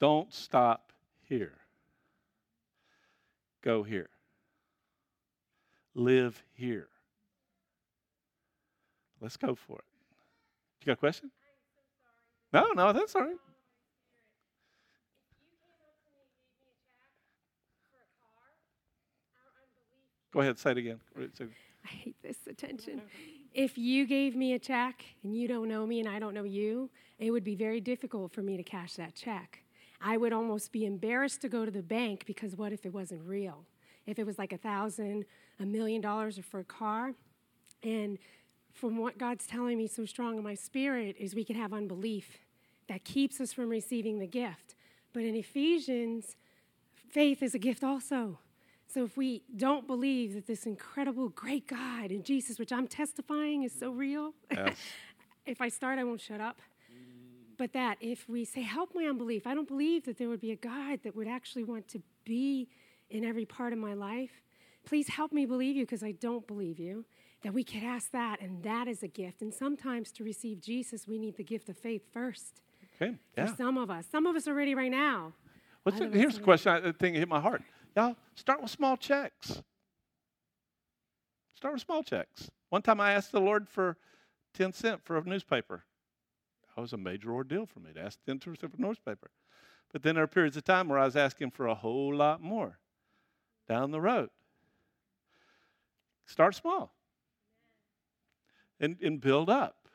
Don't 0.00 0.32
stop 0.32 0.92
here. 1.22 1.56
Go 3.62 3.82
here. 3.82 4.10
Live 5.94 6.42
here. 6.52 6.88
Let's 9.20 9.38
go 9.38 9.54
for 9.54 9.78
it. 9.78 9.84
You 10.80 10.86
got 10.86 10.92
a 10.92 10.96
question? 10.96 11.30
No, 12.52 12.72
no, 12.72 12.92
that's 12.92 13.14
all 13.14 13.22
right. 13.22 13.36
Go 20.34 20.40
ahead, 20.40 20.58
say 20.58 20.72
it 20.72 20.78
again. 20.78 21.00
I 21.84 21.88
hate 21.88 22.16
this 22.20 22.38
attention. 22.48 23.00
If 23.52 23.78
you 23.78 24.04
gave 24.04 24.34
me 24.34 24.54
a 24.54 24.58
check 24.58 25.04
and 25.22 25.32
you 25.32 25.46
don't 25.46 25.68
know 25.68 25.86
me 25.86 26.00
and 26.00 26.08
I 26.08 26.18
don't 26.18 26.34
know 26.34 26.42
you, 26.42 26.90
it 27.20 27.30
would 27.30 27.44
be 27.44 27.54
very 27.54 27.80
difficult 27.80 28.32
for 28.32 28.42
me 28.42 28.56
to 28.56 28.64
cash 28.64 28.94
that 28.94 29.14
check. 29.14 29.62
I 30.00 30.16
would 30.16 30.32
almost 30.32 30.72
be 30.72 30.86
embarrassed 30.86 31.40
to 31.42 31.48
go 31.48 31.64
to 31.64 31.70
the 31.70 31.84
bank 31.84 32.24
because 32.26 32.56
what 32.56 32.72
if 32.72 32.84
it 32.84 32.92
wasn't 32.92 33.22
real? 33.24 33.64
If 34.06 34.18
it 34.18 34.26
was 34.26 34.36
like 34.36 34.52
a 34.52 34.58
thousand, 34.58 35.24
a 35.60 35.64
million 35.64 36.00
dollars 36.00 36.36
or 36.36 36.42
for 36.42 36.58
a 36.58 36.64
car, 36.64 37.12
and 37.84 38.18
from 38.72 38.96
what 38.96 39.18
God's 39.18 39.46
telling 39.46 39.78
me 39.78 39.86
so 39.86 40.04
strong 40.04 40.36
in 40.36 40.42
my 40.42 40.56
spirit 40.56 41.14
is 41.16 41.36
we 41.36 41.44
can 41.44 41.54
have 41.54 41.72
unbelief 41.72 42.38
that 42.88 43.04
keeps 43.04 43.40
us 43.40 43.52
from 43.52 43.68
receiving 43.68 44.18
the 44.18 44.26
gift. 44.26 44.74
But 45.12 45.22
in 45.22 45.36
Ephesians, 45.36 46.34
faith 47.08 47.40
is 47.40 47.54
a 47.54 47.58
gift 47.60 47.84
also. 47.84 48.40
So 48.86 49.04
if 49.04 49.16
we 49.16 49.42
don't 49.56 49.86
believe 49.86 50.34
that 50.34 50.46
this 50.46 50.66
incredible, 50.66 51.28
great 51.30 51.66
God 51.66 52.10
and 52.10 52.24
Jesus, 52.24 52.58
which 52.58 52.72
I'm 52.72 52.86
testifying 52.86 53.62
is 53.64 53.72
so 53.72 53.90
real, 53.90 54.34
Yes. 54.50 54.76
if 55.46 55.60
I 55.60 55.68
start, 55.68 55.98
I 55.98 56.04
won't 56.04 56.20
shut 56.20 56.40
up. 56.40 56.60
But 57.56 57.72
that 57.72 57.98
if 58.00 58.28
we 58.28 58.44
say, 58.44 58.62
help 58.62 58.94
my 58.94 59.04
unbelief, 59.04 59.46
I 59.46 59.54
don't 59.54 59.68
believe 59.68 60.04
that 60.04 60.18
there 60.18 60.28
would 60.28 60.40
be 60.40 60.50
a 60.50 60.56
God 60.56 61.00
that 61.04 61.14
would 61.14 61.28
actually 61.28 61.64
want 61.64 61.88
to 61.88 62.02
be 62.24 62.68
in 63.10 63.24
every 63.24 63.44
part 63.44 63.72
of 63.72 63.78
my 63.78 63.94
life. 63.94 64.42
Please 64.84 65.08
help 65.08 65.32
me 65.32 65.46
believe 65.46 65.76
you 65.76 65.84
because 65.84 66.02
I 66.02 66.12
don't 66.12 66.46
believe 66.46 66.78
you. 66.78 67.04
That 67.42 67.52
we 67.52 67.62
could 67.62 67.82
ask 67.82 68.10
that, 68.12 68.40
and 68.40 68.62
that 68.62 68.88
is 68.88 69.02
a 69.02 69.08
gift. 69.08 69.42
And 69.42 69.52
sometimes 69.52 70.10
to 70.12 70.24
receive 70.24 70.60
Jesus, 70.60 71.06
we 71.06 71.18
need 71.18 71.36
the 71.36 71.44
gift 71.44 71.68
of 71.68 71.76
faith 71.76 72.02
first. 72.10 72.62
Okay. 72.96 73.16
Yeah. 73.36 73.46
For 73.46 73.56
some 73.56 73.76
of 73.76 73.90
us, 73.90 74.06
some 74.10 74.26
of 74.26 74.34
us 74.34 74.48
are 74.48 74.54
ready 74.54 74.74
right 74.74 74.90
now. 74.90 75.34
What's 75.82 75.98
the, 75.98 76.08
here's 76.08 76.36
the 76.36 76.42
question 76.42 76.72
I 76.72 76.92
think 76.92 77.16
hit 77.16 77.28
my 77.28 77.40
heart. 77.40 77.62
Y'all 77.96 78.16
start 78.34 78.60
with 78.60 78.70
small 78.70 78.96
checks. 78.96 79.62
Start 81.54 81.74
with 81.74 81.82
small 81.82 82.02
checks. 82.02 82.50
One 82.70 82.82
time 82.82 83.00
I 83.00 83.12
asked 83.12 83.32
the 83.32 83.40
Lord 83.40 83.68
for 83.68 83.96
10 84.54 84.72
cent 84.72 85.04
for 85.04 85.16
a 85.16 85.24
newspaper. 85.24 85.84
That 86.74 86.80
was 86.82 86.92
a 86.92 86.96
major 86.96 87.32
ordeal 87.32 87.66
for 87.66 87.80
me 87.80 87.92
to 87.94 88.00
ask 88.00 88.18
10 88.26 88.40
cents 88.40 88.60
for 88.60 88.66
a 88.66 88.80
newspaper. 88.80 89.30
But 89.92 90.02
then 90.02 90.16
there 90.16 90.24
are 90.24 90.28
periods 90.28 90.56
of 90.56 90.64
time 90.64 90.88
where 90.88 90.98
I 90.98 91.04
was 91.04 91.16
asking 91.16 91.52
for 91.52 91.66
a 91.66 91.74
whole 91.74 92.14
lot 92.14 92.42
more 92.42 92.78
down 93.68 93.92
the 93.92 94.00
road. 94.00 94.30
Start 96.26 96.54
small 96.56 96.92
and, 98.80 98.96
and 99.00 99.20
build 99.20 99.48
up. 99.48 99.88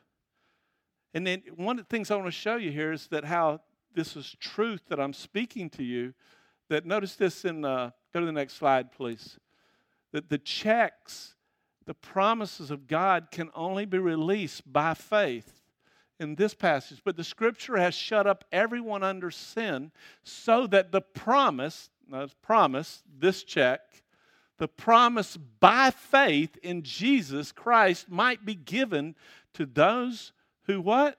And 1.12 1.26
then 1.26 1.42
one 1.56 1.78
of 1.78 1.86
the 1.86 1.88
things 1.88 2.10
I 2.10 2.14
want 2.14 2.28
to 2.28 2.32
show 2.32 2.56
you 2.56 2.70
here 2.70 2.92
is 2.92 3.08
that 3.08 3.24
how 3.24 3.60
this 3.94 4.16
is 4.16 4.36
truth 4.38 4.82
that 4.88 5.00
I'm 5.00 5.12
speaking 5.12 5.68
to 5.70 5.82
you. 5.82 6.14
That 6.70 6.86
notice 6.86 7.16
this 7.16 7.44
in, 7.44 7.64
uh, 7.64 7.90
go 8.14 8.20
to 8.20 8.26
the 8.26 8.32
next 8.32 8.54
slide, 8.54 8.92
please. 8.92 9.38
That 10.12 10.28
the 10.28 10.38
checks, 10.38 11.34
the 11.84 11.94
promises 11.94 12.70
of 12.70 12.86
God 12.86 13.28
can 13.32 13.50
only 13.56 13.84
be 13.84 13.98
released 13.98 14.72
by 14.72 14.94
faith 14.94 15.62
in 16.20 16.36
this 16.36 16.54
passage. 16.54 17.00
But 17.04 17.16
the 17.16 17.24
scripture 17.24 17.76
has 17.76 17.94
shut 17.94 18.28
up 18.28 18.44
everyone 18.52 19.02
under 19.02 19.32
sin 19.32 19.90
so 20.22 20.68
that 20.68 20.92
the 20.92 21.00
promise, 21.00 21.90
promise, 22.40 23.02
this 23.18 23.42
check, 23.42 23.80
the 24.58 24.68
promise 24.68 25.36
by 25.36 25.90
faith 25.90 26.56
in 26.62 26.82
Jesus 26.84 27.50
Christ 27.50 28.08
might 28.08 28.44
be 28.44 28.54
given 28.54 29.16
to 29.54 29.66
those 29.66 30.32
who 30.66 30.80
what? 30.80 31.18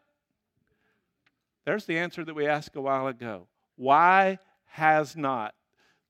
There's 1.65 1.85
the 1.85 1.97
answer 1.97 2.23
that 2.23 2.35
we 2.35 2.47
asked 2.47 2.77
a 2.77 2.81
while 2.81 3.07
ago. 3.07 3.47
Why 3.75 4.39
has 4.71 5.15
not 5.15 5.53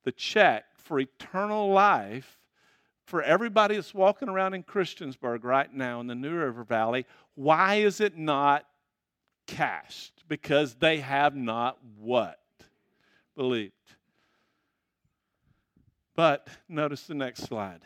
the 0.03 0.12
check 0.12 0.66
for 0.78 0.99
eternal 0.99 1.72
life 1.72 2.39
for 3.05 3.22
everybody 3.22 3.76
that's 3.76 3.93
walking 3.93 4.30
around 4.30 4.53
in 4.53 4.64
Christiansburg 4.64 5.43
right 5.43 5.72
now 5.74 5.99
in 5.99 6.07
the 6.07 6.16
New 6.16 6.34
River 6.34 6.64
Valley, 6.64 7.05
why 7.36 7.76
is 7.76 7.99
it 7.99 8.18
not 8.18 8.66
cashed? 9.47 10.24
Because 10.30 10.76
they 10.76 10.99
have 10.99 11.36
not 11.36 11.78
what? 11.99 12.39
Believed. 13.36 13.74
But 16.16 16.47
notice 16.70 17.07
the 17.07 17.14
next 17.14 17.43
slide. 17.43 17.82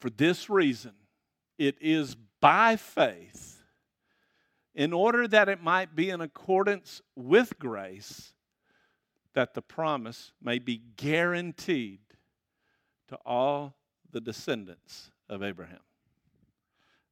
For 0.00 0.10
this 0.10 0.50
reason, 0.50 0.92
it 1.58 1.76
is 1.80 2.16
by 2.40 2.76
faith, 2.76 3.55
in 4.76 4.92
order 4.92 5.26
that 5.26 5.48
it 5.48 5.62
might 5.62 5.96
be 5.96 6.10
in 6.10 6.20
accordance 6.20 7.00
with 7.16 7.58
grace, 7.58 8.34
that 9.32 9.54
the 9.54 9.62
promise 9.62 10.32
may 10.40 10.58
be 10.58 10.82
guaranteed 10.96 12.00
to 13.08 13.16
all 13.24 13.74
the 14.12 14.20
descendants 14.20 15.10
of 15.30 15.42
Abraham. 15.42 15.80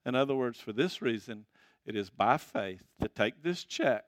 In 0.04 0.14
other 0.14 0.34
words, 0.34 0.60
for 0.60 0.74
this 0.74 1.00
reason, 1.00 1.46
it 1.86 1.96
is 1.96 2.10
by 2.10 2.36
faith 2.36 2.82
to 3.00 3.08
take 3.08 3.42
this 3.42 3.64
check 3.64 4.04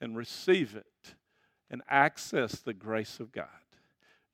and 0.00 0.16
receive 0.16 0.74
it 0.74 1.14
and 1.70 1.82
access 1.90 2.52
the 2.60 2.72
grace 2.72 3.20
of 3.20 3.32
God. 3.32 3.48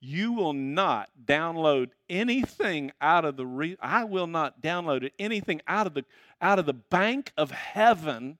You 0.06 0.34
will 0.34 0.52
not 0.52 1.08
download 1.24 1.92
anything 2.10 2.92
out 3.00 3.24
of 3.24 3.36
the 3.38 3.46
re- 3.46 3.78
I 3.80 4.04
will 4.04 4.26
not 4.26 4.60
download 4.60 5.10
anything 5.18 5.62
out 5.66 5.86
of 5.86 5.94
the 5.94 6.04
out 6.42 6.58
of 6.58 6.66
the 6.66 6.74
bank 6.74 7.32
of 7.38 7.50
heaven 7.50 8.36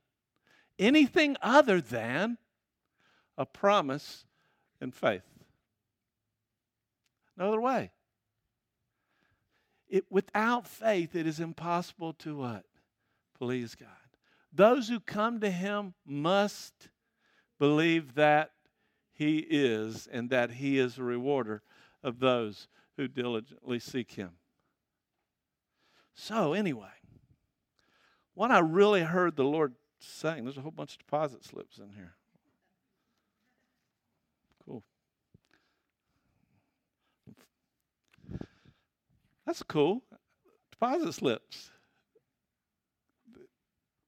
anything 0.78 1.38
other 1.40 1.80
than 1.80 2.36
a 3.38 3.46
promise 3.46 4.26
and 4.78 4.94
faith. 4.94 5.22
No 7.36 7.48
other 7.48 7.60
way. 7.62 7.92
It, 9.88 10.04
without 10.10 10.68
faith, 10.68 11.14
it 11.14 11.26
is 11.26 11.40
impossible 11.40 12.12
to 12.14 12.36
what? 12.36 12.64
Please 13.38 13.74
God. 13.74 13.88
Those 14.52 14.88
who 14.88 15.00
come 15.00 15.40
to 15.40 15.50
Him 15.50 15.94
must 16.04 16.90
believe 17.58 18.14
that 18.16 18.50
He 19.14 19.38
is 19.38 20.08
and 20.10 20.28
that 20.30 20.52
He 20.52 20.78
is 20.78 20.98
a 20.98 21.02
rewarder 21.02 21.62
of 22.02 22.18
those 22.18 22.68
who 22.96 23.08
diligently 23.08 23.78
seek 23.78 24.12
Him. 24.12 24.32
So, 26.14 26.52
anyway, 26.52 26.88
what 28.34 28.50
I 28.50 28.58
really 28.58 29.02
heard 29.02 29.36
the 29.36 29.44
Lord 29.44 29.74
saying, 29.98 30.44
there's 30.44 30.58
a 30.58 30.60
whole 30.60 30.70
bunch 30.70 30.92
of 30.92 30.98
deposit 30.98 31.44
slips 31.44 31.78
in 31.78 31.90
here. 31.90 32.14
Cool. 34.64 34.82
That's 39.46 39.62
cool. 39.62 40.02
Deposit 40.72 41.12
slips. 41.12 41.70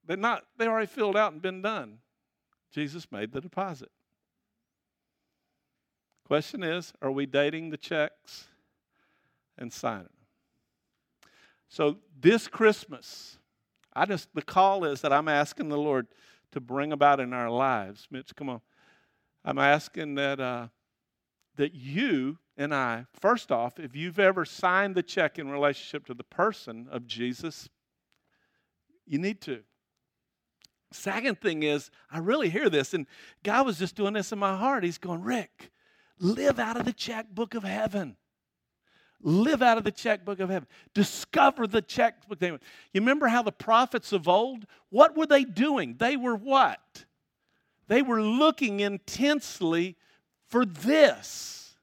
They're 0.07 0.17
not, 0.17 0.45
they 0.57 0.67
already 0.67 0.87
filled 0.87 1.17
out 1.17 1.33
and 1.33 1.43
been 1.43 1.63
done. 1.63 1.99
Jesus 2.73 3.11
made 3.11 3.33
the 3.33 3.41
deposit. 3.41 3.91
Question 6.27 6.65
is, 6.65 6.93
are 7.01 7.13
we 7.13 7.25
dating 7.25 7.71
the 7.71 7.77
checks 7.77 8.47
and 9.57 9.73
signing 9.73 10.03
them? 10.03 11.31
So 11.69 11.99
this 12.19 12.49
Christmas, 12.49 13.39
I 13.95 14.07
just 14.07 14.35
the 14.35 14.43
call 14.43 14.85
is 14.85 15.03
that 15.03 15.13
I'm 15.13 15.29
asking 15.29 15.69
the 15.69 15.79
Lord 15.79 16.09
to 16.51 16.61
bring 16.61 16.93
about 16.93 17.21
in 17.21 17.33
our 17.33 17.49
lives. 17.49 18.09
Mitch, 18.11 18.35
come 18.35 18.49
on. 18.49 18.61
I'm 19.45 19.59
asking 19.59 20.17
that 20.17 20.41
uh, 20.41 20.67
that 21.55 21.75
you 21.75 22.39
and 22.57 22.75
I, 22.75 23.07
first 23.21 23.53
off, 23.53 23.79
if 23.79 23.95
you've 23.95 24.19
ever 24.19 24.45
signed 24.45 24.97
the 24.97 25.05
check 25.05 25.39
in 25.39 25.49
relationship 25.49 26.07
to 26.07 26.15
the 26.15 26.25
person 26.25 26.89
of 26.91 27.07
Jesus, 27.07 27.69
you 29.07 29.21
need 29.21 29.41
to. 29.43 29.61
Second 30.91 31.41
thing 31.41 31.63
is, 31.63 31.93
I 32.11 32.19
really 32.19 32.49
hear 32.49 32.69
this, 32.69 32.95
and 32.95 33.07
God 33.45 33.65
was 33.65 33.79
just 33.79 33.95
doing 33.95 34.15
this 34.15 34.33
in 34.33 34.41
my 34.41 34.57
heart. 34.57 34.83
He's 34.83 34.99
going, 34.99 35.23
Rick, 35.23 35.71
live 36.19 36.59
out 36.59 36.77
of 36.77 36.85
the 36.85 36.93
checkbook 36.93 37.55
of 37.55 37.65
heaven. 37.65 38.17
Live 39.23 39.63
out 39.63 39.79
of 39.79 39.85
the 39.85 39.91
checkbook 39.91 40.41
of 40.41 40.51
heaven. 40.51 40.69
Discover 40.95 41.67
the 41.67 41.83
checkbook. 41.83 42.41
You 42.41 42.59
remember 42.95 43.29
how 43.29 43.43
the 43.43 43.53
prophets 43.53 44.13
of 44.13 44.29
old, 44.29 44.67
what 44.91 45.17
were 45.17 45.27
they 45.27 45.45
doing? 45.45 45.97
They 45.99 46.17
were 46.17 46.37
what? 46.37 47.05
They 47.89 48.03
were 48.03 48.23
looking 48.23 48.81
intensely 48.81 49.97
for 50.49 50.65
this. 50.65 51.75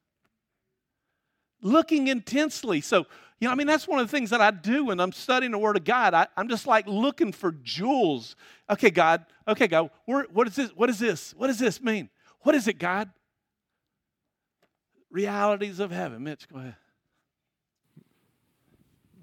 Looking 1.62 2.08
intensely. 2.08 2.82
So, 2.82 3.08
You 3.40 3.48
know, 3.48 3.52
I 3.52 3.56
mean, 3.56 3.68
that's 3.68 3.88
one 3.88 4.00
of 4.00 4.08
the 4.08 4.12
things 4.16 4.30
that 4.30 4.42
I 4.42 4.52
do 4.52 4.86
when 4.86 5.00
I'm 5.00 5.12
studying 5.12 5.52
the 5.52 5.58
Word 5.58 5.78
of 5.78 5.86
God. 5.86 6.14
I, 6.14 6.28
am 6.38 6.48
just 6.48 6.68
like 6.68 6.88
looking 6.88 7.32
for 7.32 7.52
jewels. 7.52 8.36
Okay, 8.70 8.90
God. 8.90 9.26
Okay, 9.48 9.68
God. 9.68 9.90
Where, 10.06 10.28
what 10.32 10.48
is 10.48 10.56
this? 10.56 10.70
What 10.72 10.90
is 10.90 11.00
this? 11.00 11.34
What 11.36 11.48
does 11.48 11.60
this 11.60 11.82
mean? 11.82 12.10
What 12.42 12.54
is 12.54 12.68
it, 12.68 12.80
God? 12.80 13.10
Realities 15.14 15.80
of 15.80 15.92
heaven. 15.92 16.24
Mitch, 16.24 16.50
go 16.50 16.58
ahead. 16.58 16.76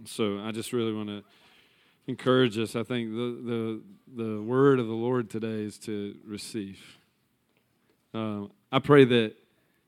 So 0.05 0.39
I 0.39 0.53
just 0.53 0.73
really 0.73 0.93
want 0.93 1.09
to 1.09 1.25
encourage 2.07 2.57
us. 2.59 2.77
I 2.77 2.85
think 2.85 3.11
the 3.11 3.81
the 4.17 4.25
the 4.25 4.41
word 4.41 4.79
of 4.79 4.87
the 4.87 4.95
Lord 4.95 5.29
today 5.29 5.65
is 5.65 5.79
to 5.79 6.15
receive. 6.25 6.79
Uh, 8.15 8.45
I 8.71 8.79
pray 8.79 9.05
that 9.05 9.35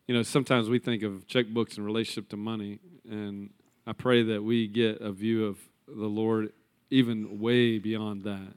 you 0.09 0.15
know 0.17 0.25
sometimes 0.25 0.69
we 0.69 0.81
think 0.81 1.05
of 1.05 1.29
checkbooks 1.29 1.79
in 1.79 1.85
relationship 1.85 2.29
to 2.31 2.37
money, 2.37 2.81
and 3.09 3.51
I 3.87 3.93
pray 3.93 4.25
that 4.25 4.43
we 4.43 4.67
get 4.67 5.01
a 5.01 5.13
view 5.13 5.47
of 5.47 5.59
the 5.87 6.09
Lord 6.09 6.53
even 6.91 7.39
way 7.39 7.79
beyond 7.79 8.25
that. 8.25 8.55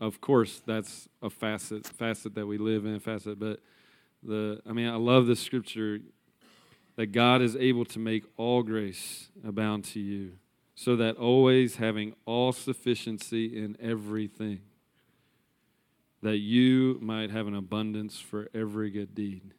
Of 0.00 0.20
course, 0.20 0.62
that's 0.66 1.08
a 1.22 1.30
facet 1.30 1.86
facet 1.86 2.34
that 2.34 2.46
we 2.48 2.58
live 2.58 2.86
in 2.86 2.98
facet, 2.98 3.38
but 3.38 3.60
the 4.20 4.60
I 4.68 4.72
mean 4.72 4.88
I 4.88 4.96
love 4.96 5.28
the 5.28 5.36
scripture 5.36 6.00
that 6.96 7.12
God 7.12 7.42
is 7.42 7.54
able 7.56 7.84
to 7.86 7.98
make 7.98 8.24
all 8.36 8.62
grace 8.62 9.28
abound 9.46 9.84
to 9.84 10.00
you 10.00 10.32
so 10.74 10.96
that 10.96 11.16
always 11.16 11.76
having 11.76 12.14
all 12.26 12.52
sufficiency 12.52 13.46
in 13.62 13.76
everything, 13.80 14.60
that 16.22 16.36
you 16.38 16.98
might 17.00 17.30
have 17.30 17.46
an 17.46 17.54
abundance 17.54 18.18
for 18.18 18.48
every 18.54 18.90
good 18.90 19.14
deed, 19.14 19.54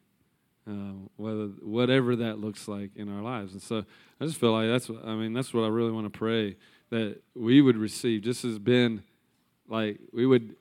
uh, 0.68 0.94
whether 1.16 1.46
whatever 1.62 2.14
that 2.16 2.38
looks 2.38 2.68
like 2.68 2.90
in 2.94 3.08
our 3.08 3.22
lives. 3.22 3.52
And 3.52 3.62
so 3.62 3.84
I 4.20 4.24
just 4.24 4.38
feel 4.38 4.52
like 4.52 4.68
that's 4.68 4.88
what, 4.88 5.04
I 5.04 5.14
mean 5.14 5.32
that's 5.32 5.52
what 5.52 5.62
I 5.62 5.68
really 5.68 5.92
want 5.92 6.12
to 6.12 6.16
pray 6.16 6.56
that 6.90 7.20
we 7.34 7.60
would 7.60 7.76
receive. 7.76 8.22
Just 8.22 8.44
as 8.44 8.58
Ben 8.58 9.02
like 9.68 9.98
we 10.12 10.24
would, 10.24 10.54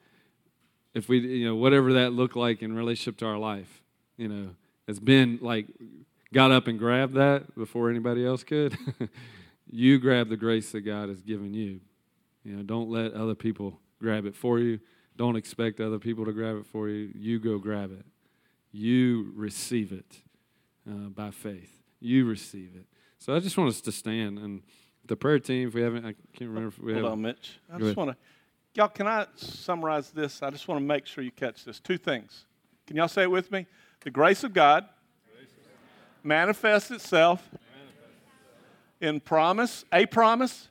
if 0.93 1.07
we 1.07 1.19
you 1.19 1.47
know 1.47 1.55
whatever 1.55 1.93
that 1.93 2.13
looked 2.13 2.35
like 2.35 2.61
in 2.61 2.75
relationship 2.75 3.17
to 3.19 3.25
our 3.25 3.37
life, 3.37 3.83
you 4.17 4.27
know, 4.27 4.49
it's 4.87 4.99
Ben 4.99 5.37
like 5.41 5.67
got 6.37 6.51
up 6.51 6.67
and 6.67 6.77
grabbed 6.77 7.15
that 7.15 7.55
before 7.55 7.89
anybody 7.89 8.23
else 8.23 8.43
could. 8.43 8.77
you 9.71 9.97
grab 9.97 10.29
the 10.29 10.37
grace 10.37 10.71
that 10.71 10.81
God 10.81 11.09
has 11.09 11.19
given 11.19 11.51
you. 11.51 11.79
You 12.43 12.57
know, 12.57 12.61
don't 12.61 12.91
let 12.91 13.13
other 13.13 13.33
people 13.33 13.79
grab 13.99 14.27
it 14.27 14.35
for 14.35 14.59
you. 14.59 14.79
Don't 15.15 15.35
expect 15.35 15.79
other 15.79 15.97
people 15.97 16.25
to 16.25 16.31
grab 16.31 16.57
it 16.57 16.67
for 16.67 16.89
you. 16.89 17.11
You 17.15 17.39
go 17.39 17.57
grab 17.57 17.91
it. 17.91 18.05
You 18.71 19.31
receive 19.35 19.91
it 19.91 20.21
uh, 20.87 21.09
by 21.09 21.31
faith. 21.31 21.71
You 21.99 22.27
receive 22.27 22.69
it. 22.75 22.85
So 23.17 23.35
I 23.35 23.39
just 23.39 23.57
want 23.57 23.71
us 23.71 23.81
to 23.81 23.91
stand 23.91 24.37
and 24.37 24.61
the 25.07 25.15
prayer 25.15 25.39
team. 25.39 25.69
If 25.69 25.73
we 25.73 25.81
haven't, 25.81 26.05
I 26.05 26.13
can't 26.37 26.51
remember 26.51 26.67
if 26.67 26.77
we 26.77 26.93
Hold 26.93 27.05
have. 27.05 27.13
on, 27.13 27.21
Mitch. 27.23 27.57
I 27.73 27.79
Go 27.79 27.85
just 27.85 27.97
want 27.97 28.11
to, 28.11 28.17
y'all. 28.75 28.89
Can 28.89 29.07
I 29.07 29.25
summarize 29.37 30.11
this? 30.11 30.43
I 30.43 30.51
just 30.51 30.67
want 30.67 30.79
to 30.79 30.85
make 30.85 31.07
sure 31.07 31.23
you 31.23 31.31
catch 31.31 31.65
this. 31.65 31.79
Two 31.79 31.97
things. 31.97 32.45
Can 32.85 32.95
y'all 32.95 33.07
say 33.07 33.23
it 33.23 33.31
with 33.31 33.51
me? 33.51 33.65
The 34.01 34.11
grace 34.11 34.43
of 34.43 34.53
God 34.53 34.85
manifests 36.27 36.91
itself 36.91 37.49
in 38.99 39.19
promise, 39.19 39.85
a 39.93 40.05
promise, 40.05 40.69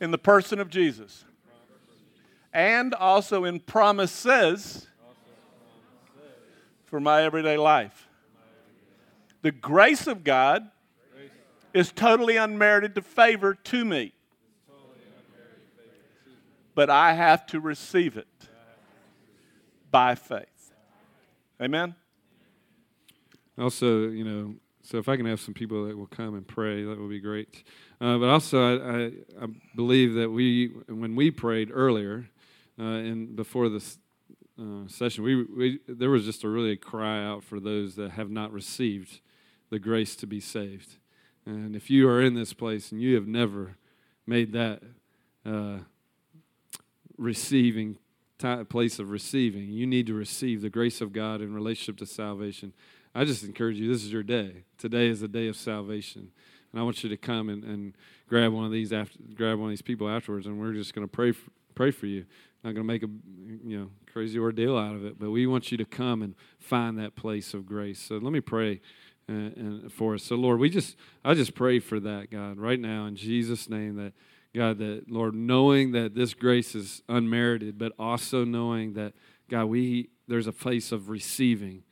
in 0.00 0.10
the 0.10 0.18
person 0.18 0.58
of 0.58 0.68
Jesus, 0.68 1.24
and 2.52 2.92
also 2.92 3.44
in 3.44 3.60
promises 3.60 4.88
for 6.84 6.98
my 6.98 7.22
everyday 7.22 7.56
life. 7.56 8.08
The 9.42 9.52
grace 9.52 10.06
of 10.06 10.24
God 10.24 10.68
is 11.72 11.92
totally 11.92 12.36
unmerited 12.36 12.96
to 12.96 13.02
favor 13.02 13.54
to 13.54 13.84
me, 13.84 14.12
but 16.74 16.90
I 16.90 17.12
have 17.12 17.46
to 17.46 17.60
receive 17.60 18.16
it 18.16 18.26
by 19.90 20.16
faith. 20.16 20.74
Amen. 21.60 21.94
Also, 23.62 24.08
you 24.08 24.24
know, 24.24 24.54
so 24.82 24.98
if 24.98 25.08
I 25.08 25.16
can 25.16 25.26
have 25.26 25.40
some 25.40 25.54
people 25.54 25.86
that 25.86 25.96
will 25.96 26.08
come 26.08 26.34
and 26.34 26.46
pray, 26.46 26.82
that 26.82 26.98
would 26.98 27.08
be 27.08 27.20
great. 27.20 27.62
Uh, 28.00 28.18
but 28.18 28.28
also, 28.28 28.58
I, 28.60 28.96
I, 28.96 29.04
I 29.44 29.46
believe 29.76 30.14
that 30.14 30.30
we, 30.30 30.72
when 30.88 31.14
we 31.14 31.30
prayed 31.30 31.70
earlier, 31.72 32.28
uh, 32.76 32.82
and 32.82 33.36
before 33.36 33.68
this 33.68 33.98
uh, 34.60 34.88
session, 34.88 35.22
we, 35.22 35.44
we 35.44 35.78
there 35.86 36.10
was 36.10 36.24
just 36.24 36.42
a 36.42 36.48
really 36.48 36.76
cry 36.76 37.24
out 37.24 37.44
for 37.44 37.60
those 37.60 37.94
that 37.94 38.12
have 38.12 38.30
not 38.30 38.52
received 38.52 39.20
the 39.70 39.78
grace 39.78 40.16
to 40.16 40.26
be 40.26 40.40
saved. 40.40 40.96
And 41.46 41.76
if 41.76 41.88
you 41.88 42.08
are 42.08 42.20
in 42.20 42.34
this 42.34 42.52
place 42.52 42.90
and 42.90 43.00
you 43.00 43.14
have 43.14 43.26
never 43.26 43.76
made 44.26 44.52
that 44.52 44.82
uh, 45.46 45.78
receiving 47.16 47.98
ti 48.38 48.64
place 48.64 48.98
of 48.98 49.10
receiving, 49.10 49.70
you 49.70 49.86
need 49.86 50.06
to 50.08 50.14
receive 50.14 50.62
the 50.62 50.70
grace 50.70 51.00
of 51.00 51.12
God 51.12 51.40
in 51.40 51.54
relationship 51.54 51.98
to 51.98 52.06
salvation. 52.06 52.72
I 53.14 53.24
just 53.24 53.44
encourage 53.44 53.78
you, 53.78 53.92
this 53.92 54.04
is 54.04 54.12
your 54.12 54.22
day. 54.22 54.64
Today 54.78 55.08
is 55.08 55.20
the 55.20 55.28
day 55.28 55.48
of 55.48 55.56
salvation. 55.56 56.30
And 56.72 56.80
I 56.80 56.84
want 56.84 57.04
you 57.04 57.10
to 57.10 57.16
come 57.16 57.48
and, 57.48 57.62
and 57.62 57.94
grab 58.28 58.52
one 58.52 58.64
of 58.64 58.72
these 58.72 58.92
after, 58.92 59.18
grab 59.34 59.58
one 59.58 59.66
of 59.66 59.72
these 59.72 59.82
people 59.82 60.08
afterwards, 60.08 60.46
and 60.46 60.58
we're 60.58 60.72
just 60.72 60.94
going 60.94 61.06
to 61.06 61.12
pray 61.12 61.32
for, 61.32 61.50
pray 61.74 61.90
for 61.90 62.06
you. 62.06 62.24
Not 62.64 62.74
going 62.74 62.86
to 62.86 62.92
make 62.92 63.02
a 63.02 63.08
you 63.66 63.78
know 63.78 63.90
crazy 64.12 64.38
ordeal 64.38 64.78
out 64.78 64.94
of 64.94 65.04
it, 65.04 65.18
but 65.18 65.30
we 65.30 65.46
want 65.46 65.72
you 65.72 65.78
to 65.78 65.84
come 65.84 66.22
and 66.22 66.34
find 66.60 66.96
that 66.98 67.16
place 67.16 67.54
of 67.54 67.66
grace. 67.66 67.98
So 67.98 68.18
let 68.18 68.32
me 68.32 68.40
pray 68.40 68.80
uh, 69.28 69.32
and 69.32 69.92
for 69.92 70.14
us. 70.14 70.22
So 70.22 70.36
Lord, 70.36 70.60
we 70.60 70.70
just 70.70 70.96
I 71.24 71.34
just 71.34 71.54
pray 71.54 71.80
for 71.80 71.98
that 72.00 72.30
God 72.30 72.58
right 72.58 72.78
now 72.78 73.06
in 73.06 73.16
Jesus' 73.16 73.68
name 73.68 73.96
that 73.96 74.12
God 74.54 74.78
that 74.78 75.10
Lord 75.10 75.34
knowing 75.34 75.90
that 75.92 76.14
this 76.14 76.34
grace 76.34 76.76
is 76.76 77.02
unmerited, 77.08 77.78
but 77.78 77.92
also 77.98 78.44
knowing 78.44 78.94
that 78.94 79.14
God 79.50 79.64
we 79.64 80.10
there's 80.28 80.46
a 80.46 80.52
place 80.52 80.92
of 80.92 81.08
receiving. 81.08 81.82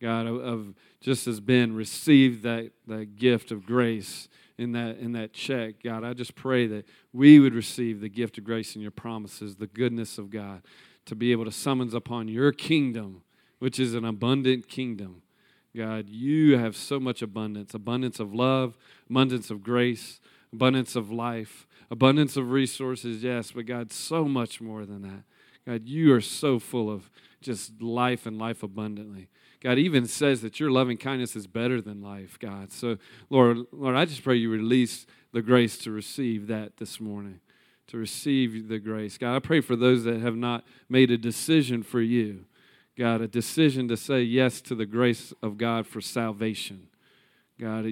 God, 0.00 0.26
of, 0.26 0.74
just 1.00 1.26
as 1.26 1.40
Ben 1.40 1.74
received 1.74 2.42
that, 2.42 2.70
that 2.86 3.16
gift 3.16 3.50
of 3.50 3.66
grace 3.66 4.28
in 4.56 4.72
that 4.72 4.98
in 4.98 5.12
that 5.12 5.32
check, 5.32 5.82
God, 5.82 6.04
I 6.04 6.12
just 6.12 6.34
pray 6.34 6.66
that 6.66 6.84
we 7.12 7.40
would 7.40 7.54
receive 7.54 8.00
the 8.00 8.10
gift 8.10 8.36
of 8.36 8.44
grace 8.44 8.76
in 8.76 8.82
your 8.82 8.90
promises, 8.90 9.56
the 9.56 9.66
goodness 9.66 10.18
of 10.18 10.30
God, 10.30 10.62
to 11.06 11.14
be 11.14 11.32
able 11.32 11.46
to 11.46 11.52
summons 11.52 11.94
upon 11.94 12.28
your 12.28 12.52
kingdom, 12.52 13.22
which 13.58 13.80
is 13.80 13.94
an 13.94 14.04
abundant 14.04 14.68
kingdom. 14.68 15.22
God, 15.74 16.08
you 16.10 16.58
have 16.58 16.76
so 16.76 17.00
much 17.00 17.22
abundance 17.22 17.74
abundance 17.74 18.20
of 18.20 18.34
love, 18.34 18.76
abundance 19.08 19.50
of 19.50 19.62
grace, 19.62 20.20
abundance 20.52 20.94
of 20.94 21.10
life, 21.10 21.66
abundance 21.90 22.36
of 22.36 22.50
resources, 22.50 23.22
yes, 23.22 23.52
but 23.52 23.66
God, 23.66 23.92
so 23.92 24.24
much 24.24 24.60
more 24.60 24.84
than 24.84 25.02
that. 25.02 25.24
God, 25.66 25.86
you 25.86 26.12
are 26.14 26.20
so 26.20 26.58
full 26.58 26.90
of 26.90 27.10
just 27.40 27.80
life 27.80 28.26
and 28.26 28.38
life 28.38 28.62
abundantly. 28.62 29.28
God 29.62 29.78
even 29.78 30.06
says 30.06 30.40
that 30.40 30.58
your 30.58 30.70
loving 30.70 30.96
kindness 30.96 31.36
is 31.36 31.46
better 31.46 31.80
than 31.82 32.00
life, 32.00 32.38
God. 32.38 32.72
So, 32.72 32.96
Lord, 33.28 33.58
Lord, 33.72 33.94
I 33.94 34.06
just 34.06 34.24
pray 34.24 34.36
you 34.36 34.50
release 34.50 35.06
the 35.32 35.42
grace 35.42 35.76
to 35.78 35.90
receive 35.90 36.46
that 36.46 36.78
this 36.78 36.98
morning, 36.98 37.40
to 37.88 37.98
receive 37.98 38.68
the 38.68 38.78
grace. 38.78 39.18
God, 39.18 39.36
I 39.36 39.38
pray 39.38 39.60
for 39.60 39.76
those 39.76 40.04
that 40.04 40.20
have 40.20 40.36
not 40.36 40.64
made 40.88 41.10
a 41.10 41.18
decision 41.18 41.82
for 41.82 42.00
you. 42.00 42.46
God, 42.96 43.20
a 43.20 43.28
decision 43.28 43.86
to 43.88 43.96
say 43.96 44.22
yes 44.22 44.60
to 44.62 44.74
the 44.74 44.86
grace 44.86 45.32
of 45.42 45.58
God 45.58 45.86
for 45.86 46.00
salvation. 46.00 46.88
God, 47.58 47.84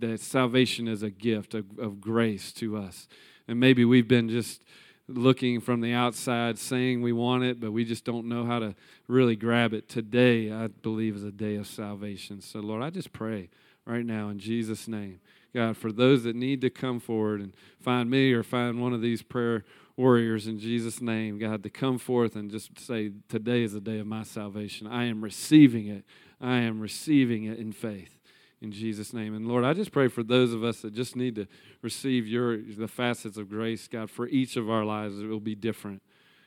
that 0.00 0.20
salvation 0.20 0.88
is 0.88 1.02
a 1.02 1.10
gift 1.10 1.54
of, 1.54 1.66
of 1.78 2.00
grace 2.00 2.52
to 2.54 2.76
us. 2.76 3.06
And 3.46 3.60
maybe 3.60 3.84
we've 3.84 4.08
been 4.08 4.28
just 4.28 4.64
looking 5.08 5.60
from 5.60 5.80
the 5.80 5.92
outside, 5.92 6.58
saying 6.58 7.02
we 7.02 7.12
want 7.12 7.44
it, 7.44 7.60
but 7.60 7.72
we 7.72 7.84
just 7.84 8.04
don't 8.04 8.26
know 8.26 8.44
how 8.44 8.58
to 8.58 8.74
really 9.08 9.36
grab 9.36 9.72
it. 9.72 9.88
Today, 9.88 10.52
I 10.52 10.68
believe, 10.68 11.16
is 11.16 11.24
a 11.24 11.32
day 11.32 11.56
of 11.56 11.66
salvation. 11.66 12.40
So, 12.40 12.60
Lord, 12.60 12.82
I 12.82 12.90
just 12.90 13.12
pray 13.12 13.48
right 13.84 14.04
now 14.04 14.28
in 14.28 14.38
Jesus' 14.38 14.86
name, 14.86 15.20
God, 15.54 15.76
for 15.76 15.92
those 15.92 16.22
that 16.24 16.36
need 16.36 16.60
to 16.62 16.70
come 16.70 17.00
forward 17.00 17.40
and 17.40 17.54
find 17.80 18.08
me 18.08 18.32
or 18.32 18.42
find 18.42 18.80
one 18.80 18.92
of 18.92 19.02
these 19.02 19.22
prayer 19.22 19.64
warriors 19.96 20.46
in 20.46 20.58
Jesus' 20.58 21.02
name, 21.02 21.38
God, 21.38 21.62
to 21.64 21.70
come 21.70 21.98
forth 21.98 22.36
and 22.36 22.50
just 22.50 22.78
say, 22.78 23.10
Today 23.28 23.62
is 23.62 23.72
the 23.72 23.80
day 23.80 23.98
of 23.98 24.06
my 24.06 24.22
salvation. 24.22 24.86
I 24.86 25.04
am 25.04 25.22
receiving 25.22 25.86
it. 25.86 26.04
I 26.40 26.58
am 26.58 26.80
receiving 26.80 27.44
it 27.44 27.58
in 27.58 27.72
faith 27.72 28.18
in 28.62 28.70
Jesus' 28.70 29.12
name. 29.12 29.34
And 29.34 29.48
Lord, 29.48 29.64
I 29.64 29.74
just 29.74 29.90
pray 29.90 30.06
for 30.06 30.22
those 30.22 30.52
of 30.52 30.62
us 30.62 30.82
that 30.82 30.94
just 30.94 31.16
need 31.16 31.34
to 31.34 31.46
receive 31.82 32.28
your 32.28 32.58
the 32.62 32.86
facets 32.86 33.36
of 33.36 33.48
grace, 33.50 33.88
God, 33.88 34.08
for 34.08 34.28
each 34.28 34.56
of 34.56 34.70
our 34.70 34.84
lives 34.84 35.18
it 35.18 35.26
will 35.26 35.40
be 35.40 35.56
different. 35.56 36.00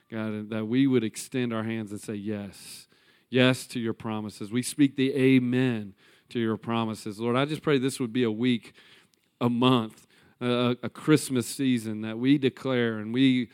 God, 0.09 0.49
that 0.49 0.65
we 0.65 0.87
would 0.87 1.03
extend 1.03 1.53
our 1.53 1.63
hands 1.63 1.91
and 1.91 1.99
say 1.99 2.13
yes. 2.13 2.87
Yes 3.29 3.67
to 3.67 3.79
your 3.79 3.93
promises. 3.93 4.51
We 4.51 4.61
speak 4.61 4.95
the 4.95 5.13
amen 5.13 5.93
to 6.29 6.39
your 6.39 6.57
promises. 6.57 7.19
Lord, 7.19 7.35
I 7.35 7.43
just 7.45 7.61
pray 7.61 7.77
this 7.79 7.99
would 7.99 8.13
be 8.13 8.23
a 8.23 8.31
week, 8.31 8.73
a 9.41 9.49
month, 9.49 10.07
a, 10.39 10.77
a 10.81 10.89
Christmas 10.89 11.47
season 11.47 12.01
that 12.01 12.17
we 12.17 12.37
declare 12.37 12.99
and 12.99 13.13
we 13.13 13.49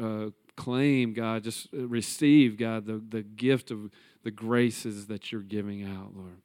uh, 0.00 0.30
claim, 0.56 1.12
God, 1.12 1.44
just 1.44 1.68
receive, 1.72 2.56
God, 2.56 2.86
the, 2.86 3.02
the 3.06 3.22
gift 3.22 3.70
of 3.70 3.90
the 4.22 4.30
graces 4.30 5.08
that 5.08 5.32
you're 5.32 5.42
giving 5.42 5.84
out, 5.84 6.12
Lord 6.14 6.40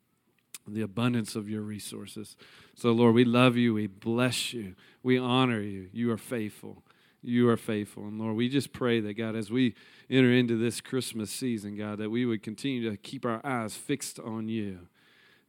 the 0.74 0.82
abundance 0.82 1.36
of 1.36 1.49
your 1.49 1.61
resources. 1.61 2.36
So, 2.76 2.91
Lord, 2.91 3.15
we 3.15 3.26
love 3.26 3.57
you. 3.57 3.74
We 3.74 3.88
bless 3.88 4.53
you. 4.53 4.76
We 5.03 5.17
honor 5.17 5.61
you. 5.61 5.89
You 5.91 6.11
are 6.11 6.17
faithful. 6.17 6.84
You 7.24 7.49
are 7.49 7.57
faithful. 7.57 8.03
And 8.03 8.19
Lord, 8.19 8.36
we 8.36 8.49
just 8.49 8.74
pray 8.74 8.99
that, 9.01 9.13
God, 9.13 9.36
as 9.36 9.51
we 9.51 9.76
enter 10.09 10.32
into 10.32 10.57
this 10.57 10.82
Christmas 10.82 11.30
season, 11.30 11.78
God, 11.78 11.99
that 11.99 12.09
we 12.09 12.26
would 12.26 12.41
continue 12.41 12.89
to 12.89 12.97
keep 12.97 13.26
our 13.26 13.41
eyes 13.43 13.76
fixed 13.76 14.19
on 14.19 14.47
you, 14.49 14.88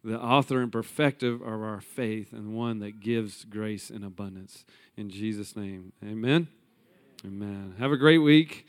the 0.05 0.21
author 0.21 0.61
and 0.61 0.71
perfecter 0.71 1.35
of 1.35 1.43
our 1.43 1.81
faith, 1.81 2.33
and 2.33 2.55
one 2.55 2.81
that 2.81 3.01
gives 3.01 3.45
grace 3.45 3.89
in 3.89 4.05
abundance. 4.05 4.65
In 4.97 5.09
Jesus' 5.09 5.57
name, 5.57 5.93
amen. 6.05 6.49
Amen. 7.25 7.75
Have 7.79 7.93
a 7.93 7.97
great 7.97 8.19
week. 8.19 8.67